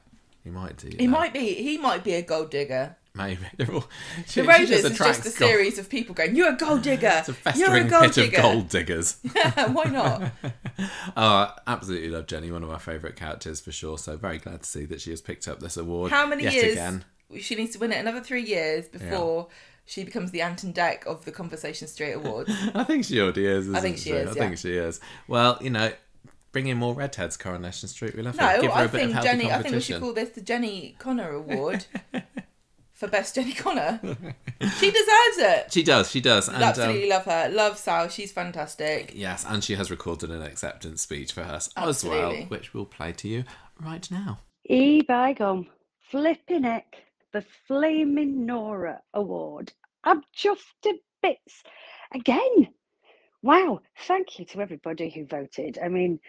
[0.43, 0.89] He might do.
[0.97, 1.53] he might be.
[1.55, 2.95] He might be a gold digger.
[3.15, 3.41] Maybe.
[3.57, 3.85] They're all,
[4.27, 6.57] she, The she Rovers just is just a gold- series of people going, "You're a
[6.57, 7.23] gold digger.
[7.27, 9.17] It's a You're a gold pit digger." of gold diggers.
[9.71, 10.31] Why not?
[11.17, 13.97] Oh, absolutely love Jenny, one of my favourite characters for sure.
[13.97, 16.11] So very glad to see that she has picked up this award.
[16.11, 16.73] How many years?
[16.73, 17.03] again.
[17.39, 19.49] She needs to win it another three years before
[19.85, 22.51] she becomes the Ant and Dec of the Conversation Street Awards.
[22.73, 23.67] I think she already is.
[23.67, 24.33] Isn't think she is, I yeah.
[24.33, 24.99] think she is.
[25.27, 25.91] Well, you know,
[26.51, 28.15] bring in more redheads, Coronation Street.
[28.15, 28.61] We love No, it.
[28.61, 29.51] Give her I a bit of think Jenny.
[29.51, 31.85] I think we should call this the Jenny Connor Award
[32.99, 33.99] for best Jenny Connor.
[34.03, 35.71] she deserves it.
[35.71, 36.11] She does.
[36.11, 36.49] She does.
[36.49, 37.49] And, Absolutely um, love her.
[37.49, 38.09] Love Sal.
[38.09, 39.13] She's fantastic.
[39.15, 42.19] yes, and she has recorded an acceptance speech for us Absolutely.
[42.19, 43.45] as well, which we'll play to you
[43.81, 44.39] right now.
[44.65, 45.67] E by gum,
[46.11, 46.95] flipping heck,
[47.31, 49.71] the Flaming Nora Award.
[50.03, 51.63] I'm chuffed to bits
[52.13, 52.67] again.
[53.41, 55.79] Wow, thank you to everybody who voted.
[55.81, 56.19] I mean,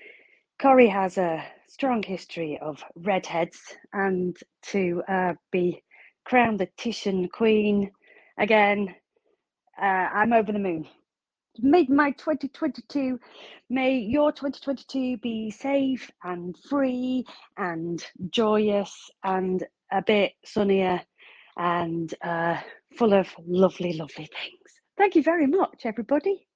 [0.61, 3.59] Corrie has a strong history of redheads,
[3.93, 4.37] and
[4.67, 5.83] to uh, be
[6.25, 7.91] crowned the Titian Queen
[8.39, 8.95] again,
[9.81, 10.87] uh, I'm over the moon.
[11.59, 13.19] Made my 2022.
[13.69, 17.27] May your 2022 be safe and free
[17.57, 21.01] and joyous and a bit sunnier
[21.57, 22.57] and uh,
[22.97, 24.61] full of lovely, lovely things.
[24.97, 26.47] Thank you very much, everybody.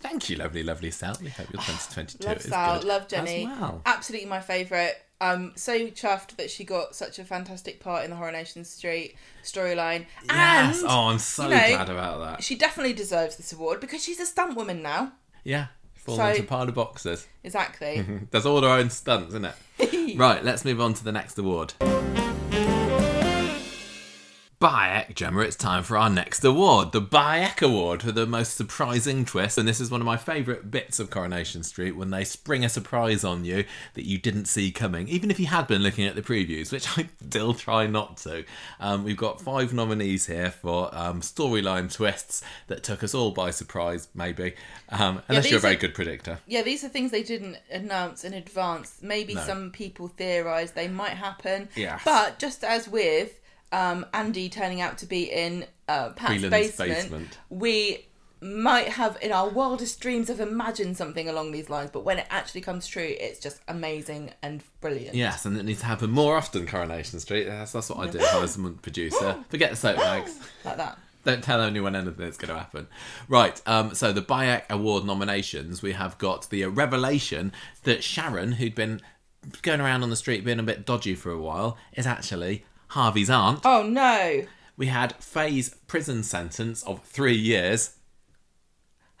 [0.00, 1.16] Thank you, lovely, lovely Sal.
[1.22, 2.78] We hope your 2022 Love is Sal.
[2.78, 3.46] good Love as Jenny.
[3.46, 3.82] well.
[3.86, 4.94] Absolutely my favourite.
[5.20, 10.06] I'm so chuffed that she got such a fantastic part in the Coronation Street storyline.
[10.26, 10.80] Yes.
[10.82, 12.42] And oh, I'm so you know, glad about that.
[12.42, 15.12] she definitely deserves this award because she's a stunt woman now.
[15.44, 15.66] Yeah.
[15.94, 17.26] Fall So- into a pile of boxes.
[17.42, 18.04] Exactly.
[18.30, 19.46] Does all her own stunts, isn't
[19.78, 20.16] it?
[20.18, 21.74] right, let's move on to the next award.
[24.64, 29.26] Bayek, Gemma, it's time for our next award, the Bayek Award for the most surprising
[29.26, 29.58] twist.
[29.58, 32.70] And this is one of my favourite bits of Coronation Street when they spring a
[32.70, 36.14] surprise on you that you didn't see coming, even if you had been looking at
[36.14, 38.46] the previews, which I still try not to.
[38.80, 43.50] Um, we've got five nominees here for um, storyline twists that took us all by
[43.50, 44.54] surprise, maybe,
[44.88, 46.38] um, unless you're a very are- good predictor.
[46.46, 48.96] yeah, these are things they didn't announce in advance.
[49.02, 49.42] Maybe No.
[49.42, 51.68] some people theorised they might happen.
[51.76, 52.00] Yes.
[52.02, 53.40] But just as with
[53.74, 57.38] um, Andy turning out to be in uh, Pat's basement, basement.
[57.50, 58.06] we
[58.40, 62.26] might have in our wildest dreams have imagined something along these lines, but when it
[62.30, 65.14] actually comes true, it's just amazing and brilliant.
[65.14, 67.44] Yes, and it needs to happen more often, Coronation Street.
[67.44, 69.42] That's, that's what I do if I was a producer.
[69.48, 70.38] Forget the soap bags.
[70.64, 70.98] Like that.
[71.24, 72.86] Don't tell anyone anything that's going to happen.
[73.28, 77.52] Right, um, so the Bayek Award nominations, we have got the revelation
[77.82, 79.00] that Sharon, who'd been
[79.62, 82.64] going around on the street being a bit dodgy for a while, is actually
[82.94, 83.60] Harvey's aunt.
[83.64, 84.44] Oh no.
[84.76, 87.96] We had Faye's prison sentence of three years.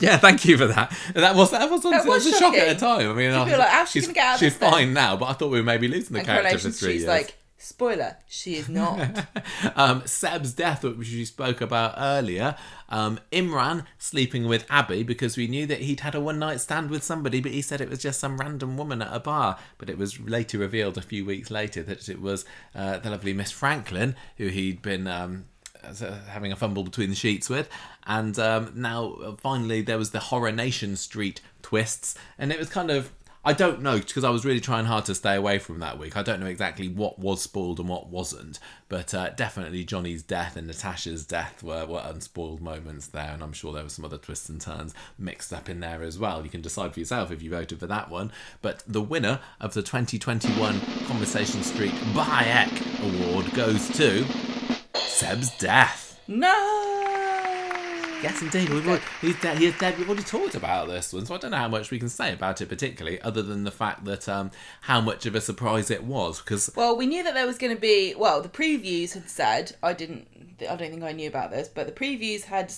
[0.00, 0.96] yeah, thank you for that.
[1.14, 3.10] That was that was, That was was a shock at the time.
[3.10, 5.26] I mean, I- feel like, she she's, gonna get out of she's fine now, but
[5.26, 7.06] I thought we were maybe losing the And character for three Street's years.
[7.08, 9.26] like, spoiler, she is not.
[9.76, 12.56] um, Seb's death, which we spoke about earlier.
[12.88, 16.90] Um, Imran sleeping with Abby because we knew that he'd had a one night stand
[16.90, 19.58] with somebody, but he said it was just some random woman at a bar.
[19.78, 22.44] But it was later revealed a few weeks later that it was
[22.74, 25.06] uh, the lovely Miss Franklin who he'd been.
[25.06, 25.46] Um,
[25.84, 27.68] uh, having a fumble between the sheets with,
[28.06, 32.68] and um, now uh, finally there was the Horror Nation Street twists, and it was
[32.68, 33.12] kind of
[33.46, 36.16] I don't know because I was really trying hard to stay away from that week.
[36.16, 38.58] I don't know exactly what was spoiled and what wasn't,
[38.88, 43.52] but uh, definitely Johnny's death and Natasha's death were, were unspoiled moments there, and I'm
[43.52, 46.42] sure there were some other twists and turns mixed up in there as well.
[46.42, 48.32] You can decide for yourself if you voted for that one.
[48.62, 54.24] But the winner of the 2021 Conversation Street Bayek Award goes to
[54.94, 56.20] Seb's death.
[56.26, 57.25] No.
[58.26, 58.68] Yes, indeed.
[58.70, 59.78] We've already, he's dead.
[59.78, 59.96] Dead.
[59.96, 62.32] We've already talked about this one, so I don't know how much we can say
[62.32, 64.50] about it particularly, other than the fact that um,
[64.80, 66.40] how much of a surprise it was.
[66.40, 68.16] Because Well, we knew that there was going to be.
[68.16, 69.76] Well, the previews had said.
[69.80, 70.26] I didn't.
[70.60, 72.72] I don't think I knew about this, but the previews had,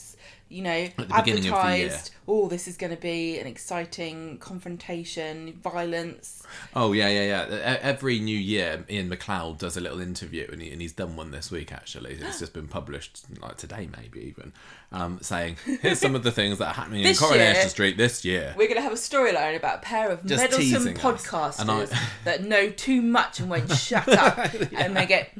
[0.48, 1.86] you know, the beginning of the year.
[1.86, 2.10] advertised.
[2.26, 6.42] Oh, this is going to be an exciting confrontation, violence.
[6.74, 7.78] oh yeah, yeah, yeah.
[7.82, 11.30] Every new year, Iain MacLeod does a little interview, and, he, and he's done one
[11.30, 12.14] this week actually.
[12.14, 14.52] It's just been published like today, maybe even,
[14.92, 18.24] um, saying here's some of the things that are happening in Coronation year- Street this
[18.24, 18.54] year.
[18.56, 22.44] We're going to have a storyline about a pair of Just meddlesome podcasters I- that
[22.44, 25.30] know too much and won't shut up, and they get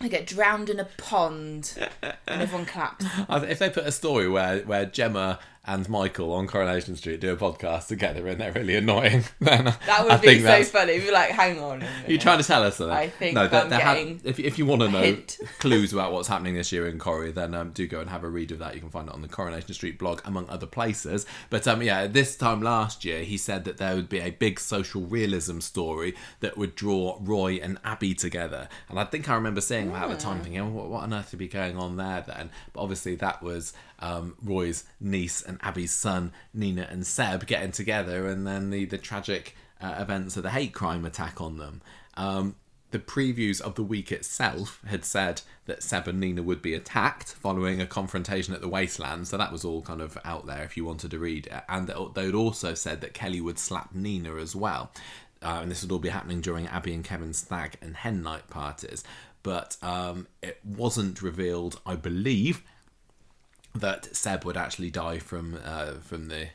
[0.00, 3.04] they get drowned in a pond, and everyone claps.
[3.28, 7.36] If they put a story where where Gemma and Michael on Coronation Street do a
[7.36, 10.94] podcast together and they're really annoying, then That would I be so funny.
[10.94, 11.82] You'd be like, hang on.
[11.82, 12.90] a Are you trying to tell us that?
[12.90, 13.42] I think no.
[13.42, 15.38] I'm there ha- if if you want to know hint.
[15.58, 18.28] clues about what's happening this year in Corrie, then um, do go and have a
[18.28, 18.74] read of that.
[18.74, 21.26] You can find it on the Coronation Street blog, among other places.
[21.50, 24.58] But um, yeah, this time last year, he said that there would be a big
[24.58, 28.68] social realism story that would draw Roy and Abby together.
[28.88, 31.12] And I think I remember seeing that at the time, thinking, oh, what, what on
[31.12, 32.50] earth would be going on there then?
[32.72, 38.26] But obviously, that was um, Roy's niece and Abby's son, Nina and Seb, getting together,
[38.26, 41.82] and then the the tragic uh, events of the hate crime attack on them.
[42.16, 42.56] Um,
[42.90, 47.28] the previews of the week itself had said that Seb and Nina would be attacked
[47.28, 50.76] following a confrontation at the wasteland, so that was all kind of out there if
[50.76, 51.48] you wanted to read.
[51.68, 54.90] And they'd also said that Kelly would slap Nina as well.
[55.42, 58.50] Uh, and this would all be happening during Abby and Kevin's stag and hen night
[58.50, 59.04] parties.
[59.42, 62.62] But um, it wasn't revealed, I believe,
[63.74, 66.48] that Seb would actually die from uh, from the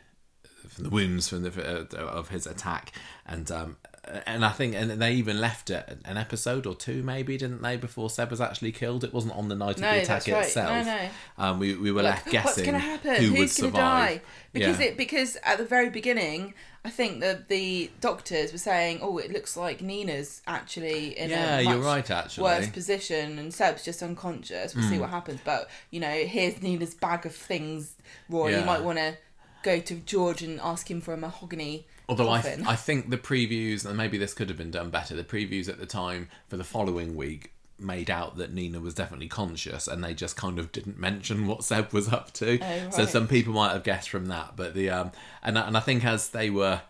[0.68, 2.92] from the wounds from the uh, of his attack,
[3.26, 3.78] and um,
[4.26, 7.76] and I think and they even left it an episode or two maybe didn't they
[7.78, 9.04] before Seb was actually killed.
[9.04, 10.46] It wasn't on the night No, of the attack that's right.
[10.46, 10.86] itself.
[10.86, 11.10] No, no.
[11.38, 13.16] Um, we we were Like, left guessing what's going to happen?
[13.16, 14.16] who would Who's going to survive.
[14.18, 14.22] die?
[14.54, 14.86] Because Yeah.
[14.88, 16.54] it because at the very beginning,
[16.84, 21.58] I think that the doctors were saying, "Oh, it looks like Nina's actually in Yeah,
[21.58, 22.44] a you're much right, actually.
[22.44, 24.76] worse position, and Seb's just unconscious.
[24.76, 24.92] We'll Hmm.
[24.92, 27.96] see what happens." But you know, here's Nina's bag of things.
[28.30, 28.60] Roy, Yeah.
[28.60, 29.18] you might want to
[29.64, 32.40] go to George and ask him for a mahogany Although I.
[32.68, 35.80] I think the previews, and maybe this could have been done better, the previews at
[35.80, 40.14] the time for the following week made out that Nina was definitely conscious and they
[40.14, 42.60] just kind of didn't mention what Seb was up to.
[42.62, 44.56] Oh, So some people might have guessed from that.
[44.56, 45.12] But the um
[45.44, 46.82] and and I think as they were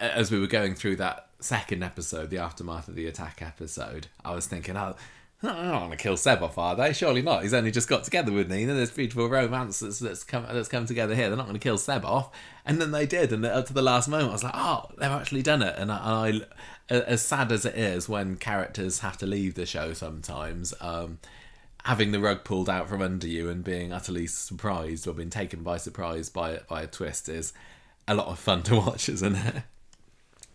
[0.00, 4.34] as we were going through that second episode, the aftermath of the attack episode, I
[4.34, 4.96] was thinking, oh,
[5.40, 6.92] they're not going to kill Seb off, are they?
[6.92, 7.42] Surely not.
[7.42, 8.74] He's only just got together with Nina.
[8.74, 11.28] There's beautiful romance that's, that's come that's come together here.
[11.28, 12.30] They're not going to kill Seb off,
[12.66, 13.32] and then they did.
[13.32, 15.76] And up to the last moment, I was like, oh, they've actually done it.
[15.78, 16.44] And I, and
[16.90, 20.74] I as sad as it is when characters have to leave the show sometimes.
[20.80, 21.18] Um,
[21.84, 25.62] having the rug pulled out from under you and being utterly surprised or being taken
[25.62, 27.52] by surprise by by a twist is
[28.08, 29.62] a lot of fun to watch, isn't it?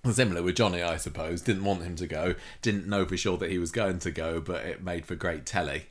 [0.10, 1.42] Similar with Johnny, I suppose.
[1.42, 2.36] Didn't want him to go.
[2.62, 5.46] Didn't know for sure that he was going to go, but it made for great
[5.46, 5.86] telly.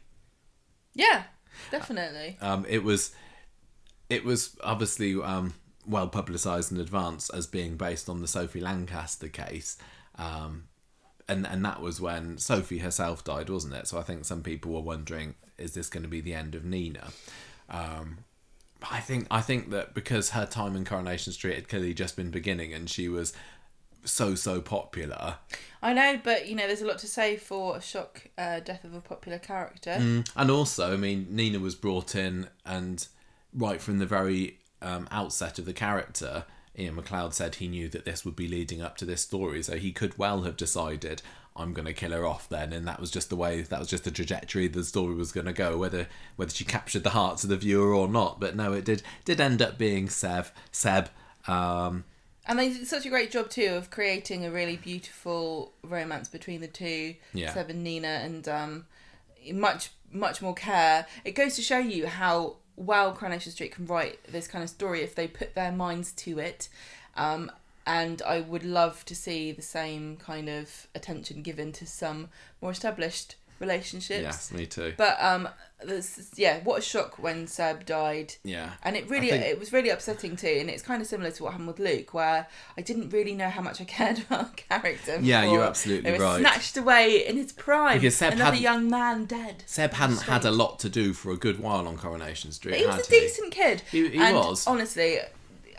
[0.94, 1.24] yeah,
[1.70, 2.36] definitely.
[2.40, 3.14] Um, it was,
[4.10, 5.54] it was obviously um,
[5.86, 9.78] well publicised in advance as being based on the Sophie Lancaster case,
[10.18, 10.64] um,
[11.26, 13.86] and and that was when Sophie herself died, wasn't it?
[13.86, 16.64] So I think some people were wondering, is this going to be the end of
[16.66, 17.08] Nina?
[17.70, 18.18] Um,
[18.90, 22.30] I think I think that because her time in Coronation Street had clearly just been
[22.30, 23.32] beginning, and she was
[24.04, 25.36] so so popular.
[25.82, 28.84] I know, but you know, there's a lot to say for a shock uh, death
[28.84, 29.90] of a popular character.
[30.36, 33.06] And also, I mean, Nina was brought in, and
[33.52, 36.44] right from the very um, outset of the character,
[36.78, 39.76] Iain MacLeod said he knew that this would be leading up to this story, so
[39.76, 41.20] he could well have decided,
[41.56, 43.88] I'm going to kill her off then, and that was just the way, that was
[43.88, 46.06] just the trajectory the story was going to go, whether
[46.36, 48.38] whether she captured the hearts of the viewer or not.
[48.38, 50.46] But no, it did did end up being Seb.
[50.70, 51.08] Seb.
[51.48, 52.04] Um,
[52.46, 56.60] And they did such a great job too of creating a really beautiful romance between
[56.60, 57.52] the two, Yeah.
[57.54, 58.86] Seb and Nina, and um,
[59.52, 61.06] much much more care.
[61.24, 65.02] It goes to show you how well Coronation Street can write this kind of story
[65.02, 66.68] if they put their minds to it.
[67.16, 67.50] Um,
[67.86, 72.28] and I would love to see the same kind of attention given to some
[72.60, 74.22] more established relationships.
[74.22, 74.94] Yes, me too.
[74.96, 75.48] But um,
[75.86, 78.34] this, yeah, what a shock when Seb died.
[78.44, 78.70] Yeah.
[78.82, 80.56] And it really, think- it was really upsetting too.
[80.60, 82.46] And it's kind of similar to what happened with Luke, where
[82.76, 85.18] I didn't really know how much I cared about character.
[85.20, 86.40] Yeah, you're absolutely they were right.
[86.40, 87.98] Snatched away in his prime.
[87.98, 89.62] Because Seb Another hadn't- young man dead.
[89.66, 92.76] Seb hadn't had a lot to do for a good while on Coronation Street.
[92.76, 93.82] He was had a decent kid.
[93.90, 94.66] He- he and was.
[94.66, 95.18] honestly.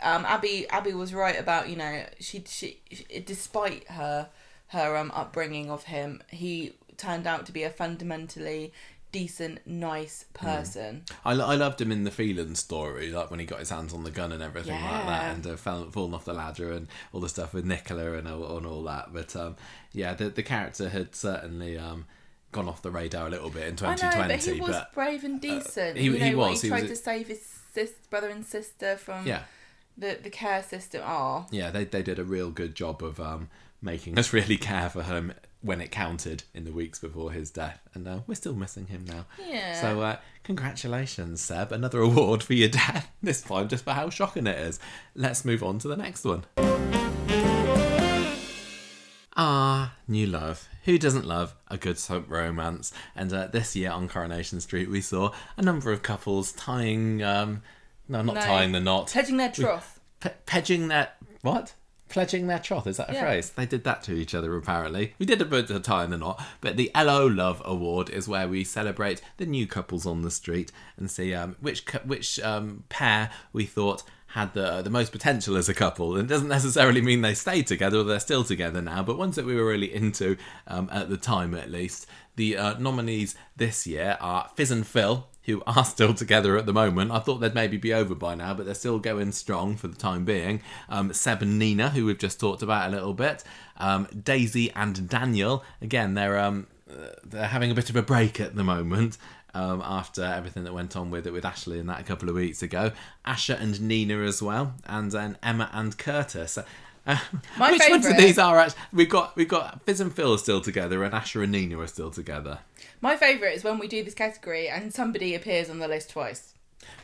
[0.02, 4.28] Um, Abby, Abby was right about you know she she, she despite her
[4.68, 8.72] her um upbringing of him, he turned out to be a fundamentally
[9.14, 10.46] decent, nice Hmm.
[10.46, 11.02] person.
[11.24, 14.02] I, I loved him in the Phelan story, like when he got his hands on
[14.04, 17.20] the gun and everything like that, and uh, fell, falling off the ladder and all
[17.20, 19.12] the stuff with Nicola and all, and all that.
[19.12, 19.56] But um,
[19.92, 22.06] yeah, the the character had certainly um,
[22.52, 24.28] gone off the radar a little bit in I know, 2020.
[24.34, 25.96] but he was brave and decent.
[25.96, 27.42] uh, he- you know, he was, He tried was- to save his
[27.72, 29.42] sis, brother and sister from yeah,
[29.96, 31.02] the the care system.
[31.04, 33.48] Oh, yeah, they they did a real good job of um,
[33.80, 35.32] making us really care for him
[35.64, 39.04] when it counted in the weeks before his death, and uh, we're still missing him
[39.06, 39.24] now.
[39.48, 39.80] Yeah.
[39.80, 41.72] So uh, congratulations, Seb!
[41.72, 43.10] Another award for your death.
[43.22, 44.78] This time, just for how shocking it is.
[45.14, 46.44] Let's move on to the next one.
[49.36, 50.68] Ah, new love.
[50.84, 52.92] Who doesn't love a good soap romance?
[53.16, 57.62] And uh, this year on Coronation Street, we saw a number of couples tying, um,
[58.08, 58.40] no, not No.
[58.42, 59.98] tying the knot, hedging their troth.
[60.20, 61.08] P- pledging their
[61.42, 61.74] what?
[62.14, 63.22] Pledging their troth is that a Yeah.
[63.22, 63.50] phrase?
[63.50, 65.14] They did that to each other apparently.
[65.18, 68.28] We did a bit of tie in the knot, but the LO Love Award is
[68.28, 72.84] where we celebrate the new couples on the street and see um, which which um,
[72.88, 76.14] pair we thought had the the most potential as a couple.
[76.16, 79.34] And it doesn't necessarily mean they stayed together or they're still together now, but ones
[79.34, 80.36] that we were really into
[80.68, 82.06] um, at the time at least.
[82.36, 86.72] The uh, nominees this year are Fizz and Phil, who are still together at the
[86.72, 87.10] moment.
[87.10, 89.96] I thought they'd maybe be over by now, but they're still going strong for the
[89.96, 90.62] time being.
[90.88, 93.44] Um, Seb and Nina, who we've just talked about a little bit.
[93.76, 98.40] Um, Daisy and Daniel, again, they're um, uh, they're having a bit of a break
[98.40, 99.18] at the moment.
[99.56, 102.34] Um, after everything that went on with it with Ashley and that a couple of
[102.34, 102.90] weeks ago,
[103.24, 106.58] Asher and Nina as well, and then Emma and Curtis.
[106.58, 106.64] Uh,
[107.58, 108.80] My which ones of these are actually?
[108.92, 111.86] We've got we've got Fizz and Phil are still together, and Asher and Nina are
[111.86, 112.60] still together.
[113.04, 116.54] My favourite is when we do this category and somebody appears on the list twice.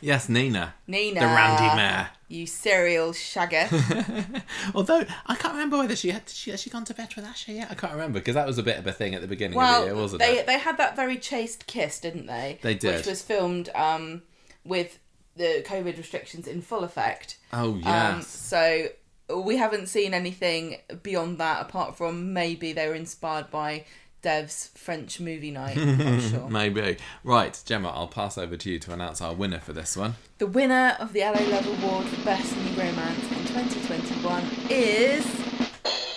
[0.01, 0.73] Yes, Nina.
[0.87, 2.09] Nina, The Randy Mare.
[2.27, 3.69] you serial shagger.
[4.75, 7.51] Although I can't remember whether she had she has she gone to bed with Asher
[7.51, 7.67] yet.
[7.69, 9.79] I can't remember because that was a bit of a thing at the beginning of
[9.81, 10.47] the year, wasn't they it?
[10.47, 12.57] they had that very chaste kiss, didn't they?
[12.63, 12.95] They did.
[12.95, 14.23] which was filmed um,
[14.65, 14.97] with
[15.35, 17.37] the COVID restrictions in full effect.
[17.53, 18.27] Oh Um, yes.
[18.27, 18.87] so
[19.35, 23.85] we haven't seen anything beyond that apart from maybe they were inspired by
[24.21, 25.77] Dev's French movie night.
[26.21, 26.49] Sure.
[26.49, 26.97] Maybe.
[27.23, 30.15] Right, Gemma, I'll pass over to you to announce our winner for this one.
[30.37, 35.25] The winner of the LA Love Award for Best New Romance in 2021 is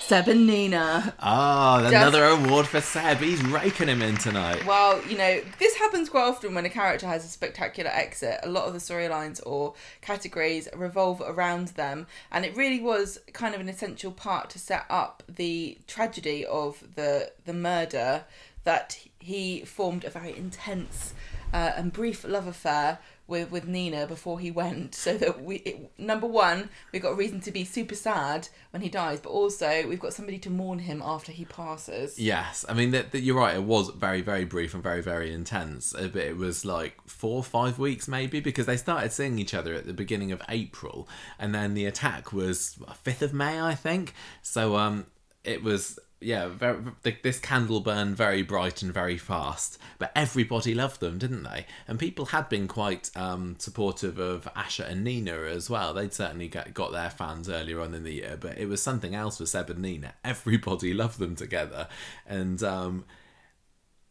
[0.06, 1.14] Seb and Nina.
[1.18, 3.20] Ah, another award for Seb.
[3.20, 4.66] He's raking him in tonight.
[4.66, 8.40] Well, you know, this happens quite often when a character has a spectacular exit.
[8.43, 9.72] A lot of the storylines or
[10.02, 14.85] categories revolve around them, and it really was kind of an essential part to set
[14.90, 18.24] up the tragedy of the the murder
[18.64, 21.14] that he formed a very intense
[21.55, 25.98] uh, and brief love affair with with Nina before he went, so that we it,
[25.98, 29.86] number one we've got a reason to be super sad when he dies, but also
[29.86, 32.18] we've got somebody to mourn him after he passes.
[32.18, 33.55] Yes, I mean that, that you're right.
[33.55, 35.94] It was very, very brief and very, very intense.
[35.94, 39.74] Uh, But it was like four, five weeks maybe because they started seeing each other
[39.74, 44.14] at the beginning of April, and then the attack was fifth of May, I think.
[44.42, 45.06] So um,
[45.44, 49.78] it was yeah, very, th- this candle burned very bright and very fast.
[49.98, 51.66] But everybody loved them, didn't they?
[51.86, 55.94] And people had been quite um, supportive of Asher and Nina as well.
[55.94, 59.14] They'd certainly get, got their fans earlier on in the year, but it was something
[59.14, 60.14] else for Seb and Nina.
[60.24, 61.88] Everybody loved them together,
[62.26, 63.05] and um,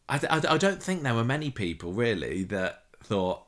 [0.08, 3.42] I, I, I don't think there were many people really that thought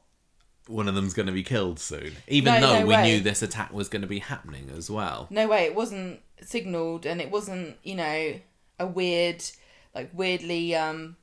[0.68, 3.02] one of them's going to be killed soon, even No, though no we way.
[3.04, 5.28] knew this attack was going to be happening as well.
[5.30, 8.34] no way it wasn't signaled and it wasn't you know
[8.78, 9.42] a weird
[9.94, 11.16] like weirdly um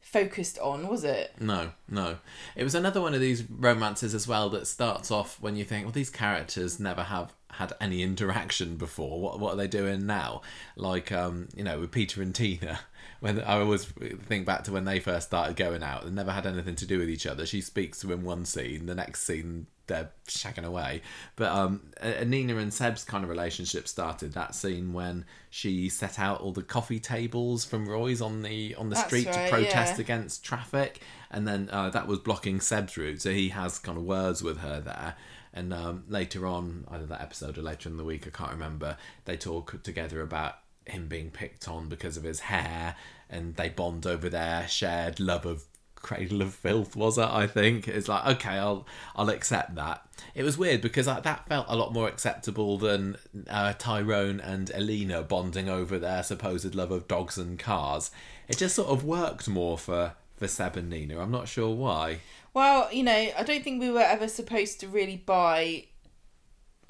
[0.00, 2.18] focused on was it No, no.
[2.54, 5.86] It was another one of these romances as well that starts off when you think,
[5.86, 9.20] well, these characters never have had any interaction before.
[9.20, 10.42] What what are they doing now?
[10.76, 12.80] Like, um, you know, with Peter and Tina.
[13.20, 16.44] When I always think back to when they first started going out, they never had
[16.44, 17.46] anything to do with each other.
[17.46, 21.02] She speaks to him one scene, the next scene they're shagging away.
[21.36, 21.92] But um,
[22.24, 26.62] Nina and Seb's kind of relationship started that scene when she set out all the
[26.62, 30.02] coffee tables from Roy's on the on the That's street right, to protest yeah.
[30.02, 31.00] against traffic,
[31.30, 33.22] and then uh, that was blocking Seb's route.
[33.22, 35.16] So he has kind of words with her there.
[35.56, 38.96] And um, later on, either that episode or later in the week, I can't remember.
[39.24, 42.96] They talk together about him being picked on because of his hair,
[43.30, 45.64] and they bond over their shared love of
[46.04, 46.94] Cradle of Filth.
[46.94, 47.28] Was it?
[47.28, 48.86] I think it's like okay, I'll
[49.16, 50.06] I'll accept that.
[50.34, 53.16] It was weird because that felt a lot more acceptable than
[53.48, 58.12] uh, Tyrone and Alina bonding over their supposed love of dogs and cars.
[58.46, 61.18] It just sort of worked more for for Seb and Nina.
[61.20, 62.20] I'm not sure why.
[62.52, 65.86] Well, you know, I don't think we were ever supposed to really buy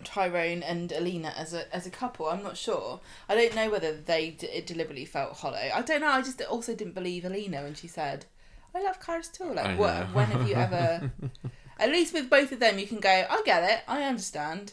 [0.03, 2.27] Tyrone and Alina as a as a couple.
[2.27, 3.01] I'm not sure.
[3.28, 5.70] I don't know whether they d- deliberately felt hollow.
[5.73, 6.09] I don't know.
[6.09, 8.27] I just also didn't believe Alina when she said,
[8.74, 10.14] "I love cars too." Like, what?
[10.14, 11.10] When have you ever?
[11.78, 13.26] At least with both of them, you can go.
[13.28, 13.80] I get it.
[13.88, 14.72] I understand.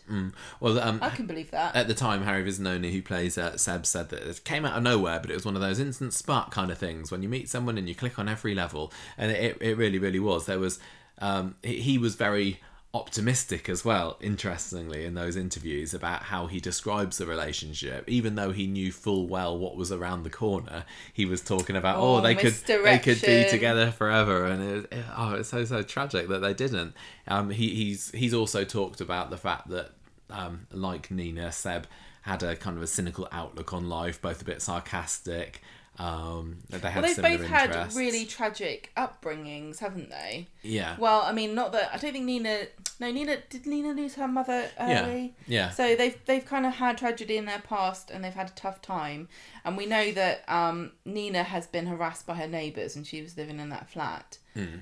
[0.59, 1.75] Well, um, I can believe that.
[1.75, 4.83] at the time, Harry Visinoni, who plays uh, Seb, said that it came out of
[4.83, 7.49] nowhere, but it was one of those instant spark kind of things when you meet
[7.49, 10.45] someone and you click on every level, and it, it really, really was.
[10.45, 10.79] There was,
[11.17, 12.61] um, he, he was very
[12.93, 18.51] optimistic as well, interestingly, in those interviews about how he describes the relationship, even though
[18.51, 20.84] he knew full well what was around the corner.
[21.13, 22.53] He was talking about, oh, Oh, they could
[22.84, 26.93] they could be together forever, and it, oh, it's so so tragic that they didn't.
[27.27, 29.91] Um, he, he's he's also talked about the fact that
[30.30, 31.88] um, like Nina, Seb
[32.23, 35.61] had a kind of a cynical outlook on life, both a bit sarcastic.
[36.01, 40.47] Um, they well, they've both had really tragic upbringings, haven't they?
[40.63, 42.63] yeah, Well, I mean, not that I don't think Nina.
[42.99, 45.35] No, Nina did Nina lose her mother early?
[45.47, 45.69] yeah.
[45.69, 48.81] So they've they've kind of had tragedy in their past, and they've had a tough
[48.81, 49.27] time.
[49.63, 53.37] And we know that um, Nina has been harassed by her neighbours, and she was
[53.37, 54.39] living in that flat.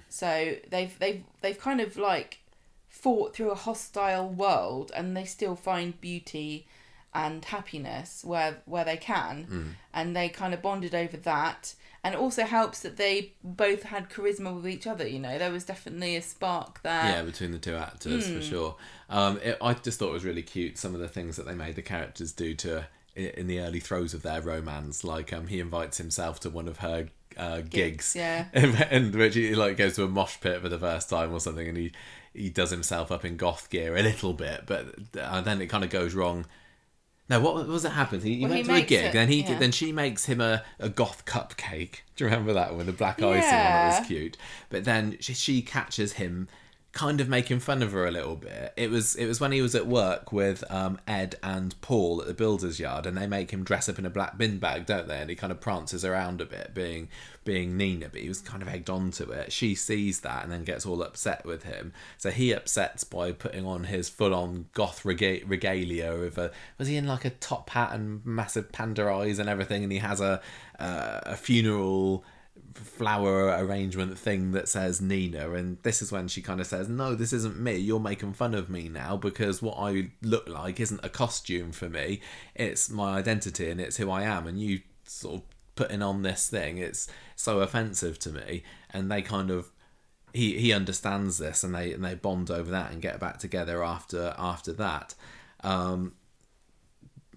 [0.08, 2.40] So they've they've they've kind of like
[2.88, 6.66] fought through a hostile world, and they still find beauty
[7.14, 11.76] and happiness where where they can, and they kind of bonded over that.
[12.02, 15.06] And it also helps that they both had charisma with each other.
[15.06, 17.04] You know, there was definitely a spark there.
[17.04, 18.36] yeah, between the two actors Hmm.
[18.38, 18.76] for sure.
[19.10, 21.56] Um, it, I just thought it was really cute some of the things that they
[21.56, 25.04] made the characters do to in the early throes of their romance.
[25.04, 28.46] Like um, he invites himself to one of her uh, gigs, yeah.
[28.54, 31.68] and which he like goes to a mosh pit for the first time or something,
[31.68, 31.92] and he
[32.34, 34.86] he does himself up in goth gear a little bit, but
[35.20, 36.46] uh, then it kind of goes wrong.
[37.30, 38.24] No, what was it happens?
[38.24, 39.60] He, he Well, he went to a gig, it- then he yeah.
[39.60, 41.98] then she makes him a, a goth cupcake.
[42.16, 43.40] Do you remember that one, with the black icing one?
[43.42, 43.50] That
[43.92, 44.00] Yeah.
[44.00, 44.38] was cute.
[44.70, 46.48] But then she, she catches him
[46.92, 48.74] kind of making fun of her a little bit.
[48.76, 52.28] It was it was when he was at work with um, Ed and Paul at
[52.28, 55.08] the builder's yard, and they make him dress up in a black bin bag, don't
[55.08, 55.20] they?
[55.20, 57.10] And he kind of prances around a bit, being
[57.44, 59.52] being Nina, but he was kind of egged onto it.
[59.52, 61.94] She sees that and then gets all upset with him.
[62.18, 66.88] So he upsets by putting on his full on goth rega- regalia of a was
[66.88, 70.22] he in like a top hat and massive panda eyes and everything, and he has
[70.22, 70.42] a
[70.80, 72.24] uh, a funeral
[72.74, 77.16] flower arrangement thing that says Nina, and this is when she kind of says, "No,
[77.16, 77.78] this isn't me.
[77.78, 81.90] You're making fun of me now because what I look like isn't a costume for
[81.90, 82.22] me.
[82.56, 84.48] It's my identity and it's who I am.
[84.48, 85.42] And you sort of
[85.76, 89.72] putting on this thing, it's so offensive to me." And they kind of
[90.34, 93.84] he he understands this, and they and they bond over that and get back together
[93.84, 95.16] after after that.
[95.62, 96.14] Um,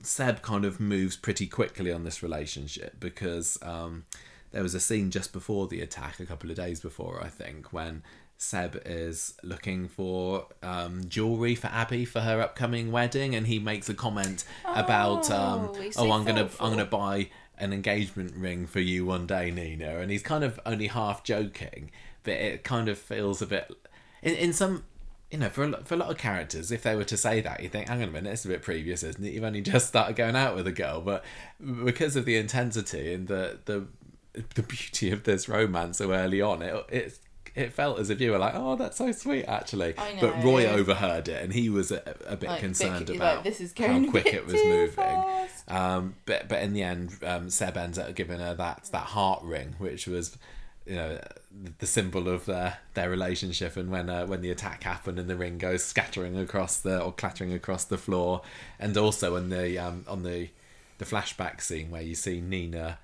[0.02, 4.04] Seb kind of moves pretty quickly on this relationship because um,
[4.52, 7.72] there was a scene just before the attack, a couple of days before, I think,
[7.72, 8.02] when
[8.38, 13.88] Seb is looking for um, jewelry for Abby for her upcoming wedding, and he makes
[13.88, 16.48] a comment about, um, Oh, "Oh, so I'm gonna.
[16.60, 20.58] I'm gonna buy an engagement ring for you one day, Nina," and he's kind of
[20.66, 21.90] only half joking,
[22.24, 23.70] but it kind of feels a bit
[24.22, 24.84] in, in some
[25.30, 27.40] you know, for a, lot- for a lot of characters, if they were to say
[27.40, 29.32] that, you think, hang on a minute, it's a bit previous, isn't it?
[29.32, 31.24] You've only just started going out with a girl, but
[31.84, 33.86] because of the intensity and the the
[34.54, 37.18] the beauty of this romance so early on, it it
[37.54, 39.94] it felt as if you were like, oh, that's so sweet, actually.
[40.20, 43.44] But Roy overheard it, and he was a, a bit Like, concerned bit- about like,
[43.44, 45.24] this is how going quick it was moving.
[45.68, 49.42] Um, but but in the end, um, Seb ends up giving her that that heart
[49.42, 50.36] ring, which was,
[50.86, 51.20] you know,
[51.78, 53.76] the symbol of their their relationship.
[53.76, 57.12] And when uh, when the attack happened and the ring goes scattering across the or
[57.12, 58.40] clattering across the floor,
[58.78, 60.48] and also on the um, on the
[60.96, 62.98] the flashback scene where you see Nina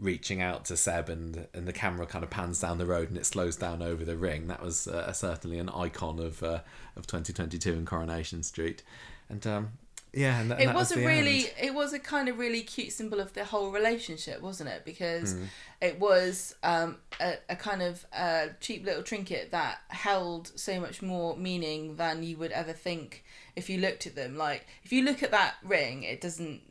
[0.00, 3.18] reaching out to Seb and and the camera kind of pans down the road and
[3.18, 4.46] it slows down over the ring.
[4.48, 6.60] That was uh, certainly an icon of uh,
[6.96, 8.82] of 2022 in Coronation Street,
[9.28, 9.72] and um,
[10.12, 11.54] yeah, and, that, it that was, was a really end.
[11.62, 15.34] it was a kind of really cute symbol of the whole relationship wasn't it because
[15.34, 15.44] Mm.
[15.80, 21.00] it was um, a, a kind of uh, cheap little trinket that held so much
[21.00, 23.22] more meaning than you would ever think
[23.54, 26.62] if you looked at them like if you look at that ring it doesn't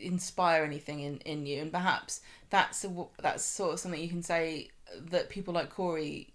[0.00, 2.20] inspire anything in, in you and perhaps
[2.50, 4.68] that's a, that's sort of something you can say
[5.10, 6.32] that people like Corey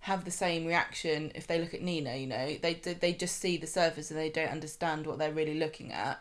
[0.00, 2.16] have the same reaction if they look at Nina.
[2.16, 5.58] You know, they they just see the surface and they don't understand what they're really
[5.58, 6.20] looking at.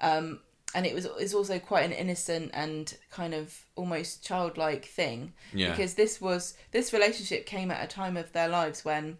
[0.00, 0.40] Um,
[0.74, 5.70] and it was it's also quite an innocent and kind of almost childlike thing Yeah.
[5.70, 9.18] because this was this relationship came at a time of their lives when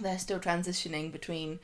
[0.00, 1.58] they're still transitioning between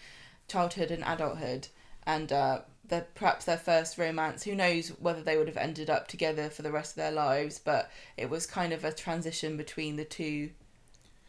[0.49, 1.69] childhood and adulthood
[2.07, 2.61] and uh
[3.01, 6.71] perhaps their first romance who knows whether they would have ended up together for the
[6.71, 10.51] rest of their lives but it was kind of a transition between the two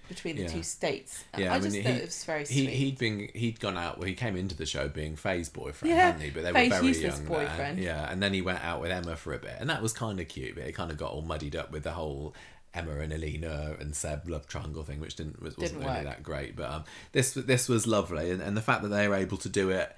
[0.09, 0.49] between the Yeah.
[0.49, 2.97] two states Yeah, i, I mean, just he, thought it was very he sweet he'd
[2.97, 3.97] been he'd gone out.
[3.97, 6.29] Well, he came into the show being Faye's boyfriend, Yeah, hadn't he?
[6.29, 7.77] But they Faye's were very young boyfriend.
[7.77, 7.85] there.
[7.85, 10.19] Yeah, and then he went out with Emma for a bit, and that was kind
[10.19, 10.55] of cute.
[10.55, 12.35] But it kind of got all muddied up with the whole
[12.73, 16.21] Emma and Alina and Seb love triangle thing, which didn't was, wasn't Didn't really that
[16.21, 16.57] great.
[16.57, 16.83] But um,
[17.13, 19.95] this this was lovely, and, and the fact that they were able to do it.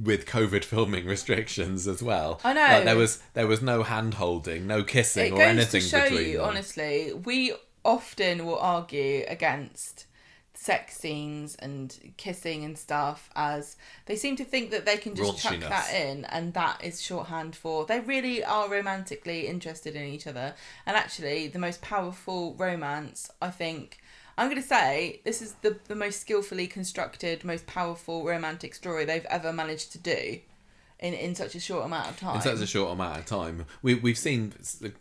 [0.00, 2.60] With COVID filming restrictions as well, I know.
[2.60, 5.86] Like, there was there was no hand holding, no kissing it or goes anything to
[5.88, 6.46] show between you them.
[6.46, 7.52] honestly we
[7.84, 10.06] often will argue against
[10.54, 15.38] sex scenes and kissing and stuff as they seem to think that they can just
[15.38, 15.68] chuck Raunchiness.
[15.68, 20.54] that in and that is shorthand for they really are romantically interested in each other
[20.84, 24.00] and actually the most powerful romance i think
[24.38, 29.04] i'm going to say this is the, the most skillfully constructed most powerful romantic story
[29.04, 30.38] they've ever managed to do
[31.00, 33.66] in, in such a short amount of time in such a short amount of time.
[33.82, 34.52] We we've seen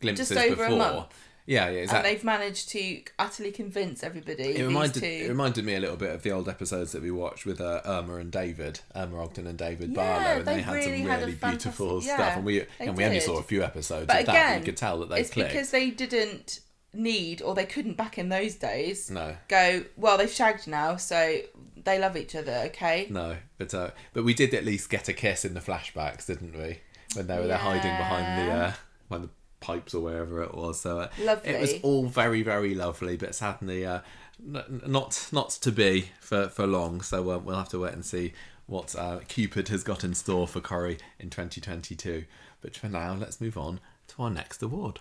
[0.02, 0.78] glimpses Just over a before.
[0.78, 1.14] month.
[1.50, 2.10] Yeah, yeah, exactly.
[2.12, 4.44] and they've managed to utterly convince everybody.
[4.44, 5.08] It these reminded two.
[5.26, 7.82] it reminded me a little bit of the old episodes that we watched with uh,
[7.86, 11.08] Irma and David, Irma Ogden and David Yeah, Barlow, and they, they had really some
[11.08, 12.20] had really beautiful fantastic- stuff.
[12.28, 14.60] yeah, And we and we only saw a few episodes but of that, again, but
[14.60, 15.52] you could tell that they it's clicked.
[15.54, 16.60] because they didn't
[16.94, 19.10] need or they couldn't back in those days.
[19.10, 19.36] No.
[19.48, 20.18] Go well.
[20.18, 21.40] They've shagged now, so
[21.84, 22.54] they love each other.
[22.68, 23.08] Okay.
[23.10, 26.58] No, but uh, but we did at least get a kiss in the flashbacks, didn't
[26.58, 26.80] we?
[27.14, 28.74] When they were there hiding behind the uh,
[29.10, 30.80] behind the pipes or wherever it was.
[30.82, 31.50] So uh, Lovely.
[31.52, 34.02] It was all very very lovely, but sadly uh,
[34.40, 37.02] n- not not to be for for long.
[37.02, 38.34] So uh, we'll have to wait and see
[38.66, 42.26] what uh, Cupid has got in store for Corrie in 2022.
[42.60, 45.00] But for now, let's move on to our next award.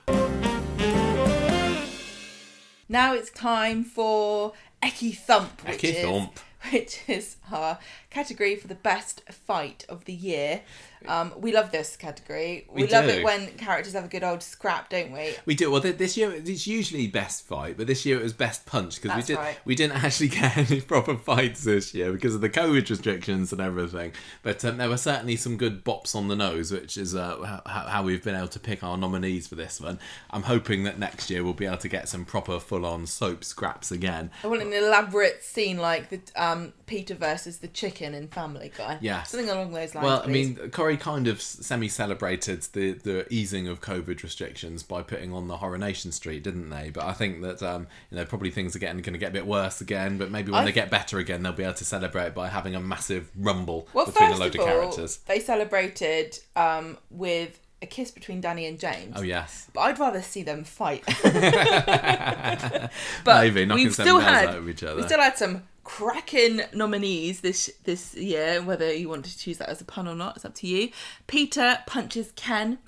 [2.89, 4.53] Now it's time for
[4.83, 6.41] Ecky Thump, which Eki is Thump.
[6.73, 7.79] which is our
[8.17, 10.63] category for the best fight of the year.
[11.07, 12.67] Um, we love this category.
[12.73, 13.11] We, We love do.
[13.11, 15.35] it when characters have a good old scrap, don't we?
[15.45, 16.33] We do well th- this year.
[16.33, 19.59] It's usually best fight, but this year it was best punch because we did right.
[19.65, 23.61] we didn't actually get any proper fights this year because of the COVID restrictions and
[23.61, 24.13] everything.
[24.43, 27.87] But um, there were certainly some good bops on the nose, which is uh, how,
[27.87, 29.99] how we've been able to pick our nominees for this one.
[30.31, 33.45] I'm hoping that next year we'll be able to get some proper full on soap
[33.45, 34.31] scraps again.
[34.43, 38.99] I want an elaborate scene like the um, Peter versus the chicken in Family Guy.
[39.01, 40.05] Yeah, something along those lines.
[40.05, 40.57] Well, I please.
[40.59, 45.49] mean, Corey kind of semi celebrated the, the easing of COVID restrictions by putting on
[45.49, 46.91] the Coronation Street, didn't they?
[46.91, 49.33] But I think that um, you know probably things are getting going to get a
[49.33, 50.19] bit worse again.
[50.19, 52.75] But maybe when I- they get better again, they'll be able to celebrate by having
[52.75, 55.19] a massive rumble well, between a load of of, all, characters.
[55.27, 59.13] they celebrated um, with a kiss between Danny and James.
[59.17, 61.05] Oh yes, But I'd rather see them fight.
[61.23, 62.91] but
[63.27, 64.97] Maybe knocking we've still had out of each other.
[64.97, 68.61] we still had some cracking nominees this this year.
[68.61, 70.91] Whether you want to choose that as a pun or not, it's up to you.
[71.29, 72.79] Peter punches Ken.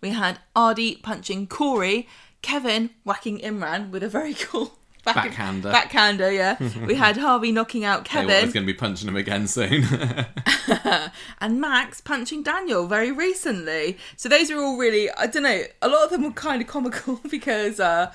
[0.00, 2.08] We had Aadi punching Corey.
[2.42, 5.70] Kevin whacking Imran with a very cool back- Backhander.
[5.70, 6.56] Backhander, yeah.
[6.86, 8.44] we had Harvey knocking out Kevin.
[8.44, 9.84] was going to be punching him again soon.
[11.40, 13.98] and Max punching Daniel very recently.
[14.16, 16.68] So those are all really, I don't know, a lot of them were kind of
[16.68, 18.12] comical because, uh,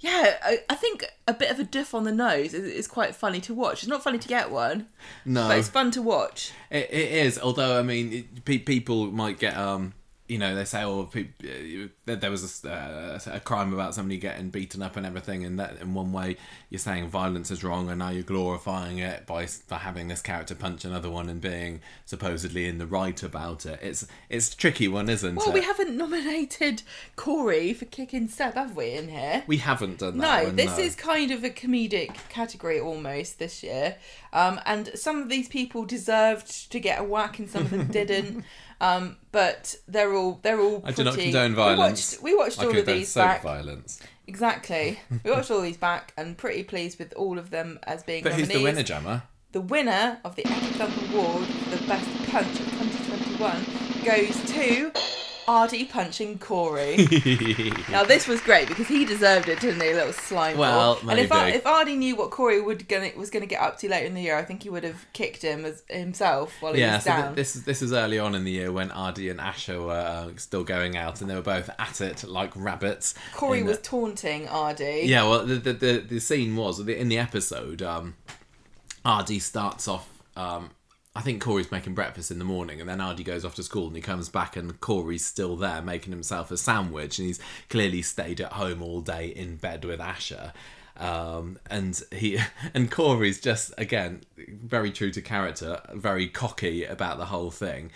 [0.00, 3.14] yeah, I, I think a bit of a diff on the nose is, is quite
[3.14, 3.82] funny to watch.
[3.82, 4.88] It's not funny to get one,
[5.24, 6.52] no, but it's fun to watch.
[6.70, 9.94] It, it is, although I mean, it, pe- people might get um,
[10.28, 13.94] you know, they say, oh, pe- uh, there there was a, uh, a crime about
[13.94, 16.36] somebody getting beaten up and everything, and that in one way
[16.70, 20.54] you're saying violence is wrong, and now you're glorifying it by by having this character
[20.54, 23.78] punch another one and being supposedly in the right about it.
[23.82, 25.48] It's it's a tricky one, isn't Well, it?
[25.48, 26.82] Well, we haven't nominated
[27.14, 29.44] Corey for kicking Seb, have we, in here?
[29.46, 30.42] We haven't done that.
[30.42, 30.84] No, one, this no.
[30.84, 33.96] is kind of a comedic category almost this year.
[34.32, 37.86] Um, and some of these people deserved to get a whack and some of them
[37.90, 38.44] didn't.
[38.80, 40.96] Um, but they're all they're all I pretty...
[40.96, 42.18] do not condone violence.
[42.20, 43.42] We watched, we watched I all of these back.
[43.42, 44.00] violence.
[44.26, 44.98] Exactly.
[45.24, 48.34] We watched all these back and pretty pleased with all of them as being But
[48.34, 49.24] who's the winner, Gemma?
[49.52, 54.92] The winner of the Epic Award for the Best Punch of 2021 goes to
[55.48, 56.96] Aadi punching Corey.
[57.90, 59.90] now this was great because he deserved it, didn't he?
[59.90, 60.58] A little slime.
[60.58, 61.10] Well, ball.
[61.10, 63.78] and if Ar- if Aadi knew what Corey would gonna was going to get up
[63.78, 66.72] to later in the year, I think he would have kicked him as himself while
[66.74, 67.34] he Yeah, was so th- down.
[67.34, 70.64] this this was early on in the year when Aadi and Asha were uh, still
[70.64, 73.14] going out, and they were both at it like rabbits.
[73.34, 75.02] Corey was the- taunting Aadi.
[75.04, 77.82] yeah, well, the the, the, the scene was in the episode.
[77.82, 78.14] Um,
[79.04, 80.08] Aadi starts off.
[80.36, 80.70] Um,
[81.16, 83.86] I think Corey's making breakfast in the morning, and then Aadi goes off to school,
[83.86, 87.40] and he comes back, and Corey's still there making himself a sandwich, and he's
[87.70, 90.52] clearly stayed at home all day in bed with Asha.
[90.98, 92.38] Um, and he
[92.74, 97.90] and Corey's just again very true to character, very cocky about the whole thing.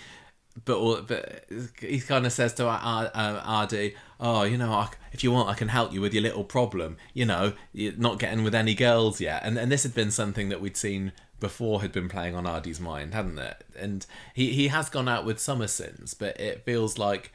[0.64, 1.44] But all, but
[1.78, 5.54] he kind of says to uh, Aadi, "Oh, you know, I, if you want, I
[5.54, 6.96] can help you with your little problem.
[7.12, 10.48] You know, you're not getting with any girls yet." And and this had been something
[10.48, 13.64] that we'd seen before had been playing on Aadi's mind, hadn't it?
[13.78, 17.32] And he he has gone out with Summer since, but it feels like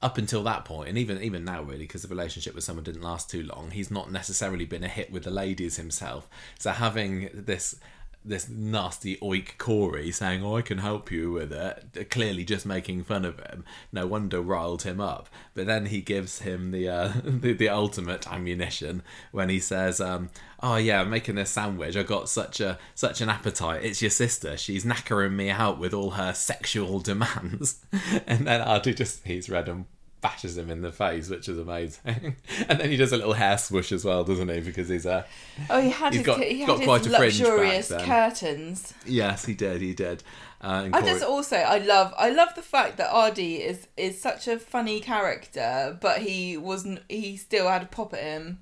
[0.00, 3.02] up until that point, and even even now, really, because the relationship with Summer didn't
[3.02, 6.28] last too long, he's not necessarily been a hit with the ladies himself.
[6.58, 7.76] So having this
[8.24, 13.04] this nasty oik Corey saying, "Oh, I can help you with it," clearly just making
[13.04, 13.64] fun of him.
[13.92, 15.28] No wonder riled him up.
[15.54, 20.30] But then he gives him the uh, the, the ultimate ammunition when he says, um,
[20.62, 21.96] "Oh yeah, I'm making this sandwich.
[21.96, 23.84] I got such a such an appetite.
[23.84, 24.56] It's your sister.
[24.56, 27.84] She's knackering me out with all her sexual demands."
[28.26, 29.86] and then Aadi just he's red and
[30.20, 32.36] bashes him in the face, which is amazing.
[32.68, 34.60] and then he does a little hair swoosh as well, doesn't he?
[34.60, 35.24] Because he's a
[35.70, 38.04] Oh, he had He's his, got- he got quite a fringe back luxurious then.
[38.04, 38.94] curtains.
[39.06, 40.22] yes, he did, he did.
[40.60, 44.48] Uh, I just also I love I love the fact that Aadi is is such
[44.48, 48.58] a funny character, but he wasn't he still had a pop at him,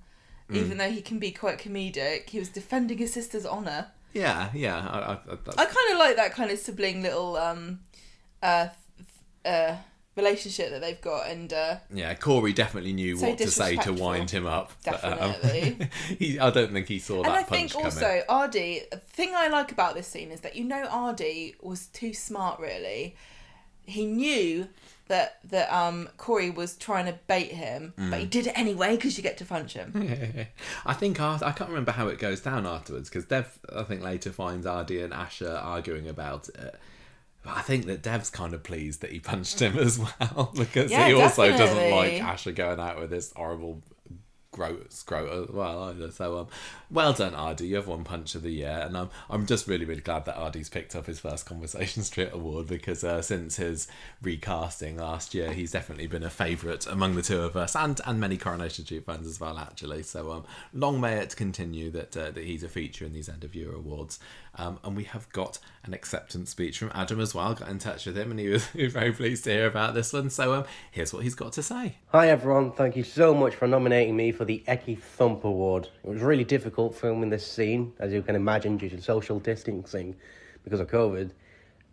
[0.51, 0.57] Mm.
[0.57, 2.29] even though he can be quite comedic.
[2.31, 3.87] He was defending his sister's honor.
[4.13, 4.77] yeah, yeah.
[4.77, 7.81] I, I, I, I kind of like that kind of sibling little um
[8.43, 8.69] uh
[9.47, 9.77] uh
[10.17, 13.93] relationship that they've got, and uh Yeah, Corey definitely knew So what to say to
[13.93, 14.73] wind him up.
[14.85, 15.89] but, um, Definitely.
[16.19, 18.23] he, I don't think he saw and that I punch think also.
[18.29, 18.83] Aadi.
[18.91, 22.59] The thing I like about this scene is that you know Aadi was too smart.
[22.61, 23.15] Really,
[23.85, 24.69] he knew
[25.09, 28.19] that that um Corey was trying to bait him, but Mm.
[28.21, 29.93] he did it anyway because you get to punch him.
[30.87, 34.03] I think Ar- I can't remember how it goes down afterwards because Dev, I think,
[34.03, 36.75] later finds Aadi and Asha arguing about it.
[37.47, 40.91] But I think that Dev's kind of pleased that he punched him as well because
[40.91, 43.83] Yeah, he also doesn't like Asha going out with this horrible
[44.57, 46.11] groat scrote as well either.
[46.11, 46.47] So um,
[46.91, 47.67] well done, Aadi.
[47.67, 50.37] You have one punch of the year, and I'm I'm just really really glad that
[50.37, 53.87] Aadi's picked up his first Conversation Street award because uh, since his
[54.23, 58.19] recasting last year, he's definitely been a favourite among the two of us and and
[58.19, 60.03] many Coronation Street fans as well actually.
[60.03, 63.45] So um, long may it continue that uh, that he's a feature in these end
[63.45, 64.19] of year awards.
[64.59, 67.55] Um, and we have got an acceptance speech from Adam as well.
[67.55, 70.31] Got in touch with him, and he was, very pleased to hear about this one.
[70.31, 71.99] So um, here's what he's got to say.
[72.09, 75.89] Hi everyone, thank you so much for nominating me for the Ecky Thump Award.
[76.03, 80.17] It was really difficult filming this scene, as you can imagine, due to social distancing
[80.65, 81.31] because of COVID.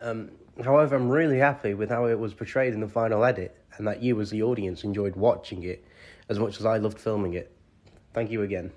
[0.01, 0.31] Um,
[0.63, 4.01] however, I'm really happy with how it was portrayed in the final edit, and that
[4.01, 5.85] you, as the audience, enjoyed watching it
[6.29, 7.51] as much as I loved filming it.
[8.13, 8.71] Thank you again.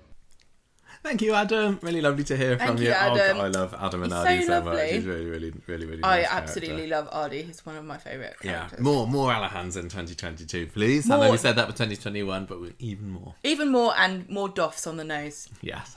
[1.07, 1.79] Thank you, Adam.
[1.81, 2.93] Really lovely to hear Thank from you, you.
[2.93, 3.37] Adam.
[3.37, 4.65] Oh, I love Adam and He's Aadi so so, much.
[4.65, 4.91] lovely.
[4.91, 6.03] He's really, really, really, really.
[6.03, 6.95] I nice absolutely character.
[6.95, 7.41] love Aadi.
[7.43, 8.79] He's one of my favourite Yeah, characters.
[8.81, 11.09] more more Alahans in 2022, please.
[11.09, 13.35] I know More- we said that for 2021, but we- even more.
[13.45, 15.47] Even more and more doffs on the nose.
[15.61, 15.95] Yes.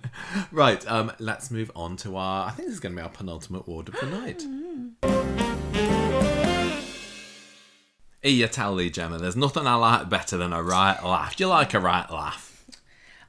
[0.50, 0.84] right.
[0.90, 1.12] Um.
[1.20, 2.48] Let's move on to our.
[2.48, 4.42] I think this is going to be our penultimate award of the night.
[8.24, 11.36] Iya, tell Lee Gemma, there's nothing I like better than a right laugh.
[11.36, 12.47] Do you like a right laugh?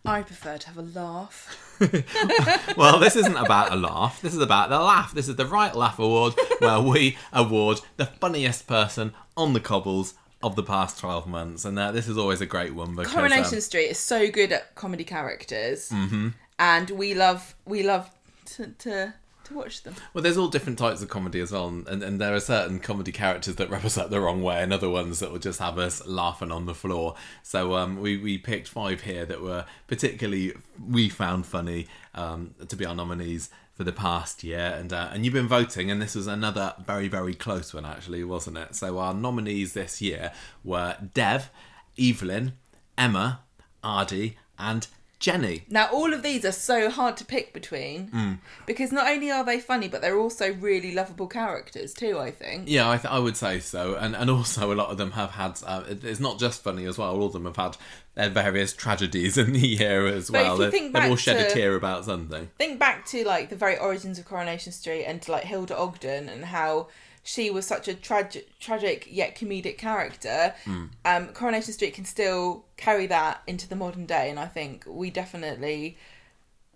[0.05, 1.65] I prefer to have a laugh.
[2.75, 4.21] Well, this isn't about a laugh.
[4.21, 5.13] This is about the laugh.
[5.13, 10.13] This is the Right Laugh Award, where we award the funniest person on the cobbles
[10.41, 11.65] of the past 12 months.
[11.65, 13.13] And uh, this is always a great one because.
[13.13, 16.29] Coronation um, Street is so good at comedy characters, mm-hmm.
[16.57, 18.09] and we love we love
[18.57, 19.13] to to,
[19.49, 19.95] to watch them.
[20.13, 23.11] Well, there's all different types of comedy as well, and, and there are certain comedy
[23.11, 25.77] characters that rub us up the wrong way, and other ones that will just have
[25.77, 27.15] us laughing on the floor.
[27.43, 30.53] So um, we we picked five here that were particularly
[30.87, 35.25] we found funny um, to be our nominees for the past year, and uh, and
[35.25, 38.75] you've been voting, and this was another very very close one actually, wasn't it?
[38.75, 40.31] So our nominees this year
[40.63, 41.49] were Dev,
[41.97, 42.53] Evelyn,
[42.97, 43.41] Emma,
[43.83, 44.87] Aadi, and
[45.19, 45.65] Jenny.
[45.69, 48.39] Now, all of these are so hard to pick between Mm.
[48.65, 52.17] because not only are they funny, but they're also really lovable characters too.
[52.17, 52.63] I think.
[52.67, 55.31] Yeah, I, th- I would say so, and and also a lot of them have
[55.31, 55.59] had.
[55.65, 57.11] Uh, it's not just funny as well.
[57.15, 57.75] All of them have had
[58.15, 60.57] their various tragedies in the year as But if well.
[60.65, 62.49] you They've, they've all shed a tear about something.
[62.57, 66.29] Think back to like the very origins of Coronation Street and to like Hilda Ogden
[66.29, 66.87] and how
[67.29, 70.55] she was such a tragic, tragic yet comedic character.
[70.65, 70.85] Hmm.
[71.05, 75.11] Um, Coronation Street can still carry that into the modern day, and I think we
[75.11, 75.95] definitely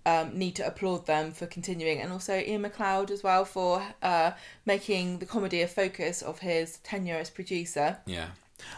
[0.05, 4.33] um, need to applaud them for continuing, and also Iain MacLeod as well for uh,
[4.63, 7.97] making the comedy a focus of his tenure as producer.
[8.05, 8.27] Yeah,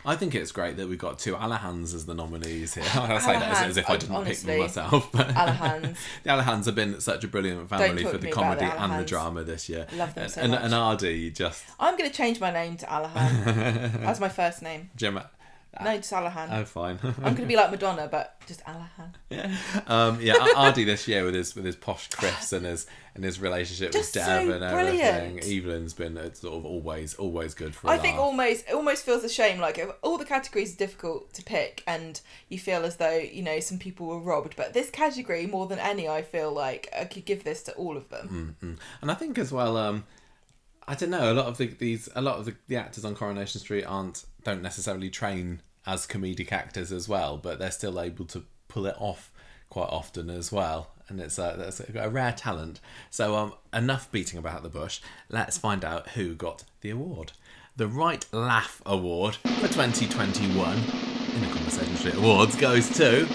[0.05, 2.83] I think it's great that we've got two Alahans as the nominees here.
[2.93, 4.33] I say that as, if I didn't honestly.
[4.33, 5.11] pick them myself.
[5.11, 5.97] But Alahans.
[6.23, 9.43] the Alahans have been such a brilliant family for the comedy the and the drama
[9.43, 9.87] this year.
[9.93, 10.61] Love them and, so and, much.
[10.61, 13.45] and Aadi just I'm going to change my name to Alahan.
[14.01, 14.89] That's my first name.
[14.95, 15.19] Jim.
[15.83, 16.47] No, just Alahan.
[16.51, 16.99] Oh, fine.
[17.03, 19.89] I'm going to be like Madonna, but just Alahan.
[19.89, 22.85] um, yeah, Aadi this year with his with his posh criffs and his
[23.15, 25.37] and his relationship Just with so Dev and everything.
[25.39, 25.45] brilliant.
[25.45, 27.87] Evelyn's been uh, sort of always always good for.
[27.87, 29.59] a I think almost it almost feels a shame.
[29.59, 32.19] Like all the categories are difficult to pick, and
[32.49, 34.55] you feel as though you know some people were robbed.
[34.55, 37.97] But this category, more than any, I feel like I could give this to all
[37.97, 38.55] of them.
[38.61, 38.77] Mm.
[39.01, 40.03] And I think as well, um,
[40.87, 41.31] I don't know.
[41.31, 44.25] A lot of the, these, a lot of the, the actors on Coronation Street aren't
[44.45, 48.95] don't necessarily train as comedic actors as well, but they're still able to pull it
[48.97, 49.31] off
[49.69, 50.91] quite often as well.
[51.07, 52.79] And it's a, a, rare talent.
[53.11, 55.01] So um, enough beating about the bush.
[55.29, 57.33] Let's find out who got the award.
[57.75, 60.77] The Right Laugh Award for 2021
[61.35, 63.27] in the Conversation Street Awards goes to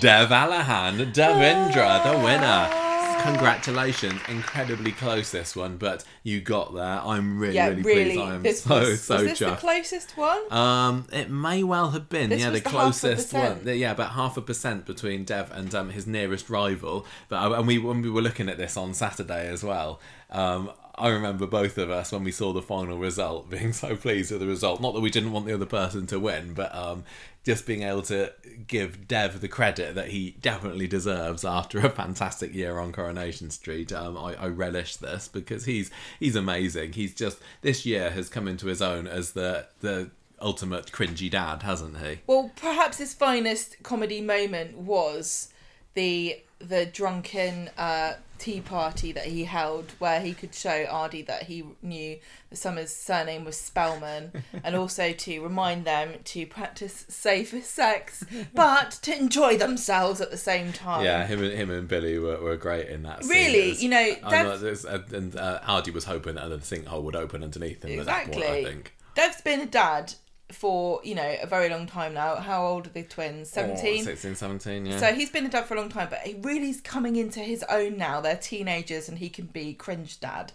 [0.00, 2.81] Dev Alahan, Devendra, the winner.
[3.22, 7.00] Congratulations, incredibly close this one, but you got there.
[7.02, 8.04] I'm really, Yeah, really, really.
[8.04, 8.20] pleased.
[8.20, 10.52] I am this so, was, so was this the closest one?
[10.52, 13.60] Um, it may well have been, This yeah, the the closest one.
[13.64, 17.06] Yeah, about half a percent between Dev and um, his nearest rival.
[17.28, 20.00] But I, and we when we were looking at this on Saturday as well.
[20.30, 24.30] Um, I remember both of us when we saw the final result being so pleased
[24.30, 24.80] with the result.
[24.80, 27.04] Not that we didn't want the other person to win, but um,
[27.44, 28.32] just being able to
[28.66, 33.92] give Dev the credit that he definitely deserves after a fantastic year on Coronation Street.
[33.92, 35.90] Um, I, I relish this because he's
[36.20, 36.92] he's amazing.
[36.92, 40.10] He's just this year has come into his own as the the
[40.40, 42.20] ultimate cringy dad, hasn't he?
[42.26, 45.52] Well, perhaps his finest comedy moment was
[45.94, 51.44] the the drunken uh, tea party that he held, where he could show Aadi that
[51.44, 52.18] he knew
[52.50, 54.32] that Summer's surname was Spellman,
[54.64, 60.36] and also to remind them to practice safe sex, but to enjoy themselves at the
[60.36, 61.04] same time.
[61.04, 63.22] Yeah, him and him and Billy were, were great in that.
[63.22, 63.30] scene.
[63.30, 67.02] Really, was- you know, Dev- not- uh, and uh, Aadi was hoping that the sinkhole
[67.04, 68.44] would open underneath him at that point.
[68.44, 68.94] I think.
[69.14, 70.14] Dev's been a dad
[70.52, 72.36] for you know a very long time now.
[72.36, 73.50] How old are the twins?
[73.52, 74.04] Oh, Seventeen.
[74.04, 74.98] 16, 17, yeah.
[74.98, 77.40] So he's been a dad for a long time, but he really is coming into
[77.40, 78.20] his own now.
[78.20, 80.52] They're teenagers, and he can be cringe dad.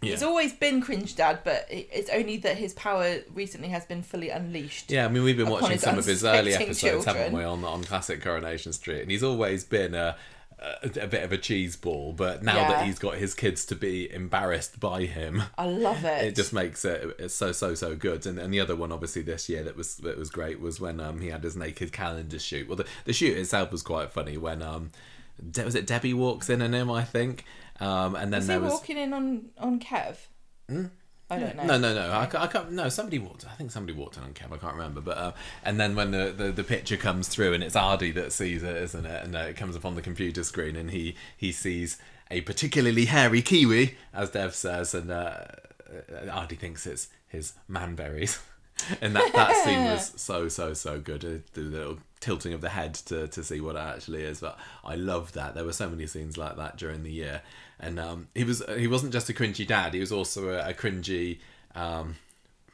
[0.00, 4.30] He's always been cringe dad, but it's only that his power recently has been fully
[4.30, 4.90] unleashed.
[4.90, 7.82] Yeah, I mean, we've been watching some of his early episodes, haven't we, on on
[7.84, 10.16] classic Coronation Street, and he's always been a.
[10.60, 13.76] A, a bit of a cheese ball, but now that he's got his kids to
[13.76, 16.24] be embarrassed by him, I love it.
[16.24, 18.26] it just makes it it's so so so good.
[18.26, 20.98] And, and the other one, obviously, this year that was that was great was when
[20.98, 22.66] um he had his naked calendar shoot.
[22.66, 24.90] Well, the, the shoot itself was quite funny when um
[25.48, 27.44] De- was it Debbie walks in on him, I think,
[27.78, 30.16] um and then was he there was walking in on on Kev?
[31.30, 31.64] I don't know.
[31.64, 32.12] no, no, no.
[32.12, 32.72] I, ca- I can't.
[32.72, 33.44] No, somebody walked.
[33.46, 34.50] I think somebody walked in on Kev.
[34.52, 35.00] I can't remember.
[35.02, 35.32] But uh,
[35.62, 38.76] and then when the, the, the picture comes through and it's Aadi that sees it,
[38.76, 39.24] isn't it?
[39.24, 41.98] And uh, it comes up on the computer screen and he he sees
[42.30, 45.40] a particularly hairy kiwi, as Dev says, and uh,
[45.90, 48.40] uh, Aadi thinks it's his manberries.
[49.00, 51.24] And that, that scene was so so so good.
[51.24, 54.38] Uh, The little tilting of the head to, to see what it actually is.
[54.38, 55.56] But I love that.
[55.56, 57.42] There were so many scenes like that during the year.
[57.80, 59.94] And um, he was he wasn't just a cringy dad.
[59.94, 61.38] He was also a, a cringy
[61.74, 62.16] um,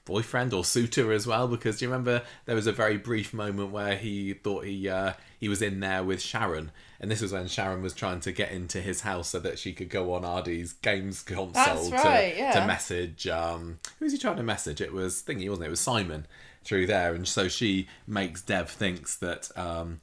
[0.04, 1.48] boyfriend or suitor as well.
[1.48, 5.12] Because do you remember there was a very brief moment where he thought he uh,
[5.38, 6.70] he was in there with Sharon,
[7.00, 9.72] and this was when Sharon was trying to get into his house so that she
[9.72, 12.52] could go on Aadi's games console That's to, yeah.
[12.52, 13.26] to message.
[13.26, 14.80] Um, who was he trying to message?
[14.80, 15.68] It was thingy, wasn't it?
[15.68, 16.26] It was Simon
[16.64, 19.50] through there, and so she makes Dev thinks that.
[19.56, 20.00] Um,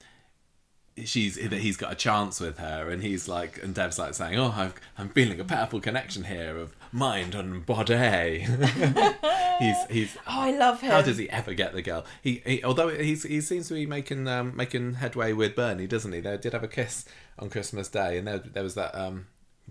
[1.05, 4.37] she's that he's got a chance with her and he's like and Dev's like saying
[4.39, 8.39] oh I've, I'm feeling a powerful connection here of mind and body
[9.59, 10.91] he's he's Oh, I love him.
[10.91, 13.85] how does he ever get the girl he, he although he's he seems to be
[13.85, 17.05] making um making headway with Bernie doesn't he they did have a kiss
[17.39, 19.27] on Christmas Day and there, there was that um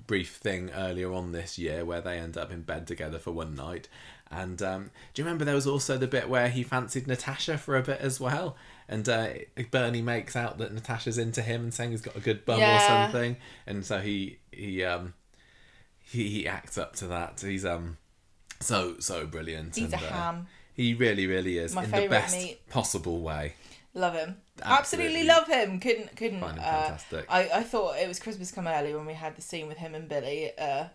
[0.06, 3.54] brief thing earlier on this year where they end up in bed together for one
[3.54, 3.88] night
[4.32, 7.76] and um, do you remember there was also the bit where he fancied Natasha for
[7.76, 8.56] a bit as well?
[8.90, 9.28] And uh,
[9.70, 12.80] Bernie makes out that Natasha's into him and saying he's got a good bum or
[12.80, 15.14] something, and so he he um
[16.02, 17.40] he, he acts up to that.
[17.40, 17.98] He's um
[18.58, 19.76] so so brilliant.
[19.76, 20.46] He's and, a uh, ham.
[20.74, 22.68] he really really is My in the best meat.
[22.68, 23.54] possible way.
[23.94, 24.36] Love him.
[24.60, 25.22] Absolutely.
[25.22, 25.80] Absolutely, love him.
[25.80, 26.40] Couldn't couldn't.
[26.40, 27.26] Find him uh, fantastic.
[27.28, 29.94] I I thought it was Christmas come early when we had the scene with him
[29.94, 30.86] and Billy, uh,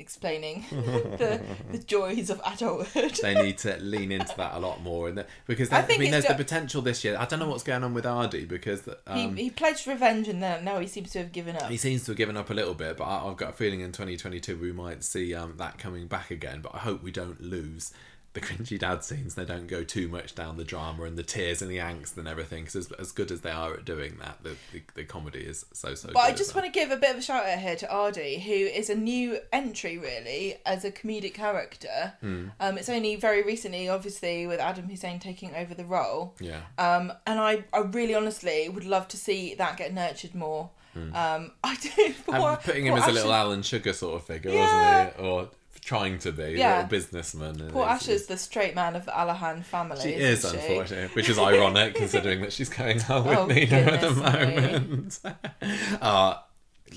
[0.00, 1.40] explaining the
[1.70, 3.14] the joys of adulthood.
[3.22, 6.10] they need to lean into that a lot more, and because I I, think mean,
[6.10, 7.16] there's the potential this year.
[7.18, 10.42] I don't know what's going on with Aadi because um, he he pledged revenge and
[10.42, 11.70] then now he seems to have given up.
[11.70, 13.80] He seems to have given up a little bit, but I, I've got a feeling
[13.80, 16.60] in 2022 we might see um, that coming back again.
[16.60, 17.92] But I hope we don't lose
[18.32, 21.60] the cringy dad scenes they don't go too much down the drama and the tears
[21.62, 24.38] and the angst and everything because as, as good as they are at doing that
[24.44, 26.14] the, the, the comedy is so so good.
[26.14, 28.38] But I just want to give a bit of a shout out here to Aadi,
[28.38, 32.14] who is a new entry really as a comedic character.
[32.20, 32.48] Hmm.
[32.60, 36.36] Um, it's only very recently, obviously, with Adam Hussain taking over the role.
[36.40, 40.70] yeah Um, and I, I really honestly would love to see that get nurtured more.
[40.94, 41.14] Hmm.
[41.14, 42.14] Um, I do.
[42.26, 45.04] poor- putting him as a little Alan Sugar sort of figure Yeah.
[45.06, 45.48] wasn't he or
[45.82, 46.74] trying to be a Yeah.
[46.76, 50.00] little businessman Poor Asha's the straight man of the Alahan family.
[50.00, 50.56] She is, she?
[50.56, 55.20] unfortunately, which is ironic considering that she's going out with Oh, Nina at the moment.
[56.02, 56.34] uh,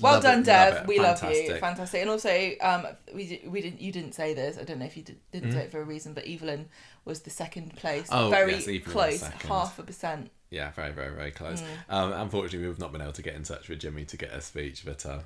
[0.00, 0.74] Well done, it, Dev.
[0.74, 1.28] love we love you.
[1.28, 1.60] fantastic.
[1.60, 2.00] Fantastic.
[2.02, 3.80] And also, um, we we didn't.
[3.80, 4.58] You didn't say this.
[4.58, 5.56] I don't know if you did, didn't Hmm?
[5.58, 6.68] say it for a reason, but Evelyn
[7.04, 8.08] was the second place.
[8.10, 10.30] Oh, very yes, close, half a percent.
[10.50, 11.60] Yeah, very, very, very close.
[11.62, 11.66] Mm.
[11.94, 14.40] Um, unfortunately, we've not been able to get in touch with Jimmy to get a
[14.40, 15.18] speech, but uh,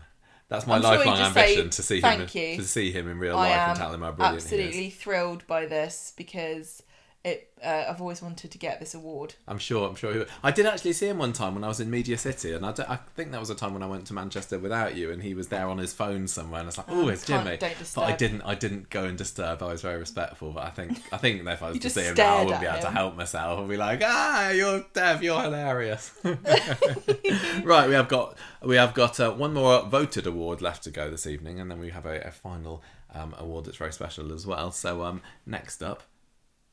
[0.48, 2.56] that's my I'm lifelong just say ambition to see him you.
[2.56, 4.52] to see him in real I life and tell him how brilliant he is.
[4.52, 6.82] absolutely thrilled by this because
[7.28, 7.50] it.
[7.62, 9.34] Uh, I've always wanted to get this award.
[9.48, 9.88] I'm sure.
[9.88, 10.12] I'm sure.
[10.12, 10.28] He would.
[10.42, 12.70] I did actually see him one time when I was in Media City, and I,
[12.88, 15.34] I think that was a time when I went to Manchester without you, and he
[15.34, 18.02] was there on his phone somewhere, and I was like, "Oh, it's Jimmy." don't But
[18.02, 18.42] I didn't.
[18.42, 19.62] I didn't go and disturb.
[19.62, 22.14] I was very respectful, but I think I think if I was to see him
[22.16, 23.60] now, I wouldn't be able to help myself.
[23.60, 25.22] I'd be like, "Ah, you're Dev.
[25.22, 30.84] You're hilarious." right, we have got we have got uh, one more voted award left
[30.84, 32.82] to go this evening, and then we have a, a final
[33.14, 34.70] um, award that's very special as well.
[34.70, 36.02] So um, next up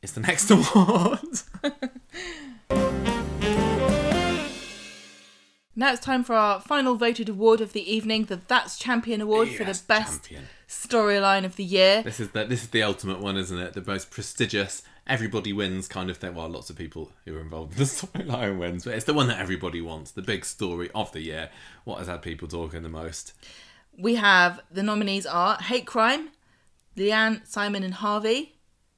[0.05, 1.19] is the next award.
[5.77, 9.49] Now it's time for our final voted award of the evening, the That's Champion Award
[9.49, 10.31] for the best
[10.69, 12.01] storyline of the year.
[12.01, 13.73] This is the this is the ultimate one, isn't it?
[13.73, 16.33] The most prestigious, everybody wins kind of thing.
[16.33, 19.27] Well, lots of people who are involved in the storyline wins, but it's the one
[19.27, 20.11] that everybody wants.
[20.11, 21.49] The big story of the year.
[21.83, 23.33] What has had people talking the most?
[23.97, 26.29] We have the nominees are Hate Crime,
[26.95, 28.54] Leanne, Simon and Harvey,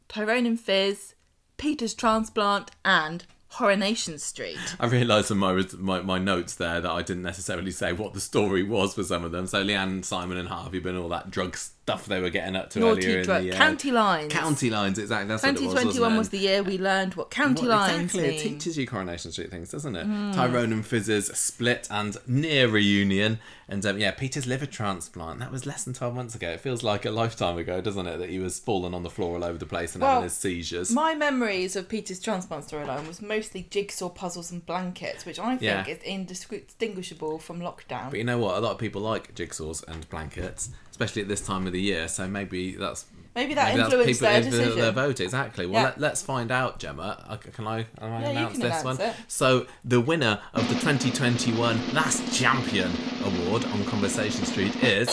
[0.08, 1.16] Tyrone and Fizz,
[1.58, 4.76] Peter's Transplant, and Coronation Street.
[4.80, 8.20] I realised in my, my my notes there that I didn't necessarily say what the
[8.20, 9.48] story was for some of them.
[9.48, 11.58] So Leanne, Simon, and Harvey been all that drug
[11.88, 13.58] stuff they were getting up to Naughty earlier drug- in the year.
[13.58, 14.34] county lines.
[14.34, 15.26] County lines, exactly.
[15.30, 15.74] That's what it was.
[15.74, 16.18] 2021 wasn't it?
[16.18, 18.54] was the year we learned what county Well, lines exactly, it mean.
[18.60, 20.06] teaches you Coronation Street things, doesn't it?
[20.06, 20.34] Mm.
[20.36, 23.40] Tyrone and Fizz's split and near reunion,
[23.70, 25.40] and um, yeah, Peter's liver transplant.
[25.40, 26.50] That was less than twelve months ago.
[26.50, 28.18] It feels like a lifetime ago, doesn't it?
[28.18, 30.34] That he was falling on the floor all over the place and Well, having his
[30.34, 30.92] seizures.
[30.92, 35.62] My memories of Peter's transplant storyline was mostly jigsaw puzzles and blankets, which I think
[35.62, 35.86] Yeah.
[35.88, 38.10] is indistinguishable from lockdown.
[38.10, 38.58] But you know what?
[38.58, 42.08] A lot of people like jigsaws and blankets, especially at this time of the year.
[42.08, 43.06] So maybe that's
[43.36, 44.80] Maybe that maybe that's influenced their decision.
[44.80, 45.68] their vote exactly.
[45.68, 45.84] Well, Yeah.
[45.90, 47.40] let, let's find out, Gemma.
[47.54, 49.10] Can I, can I Yeah, announce can this announce one?
[49.10, 49.16] it.
[49.28, 52.90] So the winner of the 2021 That's Champion
[53.24, 55.08] Award on Conversation Street is,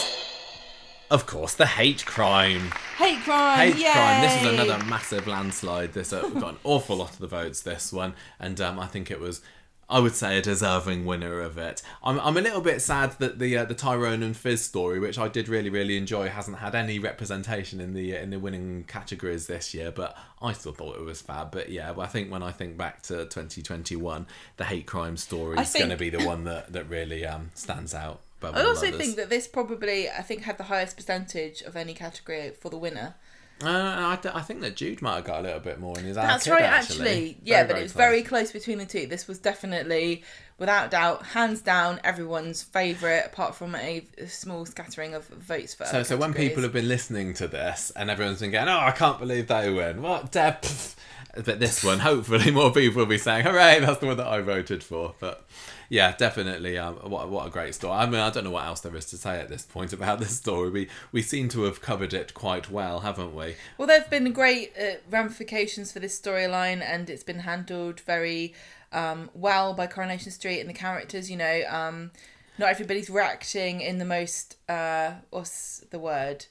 [1.11, 2.71] of course, the Hate Crime.
[2.97, 3.91] Hate crime, Hate yay!
[3.91, 4.21] crime.
[4.21, 5.93] This is another massive landslide.
[5.93, 7.61] This uh, got an awful lot of the votes.
[7.61, 9.41] This one, and um, I think it was.
[9.87, 11.83] I would say a deserving winner of it.
[12.03, 15.19] I'm, I'm a little bit sad that the uh, the Tyrone and Fizz story, which
[15.19, 19.47] I did really really enjoy, hasn't had any representation in the in the winning categories
[19.47, 19.91] this year.
[19.91, 21.51] But I still thought it was fab.
[21.51, 24.25] But yeah, I think when I think back to 2021,
[24.57, 27.93] the hate crime story is going to be the one that that really um, stands
[27.93, 28.21] out.
[28.43, 28.99] I also others.
[28.99, 32.77] think that this probably, I think, had the highest percentage of any category for the
[32.77, 33.15] winner.
[33.63, 36.15] Uh, I, I think that Jude might have got a little bit more in his.
[36.15, 36.99] That's right, actually.
[36.99, 37.37] actually.
[37.43, 39.07] Yeah, Very, but very it was very close between the two.
[39.07, 40.23] This was definitely,
[40.57, 45.85] without doubt, hands down, everyone's favourite, apart from a small scattering of votes for.
[45.85, 48.91] So, so when people have been listening to this and everyone's been going, "Oh, I
[48.91, 50.95] can't believe they win," what depth?
[51.35, 54.39] But this one, hopefully, more people will be saying, "Hooray, that's the one that I
[54.39, 55.45] voted for." But
[55.89, 57.93] yeah, definitely, um, what what a great story.
[57.93, 60.19] I mean, I don't know what else there is to say at this point about
[60.19, 60.69] this story.
[60.69, 63.55] We we seem to have covered it quite well, haven't we?
[63.77, 68.53] Well, there have been great uh, ramifications for this storyline, and it's been handled very
[68.91, 71.29] um, well by Coronation Street and the characters.
[71.29, 72.11] You know, um,
[72.57, 76.45] not everybody's reacting in the most uh, what's the word?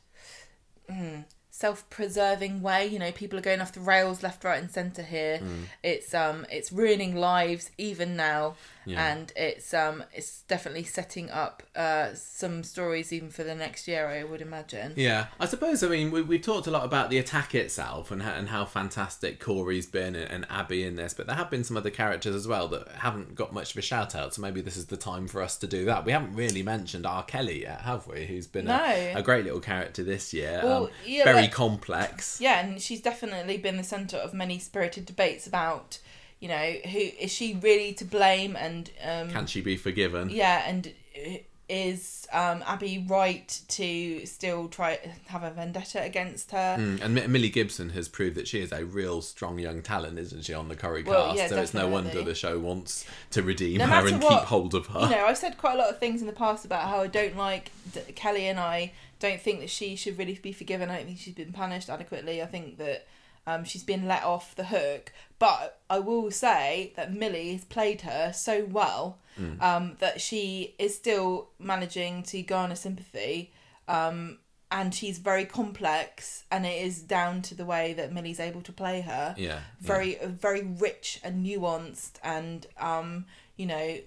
[0.90, 2.86] Mm, self-preserving way.
[2.86, 5.38] You know, people are going off the rails left, right, and centre here.
[5.38, 5.64] Mm.
[5.82, 8.56] It's um, it's ruining lives even now,
[8.86, 9.12] Yeah.
[9.12, 14.06] and it's um, it's definitely setting up uh, some stories even for the next year.
[14.08, 14.92] I would imagine.
[14.96, 15.82] Yeah, I suppose.
[15.82, 18.64] I mean, we we've talked a lot about the attack itself and how, and how
[18.64, 22.34] fantastic Corey's been and, and Abby in this, but there have been some other characters
[22.34, 24.34] as well that haven't got much of a shout out.
[24.34, 26.04] So maybe this is the time for us to do that.
[26.04, 28.26] We haven't really mentioned our Kelly yet, have we?
[28.26, 28.82] Who's been No.
[28.84, 30.60] a, a great little character this year.
[30.62, 32.40] Well, um, yeah, very like- complex.
[32.40, 35.98] Yeah, and she's definitely been the centre of many spirited debates about,
[36.44, 40.28] you know, who is she really to blame and um, Can she be forgiven?
[40.28, 40.92] yeah, and
[41.70, 44.98] is um, Abby right to still try
[45.28, 46.76] have a vendetta against her?
[46.78, 50.18] Mm, And Mi- Millie Gibson has proved that she is a real strong young talent,
[50.18, 51.38] isn't she, on the Corrie Well, cast?
[51.38, 54.48] yeah, so it's no wonder the show wants to redeem No her and what, keep
[54.48, 55.00] hold of her.
[55.00, 57.06] You know, I've said quite a lot of things in the past about how I
[57.06, 57.70] don't like
[58.14, 60.90] Kelly and I don't think that she should really be forgiven.
[60.90, 62.42] I don't think she's been punished adequately.
[62.42, 63.06] I think that
[63.46, 65.12] um, she's been let off the hook.
[65.38, 69.18] But I will say that Millie has played her so well
[69.60, 73.52] um, that she is still managing to garner sympathy.
[73.88, 74.38] Um,
[74.70, 78.72] and she's very complex, and it is down to the way that Millie's able to
[78.72, 79.60] play her yeah, yeah.
[79.78, 83.26] very very rich and nuanced and um
[83.56, 83.98] you know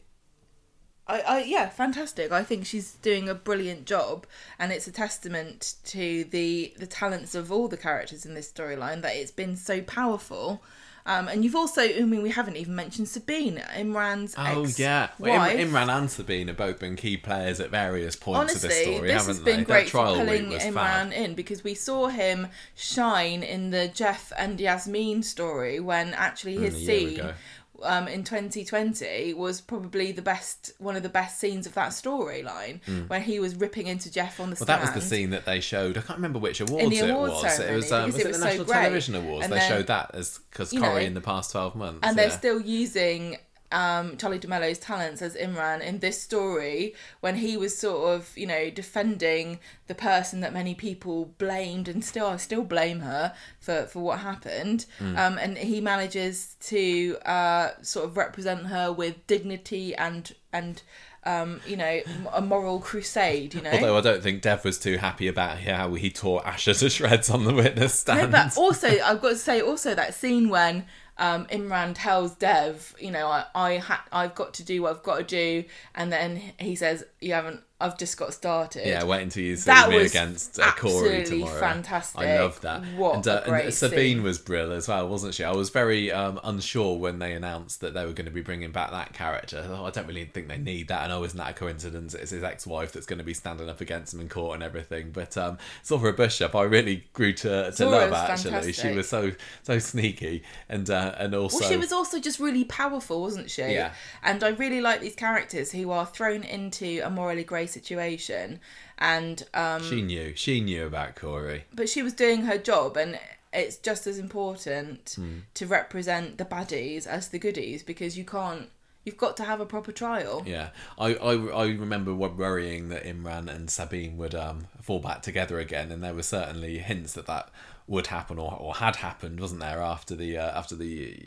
[1.07, 4.25] I, I yeah fantastic i think she's doing a brilliant job
[4.59, 9.01] and it's a testament to the the talents of all the characters in this storyline
[9.01, 10.61] that it's been so powerful
[11.05, 15.49] um and you've also i mean we haven't even mentioned sabine imran's Oh yeah, well.
[15.49, 18.81] Im- Imran and Sabine have both been key players at various points of Honestly, this
[18.81, 19.63] story, this haven't has been they?
[19.63, 21.11] great for pulling Imran fab.
[21.13, 26.75] in because we saw him shine in the Geoff and Yasmin story when actually his
[26.75, 27.33] Mm, scene.
[27.83, 32.79] Um, in 2020 was probably the best, one of the best scenes of that storyline
[33.07, 34.59] when he was ripping into Geoff on the Mm.
[34.61, 34.81] Well, stand.
[34.87, 35.97] that was the scene that they showed.
[35.97, 37.59] I can't remember which awards it awards was.
[37.59, 38.75] It was, um, was it it, was the so National great.
[38.75, 39.43] Television Awards?
[39.45, 41.99] And they then, showed that as because Corrie know, in the past twelve months.
[42.03, 42.23] and yeah.
[42.23, 43.37] they're still using
[43.71, 48.37] um, Charlie de Melo's talents as Imran in this story when he was sort of,
[48.37, 53.33] you know, defending the person that many people blamed and still I still blame her
[53.59, 54.85] for, for what happened.
[54.99, 55.17] Mm.
[55.17, 60.81] Um, and he manages to uh, sort of represent her with dignity and and
[61.25, 61.99] um, you know
[62.33, 63.53] a moral crusade.
[63.53, 63.71] You know.
[63.71, 67.29] Although I don't think Dev was too happy about how he tore Asha to shreds
[67.29, 68.31] on the witness stand.
[68.31, 70.85] No, but also I've got to say also that scene when
[71.19, 75.03] um, Imran tells Dev, you know, I, I ha- I've got to do what I've
[75.03, 75.63] got to do,
[75.95, 77.61] and then he says, "You haven't.
[77.79, 81.39] I've just got started." Yeah, wait until you see That me against uh, Corey absolutely
[81.39, 81.59] tomorrow.
[81.59, 82.21] fantastic.
[82.21, 82.83] I love that.
[82.95, 84.23] What and, uh, a great and Sabine scene.
[84.23, 85.43] was brilliant as well, wasn't she?
[85.43, 88.71] I was very um, unsure when they announced that they were going to be bringing
[88.71, 89.63] back that character.
[89.69, 91.03] Oh, I don't really think they need that.
[91.03, 92.13] And oh, isn't that a coincidence?
[92.13, 95.11] It's his ex-wife that's going to be standing up against him in court and everything.
[95.11, 98.73] But um, Zora Bishop, I really grew to, to love actually.
[98.73, 99.31] She was so
[99.63, 103.61] so sneaky and uh, and also Well, she was also just really powerful, wasn't she?
[103.61, 103.93] Yeah.
[104.23, 108.59] And I really like these characters who are thrown into a morally grey situation,
[108.97, 111.65] and um, she knew she knew about Corey.
[111.73, 113.19] but she was doing her job and
[113.53, 115.39] it's just as important Hmm.
[115.53, 118.69] to represent the baddies as the goodies because you can't
[119.05, 120.69] you've got to have a proper trial Yeah,
[120.99, 121.33] I, I,
[121.63, 126.13] I remember worrying that Imran and Sabine would um, fall back together again, and there
[126.13, 127.49] were certainly hints that that
[127.87, 131.17] would happen or, or had happened, wasn't there, after the uh, after the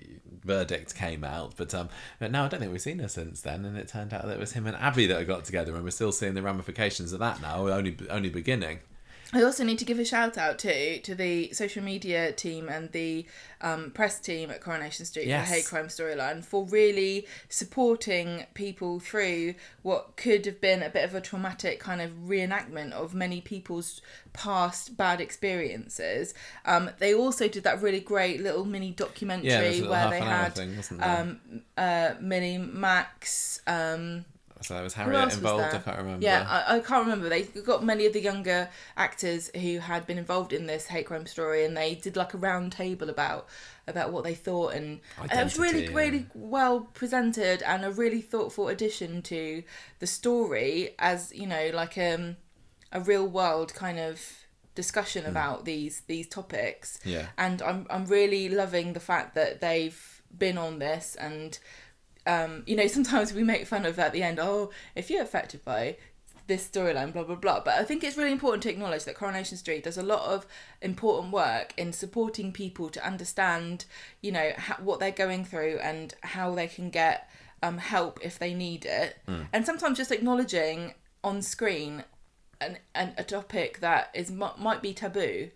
[0.45, 1.55] verdict came out?
[1.57, 1.89] But um,
[2.19, 4.35] but no, I don't think we've seen her since then, and it turned out that
[4.35, 7.19] it was him and Abby that got together, and we're still seeing the ramifications of
[7.21, 8.81] that now, only only beginning.
[9.33, 12.91] I also need to give a shout out to to the social media team and
[12.91, 13.27] the
[13.61, 15.45] um, press team at Coronation Street Yes.
[15.47, 20.89] for the hate crime storyline for really supporting people through what could have been a
[20.91, 24.03] bit of a traumatic kind of reenactment of many people's
[24.33, 26.35] past bad experiences.
[26.65, 30.11] Um, they also did that really great little mini documentary Yeah, there's a little where
[30.11, 31.41] they had thing, um,
[31.77, 33.61] uh, Minnie Max.
[33.67, 34.25] Um,
[34.63, 35.75] so was Harriet else was involved.
[35.75, 36.25] I can't remember.
[36.25, 37.29] Yeah, I, I can't remember.
[37.29, 41.27] They got many of the younger actors who had been involved in this hate crime
[41.27, 43.49] story, and they did like a round table about
[43.87, 47.91] about what they thought, and and it was really, Identity, really well presented and a
[47.91, 49.63] really thoughtful addition to
[49.99, 52.37] the story, as you know, like um
[52.93, 54.21] a real world kind of
[54.75, 56.99] discussion about these these topics.
[57.05, 57.27] Yeah.
[57.37, 61.59] and I'm I'm really loving the fact that they've been on this and
[62.27, 65.65] um you know sometimes we make fun of at the end oh if you're affected
[65.65, 65.97] by
[66.47, 67.61] this storyline blah blah blah.
[67.61, 70.47] But I think it's really important to acknowledge that Coronation Street does a lot of
[70.83, 73.85] important work in supporting people to understand
[74.21, 77.31] you know how, what they're going through and how they can get
[77.63, 79.19] um help if they need it.
[79.53, 82.05] And sometimes just acknowledging on screen
[82.61, 85.51] an, an a topic that is mi- might be taboo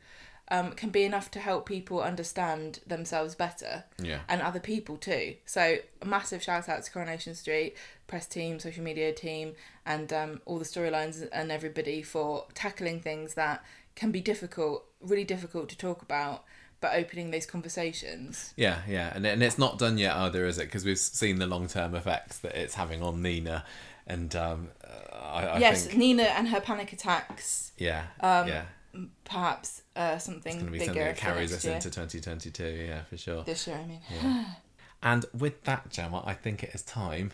[0.48, 4.20] um, can be enough to help people understand themselves better Yeah.
[4.28, 5.36] and other people too.
[5.46, 7.76] So a massive shout out to Coronation Street
[8.06, 9.54] press team, social media team,
[9.86, 13.64] and um, all the storylines and everybody for tackling things that
[13.96, 16.44] can be difficult, really difficult to talk about,
[16.80, 18.52] but opening these conversations.
[18.56, 20.64] Yeah, yeah, and and it's not done yet either, is it?
[20.66, 23.64] Because we've seen the long term effects that it's having on Nina,
[24.06, 24.68] and um,
[25.12, 28.64] I, I yes, think Nina and her panic attacks, yeah, um, yeah,
[29.24, 31.74] perhaps uh, something it's going to be bigger something that carries us year.
[31.74, 32.64] into 2022.
[32.64, 33.42] Yeah, for sure.
[33.44, 33.76] this year.
[33.76, 34.44] I mean, Yeah.
[35.02, 37.32] And with that, Gemma, I think it is time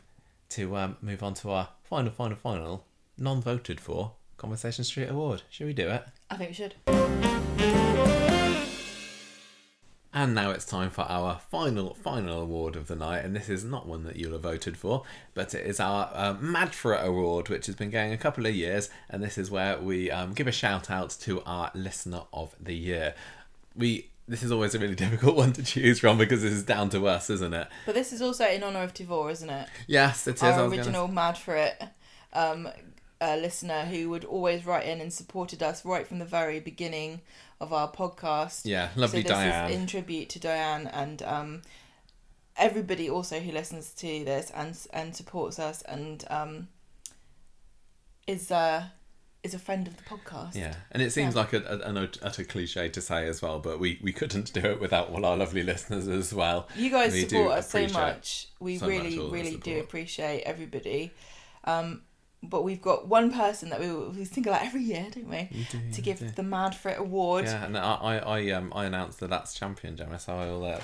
[0.51, 2.85] to um, move on to our final, final, final
[3.17, 5.43] non-voted for Conversation Street Award.
[5.51, 6.05] Should we do it?
[6.31, 7.87] I think we should.
[10.13, 13.25] And now it's time for our final, final award of the night.
[13.25, 15.05] And this is not one that you'll have voted for,
[15.35, 18.45] but it is our uh, Mad for It award, which has been going a couple
[18.47, 18.91] of years.
[19.09, 22.75] And this is where we um, give a shout out to our listener of the
[22.75, 23.15] year.
[23.77, 26.89] We this is always a really difficult one to choose from because this is down
[26.91, 27.69] to us, isn't it?
[27.87, 29.69] But this is also in honour of Tivor, isn't it?
[29.87, 30.43] Yes, it is.
[30.43, 31.81] Our was gonna- original Mad for It
[32.33, 32.69] um,
[33.21, 37.21] uh, listener who would always write in and supported us right from the very beginning
[37.61, 38.63] of our podcast.
[38.65, 39.71] Yeah, lovely so this Diane.
[39.71, 41.63] is in tribute to Diane and um,
[42.57, 46.69] everybody also who listens to this and and supports us and um,
[48.27, 48.85] is uh,
[49.43, 50.55] is a friend of the podcast.
[50.55, 51.41] Yeah, and it seems Yeah.
[51.41, 54.61] like a, a, an utter cliche to say as well, but we, we couldn't do
[54.61, 56.69] it without all our lovely listeners as well.
[56.77, 58.49] You guys We support us so much.
[58.61, 61.13] We so really, all the really do appreciate everybody.
[61.65, 62.03] Um,
[62.43, 65.67] but we've got one person that we, we single out every year, don't we?
[65.93, 67.45] to give the Mad for It award.
[67.45, 70.81] Yeah, and I, I, I, um, I announced that that's champion, Gemma, so I'll uh,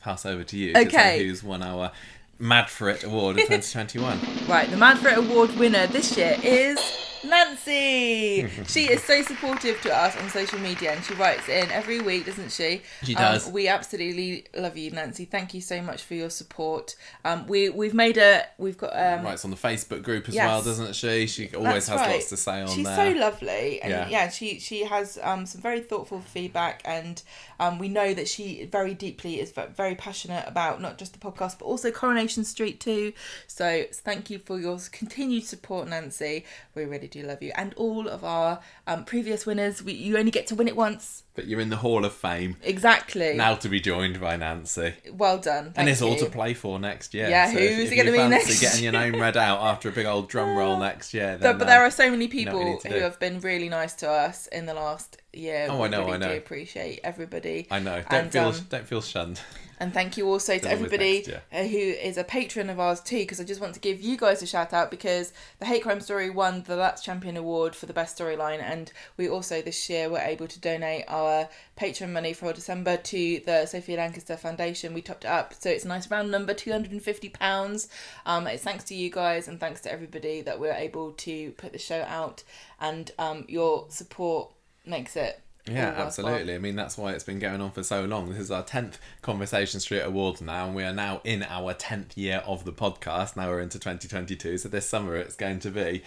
[0.00, 1.18] pass over to you Okay.
[1.26, 1.90] who's won our
[2.38, 4.18] Mad for It award of 2021.
[4.48, 6.78] Right, the Mad for It award winner this year is
[7.24, 8.48] Nancy.
[8.66, 12.26] she is so supportive to us on social media and she writes in every week,
[12.26, 12.82] doesn't she?
[13.02, 13.48] She Um, does.
[13.50, 15.24] we absolutely love you, Nancy.
[15.24, 16.96] Thank you so much for your support.
[17.24, 20.46] Um, we we've made a we've got um, Writes on the Facebook group as Yes.
[20.46, 21.26] well, doesn't she?
[21.26, 22.12] She always That's has right.
[22.12, 22.96] lots to say on She's there.
[23.14, 24.08] so lovely, and Yeah.
[24.08, 27.22] yeah, she she has um, some very thoughtful feedback, and
[27.58, 31.58] um, we know that she very deeply is very passionate about not just the podcast
[31.58, 33.12] but also Coronation Street too.
[33.46, 36.44] So thank you for your continued support, Nancy.
[36.74, 39.82] We really do love you, and all of our um, previous winners.
[39.82, 42.56] We, you only get to win it once, But you're in the Hall of Fame
[42.62, 43.34] exactly.
[43.34, 44.94] now to be joined by Nancy.
[45.12, 45.72] well done.
[45.76, 47.28] And it's all to play for next year.
[47.28, 49.92] Yeah, so who's it gonna be fancy next getting your name read out after a
[49.92, 51.32] big old drum roll next year.
[51.32, 54.08] But, Then, but there are so many we people who have been really nice to
[54.10, 55.66] us in the last year.
[55.70, 56.28] Oh, we I know, really I know.
[56.32, 57.66] do appreciate everybody.
[57.70, 58.02] I know.
[58.10, 59.40] Don't And, feel um, don't feel shunned.
[59.80, 63.16] And thank you also to everybody next uh, who is a patron of ours too,
[63.16, 66.02] because I just want to give you guys a shout out because the Hate Crime
[66.02, 70.10] Story won the That's Champion Award for the best storyline, and we also this year
[70.10, 74.92] were able to donate our patron money for December to the Sophie Lancaster Foundation.
[74.92, 77.88] We topped it up, so it's a nice round number, two hundred and fifty pounds.
[78.26, 81.72] Um, it's thanks to you guys and thanks to everybody that we're able to put
[81.72, 82.44] the show out,
[82.80, 84.52] and um, your support
[84.84, 85.40] makes it.
[85.66, 86.54] Yeah, absolutely.
[86.54, 88.30] I mean, that's why it's been going on for so long.
[88.30, 92.16] This is our 10th Conversation Street Awards now, and we are now in our 10th
[92.16, 93.36] year of the podcast.
[93.36, 96.02] Now we're into 2022, so this summer it's going to be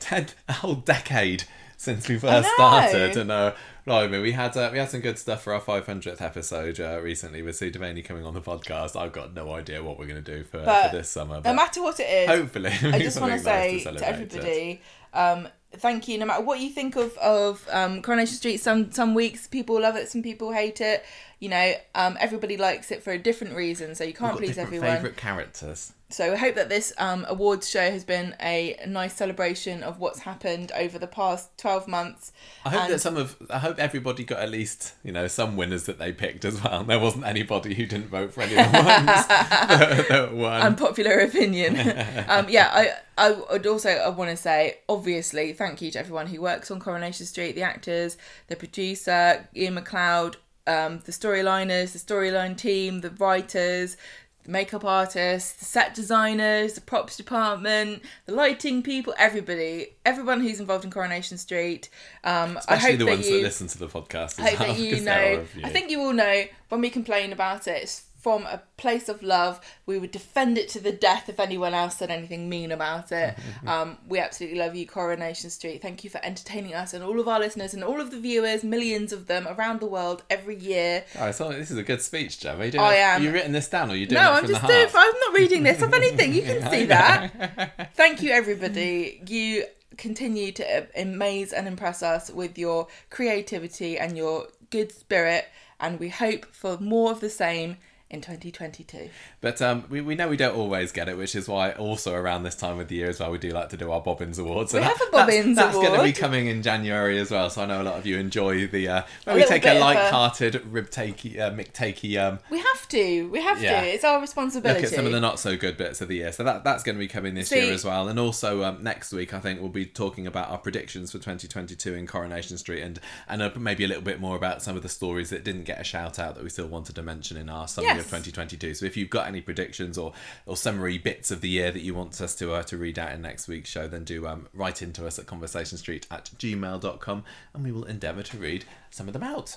[0.00, 1.44] 10, a whole decade
[1.78, 2.54] since we first know.
[2.54, 3.16] started.
[3.16, 3.54] And uh,
[3.86, 7.40] blimey, we had uh, we had some good stuff for our 500th episode uh, recently
[7.40, 9.00] with Sue Devaney coming on the podcast.
[9.00, 11.40] I've got no idea what we're going to do for, for this summer.
[11.42, 14.82] No matter what it is, hopefully, I just want to say to, everybody,
[15.14, 16.18] um, thank you.
[16.18, 19.96] No matter what you think of of um, Coronation Street, some some weeks people love
[19.96, 21.04] it, some people hate it.
[21.40, 24.88] You know, um, everybody likes it for a different reason, so you can't please everyone.
[24.96, 25.92] favourite characters.
[26.10, 30.20] So I hope that this um, awards show has been a nice celebration of what's
[30.20, 32.32] happened over the past twelve months.
[32.64, 35.56] I hope And- that some of I hope everybody got at least you know some
[35.56, 36.82] winners that they picked as well.
[36.82, 40.60] There wasn't anybody who didn't vote for any of the ones that, that won.
[40.62, 41.78] unpopular opinion.
[42.28, 46.26] um, yeah, I I would also I want to say obviously thank you to everyone
[46.26, 48.16] who works on Coronation Street, the actors,
[48.48, 50.36] the producer, Iain MacLeod,
[50.68, 53.96] um, the storyliners, the storyline team, the writers.
[54.44, 60.60] the Makeup artists, the set designers, the props department, the lighting people, everybody, everyone who's
[60.60, 61.88] involved in Coronation Street.
[62.24, 64.38] Um, I Especially hope the that ones you, that listen to the podcast.
[64.38, 65.46] As I hope well, that you because there are know.
[65.64, 69.22] I think you all know when we complain about it, it's from a place of
[69.22, 69.60] love.
[69.86, 73.36] We would defend it to the death if anyone else said anything mean about it.
[73.66, 75.80] um, we absolutely love you, Coronation Street.
[75.80, 78.64] Thank you for entertaining us and all of our listeners and all of the viewers,
[78.64, 81.04] millions of them around the world every year.
[81.18, 82.62] Oh, so this is a good speech, Gemma.
[82.62, 83.22] Are you doing I am.
[83.22, 84.88] You written this down, or are you doing No, it I'm from just the doing.
[84.94, 85.80] I'm not reading this.
[85.80, 87.90] If anything, you can see that.
[87.94, 89.22] Thank you, everybody.
[89.26, 89.64] You
[89.96, 95.46] continue to amaze and impress us with your creativity and your good spirit,
[95.80, 97.76] and we hope for more of the same
[98.10, 99.10] in 2022.
[99.42, 102.42] But um, we, we know we don't always get it, which is why also around
[102.42, 104.70] this time of the year as well, we do like to do our Bobbins Awards.
[104.72, 107.50] So We have a Bobbins that's, That's going to be coming in January as well.
[107.50, 109.72] So I know a lot of you enjoy the uh, where A we take a
[109.72, 113.28] of a- light-hearted, rib-takey, uh, mick-takey um, We have to.
[113.28, 113.82] We have Yeah.
[113.82, 113.86] to.
[113.88, 114.80] It's our responsibility.
[114.82, 116.32] look at some of the not so good bits of the year.
[116.32, 118.08] So that that's going to be coming this See- year as well.
[118.08, 121.92] And also um, next week, I think we'll be talking about our predictions for 2022
[121.94, 122.98] in Coronation Street and
[123.28, 125.78] and uh, maybe a little bit more about some of the stories that didn't get
[125.78, 127.97] a shout out that we still wanted to mention in our summer Yeah.
[127.98, 128.74] Of 2022.
[128.74, 130.12] So if you've got any predictions or
[130.46, 133.12] or summary bits of the year that you want us to uh, to read out
[133.12, 137.64] in next week's show, then do um, write into us at conversationstreet at gmail.com and
[137.64, 139.56] we will endeavour to read some of them out.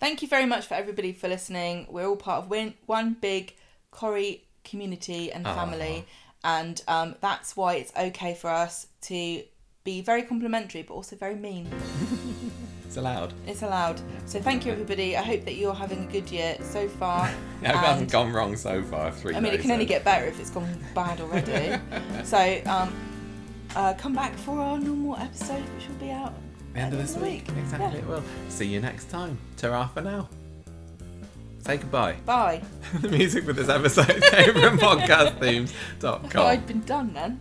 [0.00, 1.86] Thank you very much for everybody for listening.
[1.90, 3.54] We're all part of win- one big
[3.90, 6.04] Corrie community and family,
[6.44, 9.42] and um, that's why it's okay for us to
[9.84, 11.68] be very complimentary but also very mean.
[12.88, 13.34] It's allowed.
[13.46, 14.00] It's allowed.
[14.24, 15.14] So thank you, everybody.
[15.14, 17.30] I hope that you're having a good year so far.
[17.60, 19.10] Yeah, it hasn't gone wrong so far.
[19.10, 21.76] Three I mean, it can only get better if it's gone bad already.
[22.24, 22.94] so, um,
[23.74, 26.34] uh, come back for our normal episode, which will be out
[26.72, 27.48] the end of this the week.
[27.72, 27.94] Yeah.
[27.94, 28.22] It will.
[28.48, 29.38] see you next time.
[29.56, 30.28] Ta-ra for now.
[31.58, 32.14] Say goodbye.
[32.24, 32.62] Bye.
[33.00, 36.46] the music for this episode came from podcastthemes.com.
[36.46, 37.40] I'd been done then.